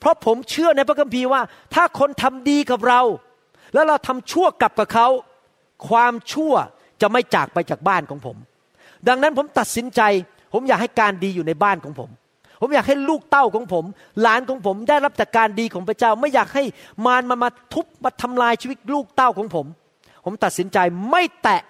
[0.00, 1.42] เพราะผมเชื่อในพระคัมภีร์ว่า
[1.74, 3.00] ถ้าคนทำดีกับเรา
[3.74, 5.08] แล้วเราทำชั่วกลับกับเขา
[5.88, 6.52] ความชั่ว
[7.00, 8.36] จะไม่จากไปจากบ้านของผม
[9.08, 10.00] ดังนั้นผมตัดสินใจ
[10.52, 12.10] ผมอยากให้การดีอยู่ในบ้านของผม
[12.60, 13.84] ผมอยากให้ลูกเต้าของผม
[14.20, 16.64] หลานของผมได้รับจากการดีของพระเจ้า ไม่อยากให้
[17.06, 19.66] มารมามาทุบมาทำลายชีวิตลูกเต้าของผม
[20.24, 20.78] ผมตัดสินใจ
[21.10, 21.60] ไม่แตะ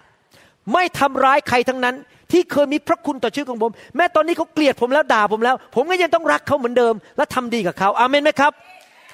[0.73, 1.95] ไม่ทำร้ายใครทั้งนั้น
[2.31, 8.51] ที่เคยมีพระคุณต่อชีวิตของผม แม้ตอนนี้เขาเกลียดผมแล้วด่าผมแล้ว ผมก็ยังต้องรักเขาเหมือนเดิม และทำดีกับเขาอาเมนไหมครับ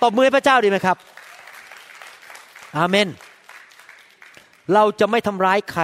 [0.01, 0.97] ตบมือให้พระเจ้าดีไหมครับ
[2.77, 3.07] อาเมน
[4.73, 5.83] เราจะไม่ทำร้ายใคร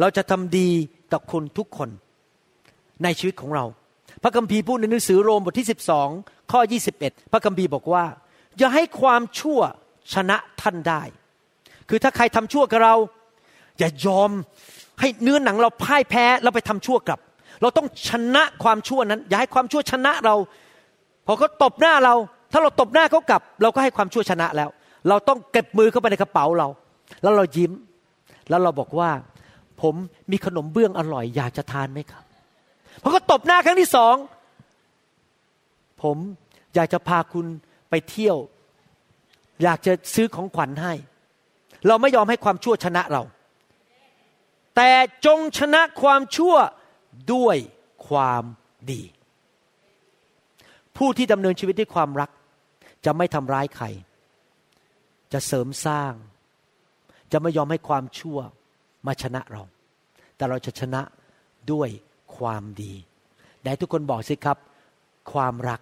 [0.00, 0.68] เราจะทำดี
[1.12, 1.88] ต่อคนทุกคน
[3.02, 3.64] ในชีวิตของเรา
[4.22, 5.68] พระคัมภีร์พูดในหนังสือโรมบทที่
[6.08, 6.60] 12 ข้อ
[6.96, 8.04] 21 พระคัมภีร์บอกว่า
[8.58, 9.60] อย่าให้ความชั่ว
[10.14, 11.02] ชนะท่านได้
[11.88, 12.94] คือถ้าใครทำชั่วกับเรา
[13.78, 14.30] อย่ายอม
[15.02, 17.20] ให้เนื้อหนังเราพ่ายแพ้เราไปทำชั่วกลับ
[17.62, 20.34] เราต้องชนะความชั่วนั้น อย่าให้ความชั่วชนะเรา
[21.26, 22.14] พอเขาตบหน้าเรา
[22.52, 24.68] ถ้าเราตบหน้าเขากลับ เราก็ให้ความชั่วชนะแล้ว
[25.08, 26.68] เราต้องเก็บมือเข้าไปในกระเป๋าเรา
[27.22, 27.72] แล้วเรายิ้ม
[28.48, 29.10] แล้วเราบอกว่า
[29.82, 29.94] ผม
[30.30, 32.22] มีขนมเบื้องอร่อย อยากจะทานไหมครับ
[33.02, 34.14] พอเขาตบหน้าครั้งที่สอง
[36.02, 36.16] ผม
[36.74, 37.46] อยากจะพาคุณ
[37.90, 38.36] ไปเที่ยว
[39.62, 40.92] อยากจะซื้อของขวัญให้
[41.88, 43.22] เราไม่ยอมให้ความชั่วชนะเรา
[44.76, 44.90] แต่
[45.26, 46.56] จงชนะความชั่ว
[47.34, 47.56] ด้วย
[48.08, 48.44] ความ
[48.90, 49.02] ดี
[50.96, 52.30] ผู้ที่ดำเนินชีวิตด้วยความรัก
[53.04, 53.86] จะไม่ทำร้ายใคร
[55.32, 56.12] จะเสริมสร้าง
[57.32, 58.38] จะไม่ยอมให้ความชั่ว
[59.06, 59.62] มาชนะเรา
[60.36, 61.02] แต่เราจะชนะ
[61.72, 61.88] ด้วย
[62.36, 62.94] ความดี
[63.64, 64.58] ได้ทุกคนบอกสิครับ
[65.32, 65.80] ความรัก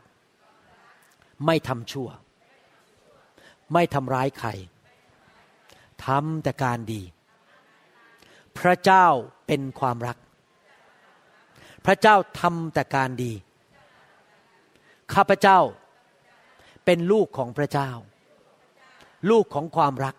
[1.47, 2.09] ไม่ทำชั่ว
[3.73, 4.49] ไม่ทำร้ายใคร
[6.07, 7.03] ทำแต่การดี
[8.59, 9.07] พระเจ้า
[9.47, 10.17] เป็นความรัก
[11.87, 13.33] พระเจ้าทำแต่การดี
[15.15, 15.59] ข้าพเจ้า
[16.85, 17.91] เป็นลูกของพระเจ้า
[19.31, 20.15] ลูกของความรัก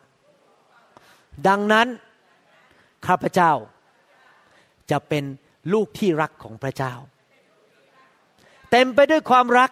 [1.48, 1.88] ดังนั้น
[3.08, 3.52] ข้าพเจ้า
[4.92, 5.24] จะเป็น
[5.74, 6.94] ลูกที่รักของพระเจ้า
[8.72, 9.72] เต็มไปด้วยความรัก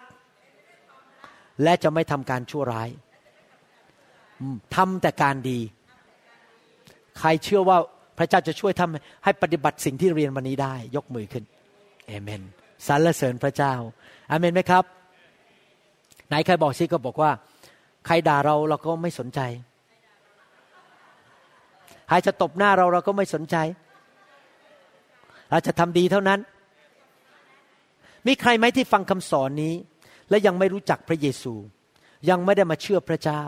[1.62, 2.88] และจะไม่ทำการชั่วร้าย
[4.76, 5.60] ทำแต่การดี
[7.18, 7.78] ใครเชื่อว่า
[8.20, 11.44] พระเจ้าจะช่วยทำให้ปฏิบัติสิ่งที่เรียนวันนี้ได้ ยกมือขึ้น
[12.06, 12.42] เอเมน
[12.86, 13.74] สรรเสริญพระเจ้า
[14.30, 14.84] อาเมนไหมครับ
[16.28, 17.30] ไหนใครบอกซิก็บอกว่า
[18.06, 19.40] ใครด่าเราเราก็ไม่สนใจ
[22.08, 23.56] ใครจะตบหน้าเราเราก็ไม่สนใจ
[25.50, 26.40] เราจะทำดีเท่านั้น
[28.26, 29.74] มีใครไหมที่ฟังคำสอนนี้
[30.28, 31.54] และยังไม่รู้จักพระเยซู
[32.30, 33.42] ยังไม่ได้มาเชื่อพระเจ้า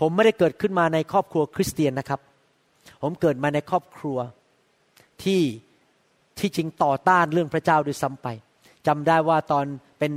[0.00, 2.20] ผมไม่ได้เกิดขึ้นมาในครอบครัวคริสเตียนนะครับ
[3.02, 4.18] ผมเกิดมาในครอบครัว
[5.22, 5.42] ที่
[6.38, 8.28] ที่จริงต่อต้านเรื่องพระเจ้าด้วยซ้ำไป
[8.86, 9.64] จำได้ว่าตอน
[9.98, 10.12] เป็น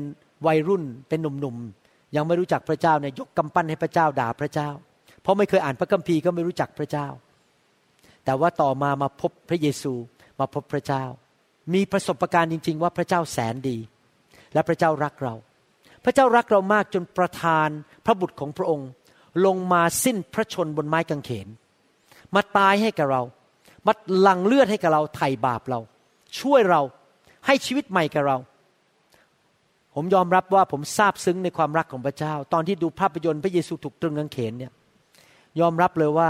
[0.48, 4.70] วัยรุ่นเป็นหนุ่มๆยังไม่รู้จักพระเจ้าเนี่ยยกกำปั้นให้พระเจ้าด่าพระเจ้า
[5.22, 7.08] เพราะไม่เคยอ่านพระคัมภีร์ก็ไม่รู้จักพระเจ้า
[8.26, 9.94] แต่ว่าต่อมามาพบพระเยซู
[10.40, 11.04] มาพบพระเจ้า
[11.74, 13.78] มีประสบการณ์จริง ๆ ว่าพระเจ้าแสนดี
[14.54, 15.36] และพระเจ้ารักเรา
[16.04, 17.70] พระเจ้ารักเรามากจนประทาน
[18.06, 18.90] พระบุตรของพระองค์
[19.46, 21.48] ลงมาสิ้นพระชนบนไม้กางเขน
[22.36, 23.22] มาตายให้กับเรา
[23.88, 25.80] มาหลั่งเลือดให้กับเราไถ่บาปเรา
[26.40, 26.82] ช่วยเรา
[27.46, 28.38] ให้ชีวิตใหม่กับเรา
[29.96, 34.72] ผมยอมรับว่าผมซาบซึ้งในความรักของพระเจ้า ตอนที่ดูภาพยนตร์พระเยซูถูกตรึงกางเขนเนี่ย
[35.60, 36.30] ยอมรับเลยว่า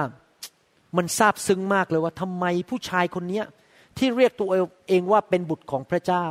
[0.98, 3.42] มันซาบซึ้งมากเลยว่าทำไมผู้ชายคนนี้
[3.98, 4.50] ที่เรียกตัว
[4.88, 6.26] เองว่าเป็นบุตรของพระเจ้า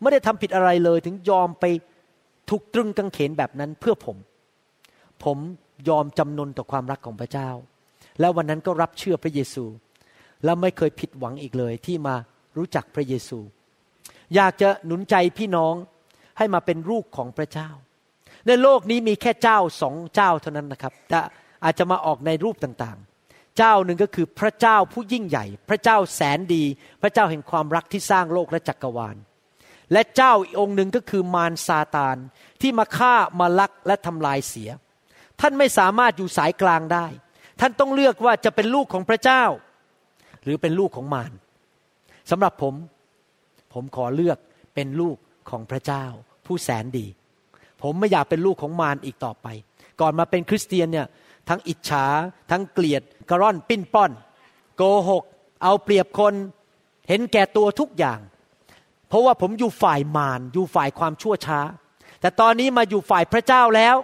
[0.00, 1.64] ไม่ได้ทำผิดอะไรเลยถึงยอมไป
[2.50, 4.16] ถูกตรึงกางเขนแบบนั้นเพื่อผม
[5.24, 5.38] ผม
[5.88, 7.50] ยอมจำนนต่อความรักของพระเจ้า
[8.20, 9.64] แล้ววันนั้นก็รับเชื่อพระเยซู
[10.44, 12.14] แล้วไม่เคยผิดหวังอีกเลยที่มา
[12.56, 13.38] รู้จักพระเยซู
[14.34, 15.74] อยากจะหนุนใจพี่น้อง
[16.38, 17.70] ให้มาเป็นลูกของพระเจ้า
[18.46, 21.20] ในโลกนี้มีแค่เจ้าสองเจ้าเท่านั้นนะครับแต่
[21.64, 26.64] อาจจะมาออกในรูปต่างๆ เจ้าหนึ่งก็คือพระเจ้าผู้ยิ่งใหญ่ พระเจ้าแสนดี
[27.02, 29.16] พระเจ้าแห่งความรักที่สร้างโลกและจักรวาล
[29.92, 32.16] และเจ้าอีกองค์หนึ่งก็คือมารซาตาน
[32.60, 34.70] ที่มาฆ่ามาลักและทำลายเสีย
[35.40, 37.06] ท่านไม่สามารถอยู่สายกลางได้
[37.60, 39.44] ท่านต้องเลือกว่าจะเป็นลูกของพระเจ้า
[40.42, 41.32] หรือเป็นลูกของมาร
[42.30, 42.74] สำหรับผม
[43.74, 44.38] ผมขอเลือก
[44.74, 45.16] เป็นลูก
[45.50, 46.04] ของพระเจ้า
[46.46, 47.06] ผู้แสนดี
[47.82, 49.46] ผมไม่อยากเป็นลูกของมารอีกต่อไป
[50.00, 51.06] ก่อนมาเป็นคริสเตียนเนี่ย
[51.48, 52.06] ทั้งอิจฉา
[52.50, 54.10] ทั้งเกลียดกระร่อนปิ้นป้อน
[54.76, 55.24] โกหก
[55.62, 56.34] เอาเปรียบคน
[57.08, 58.20] เห็นแก่ตัวทุกอย่าง
[59.08, 61.60] เพราะว่าผมอยู่ฝ่ายมารอยู่ฝ่ายความชั่วช้า
[62.20, 63.96] แต่ตอนนี้มาอยู่ฝ่ายพระเจ้าแล้ว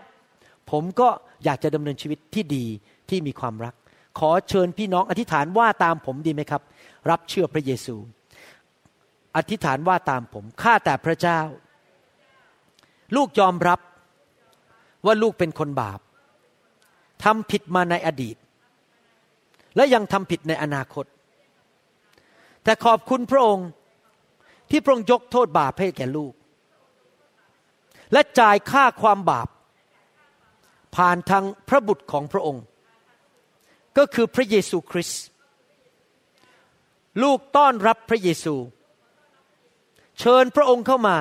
[0.70, 1.08] ผมก็
[1.44, 2.66] อยากจะดำเนินชีวิตที่ดี
[3.10, 3.74] ที่มีความรัก
[4.18, 6.62] ขอเชิญพี่น้องอธิษฐานว่าตามผมดีไหมครับ
[7.10, 7.96] รับเชื่อพระเยซู
[9.36, 11.40] อธิษฐานว่าตามผมข้าแต่พระเจ้า
[13.16, 13.80] ลูกยอมรับ
[15.06, 16.00] ว่าลูกเป็นคนบาป
[17.24, 18.36] ทำผิดมาในอดีต
[19.76, 21.04] และยังทำผิดในอนาคต
[22.64, 23.68] แต่ขอบคุณพระองค์
[24.70, 26.32] ที่พระองค์ยกโทษบาปให้แก่ลูก
[28.12, 29.48] และจ่ายค่าความบาป
[30.96, 32.62] ผ่านทางพระบุตรของพระองค์
[33.96, 35.22] ก็คือพระเยซูคริสต์
[37.22, 38.54] ลูกต้อนรับพระเยซู
[40.18, 41.16] เชิญพระองค์เข้ามา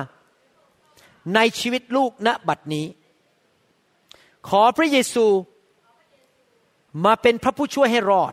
[1.34, 2.86] ในชีวิตลูกณบัดนี้
[4.48, 5.26] ขอพระเยซู
[7.04, 8.32] มาเป็นพระผู้ช่วยให้รอด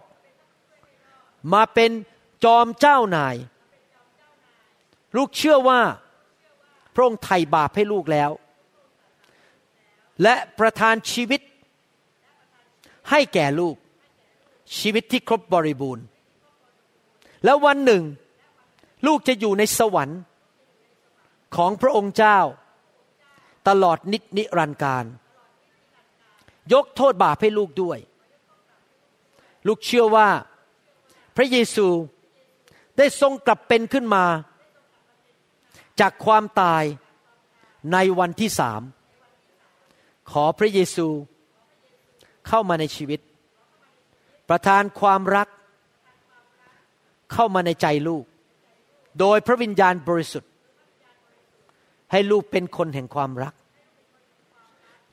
[1.53, 1.91] มาเป็น
[2.43, 3.35] จอมเจ้านาย
[5.15, 5.81] ลูกเชื่อว่า
[6.93, 8.31] พระองค์ไถ่บาปให้ลูกแล้ว
[10.23, 11.41] และประทานชีวิต
[13.09, 13.75] ให้แก่ลูก
[14.77, 16.05] ชีวิตที่ครบบริบูรณ์
[17.43, 18.03] แล้ววันหนึ่ง
[19.07, 20.21] ลูกจะอยู่ในสวรรค์
[21.55, 22.39] ของพระองค์เจ้า
[23.67, 25.05] ตลอดนิจนิรันดร์การ
[26.73, 27.99] ยกโทษบาปให้ลูกด้วย
[29.67, 30.29] ลูกเชื่อว่า
[31.35, 31.87] พระเยซู
[32.97, 34.25] ได้ทรงกลับเป็นขึ้นมา
[35.99, 36.83] จากความตาย
[37.93, 38.81] ในวันที่สาม
[40.31, 41.07] ขอพระเยซู
[42.47, 43.19] เข้ามาในชีวิต
[44.49, 45.47] ประทานความรัก
[47.31, 48.23] เข้ามาในใจลูก
[49.19, 50.51] โดยพระวิญญาณบริสุทธิ์
[52.11, 53.53] ให้ลูกเป็นคนแห่งความรัก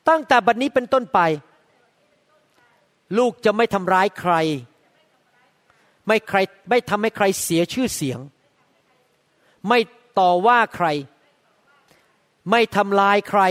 [0.08, 1.20] ตั้งแต่บัดนนี้เป็นต้นไป
[3.18, 4.34] ลูกจะไม่ทำร้ายใคร
[6.06, 6.38] ไม่ใคร
[6.70, 8.18] ไม่ทำให้ใครเสียชื่อเสียง
[9.68, 9.78] ไม่
[10.18, 10.86] ต่อว่าใคร
[12.50, 13.42] ไม่ทำลายใคร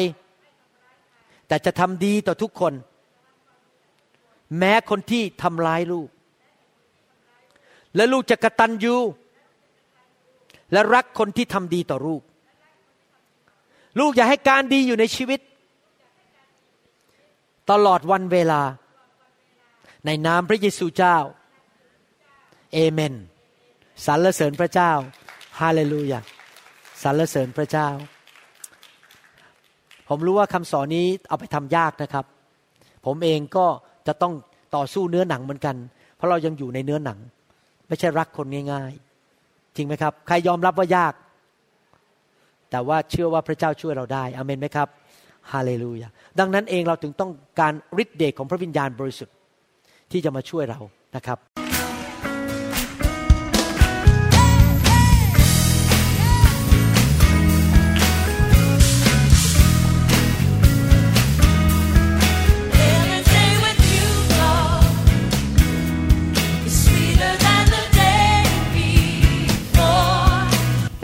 [1.48, 2.74] แต่จะทำดีต่อทุกคน
[4.58, 6.10] แม้คนที่ทำร้ายลูก
[7.96, 8.96] และลูกจะกระตันยู
[10.72, 12.22] และรักคนที่ทำดีต่อลูก
[14.00, 15.40] ลูกอยากให้การดีอยู่ในชีวิต
[17.72, 18.62] ตลอดวันเวลา
[20.06, 21.18] ในนามพระเยซูเจ้า
[22.74, 23.14] เอเมน
[24.06, 24.92] สรรเสริญพระเจ้า
[25.60, 26.20] ฮาเลลูยา
[27.04, 27.90] สรรเสริญพระเจ้า
[30.08, 32.26] ผมรู้ว่าคำสอนนี้เอาไปทำยากนะครับ
[33.06, 33.68] ผมเองก็
[34.08, 34.34] จะต้อง
[34.76, 35.76] ต่อสู้เนื้อหนังเหมือนกัน
[36.16, 37.18] เพราะเรายังอยู่ในเนื้อหนัง
[37.88, 41.14] ไม่ใช่รักคนง่ายๆ จริงไหมครับ ใครยอมรับว่ายาก
[42.72, 44.88] แต่ว่าเชื่อว่าพระเจ้าช่วยเราได้อเมนไหมครับ
[45.52, 46.10] ฮาเลลูยา
[46.40, 47.74] ดังนั้นเองเราถึงต้องการ
[48.04, 49.36] ฤทธิ์เดชของพระวิญญาณบริสุทธิ์
[50.12, 50.80] ที่จะมาช่วยเรา
[51.16, 51.59] นะครับ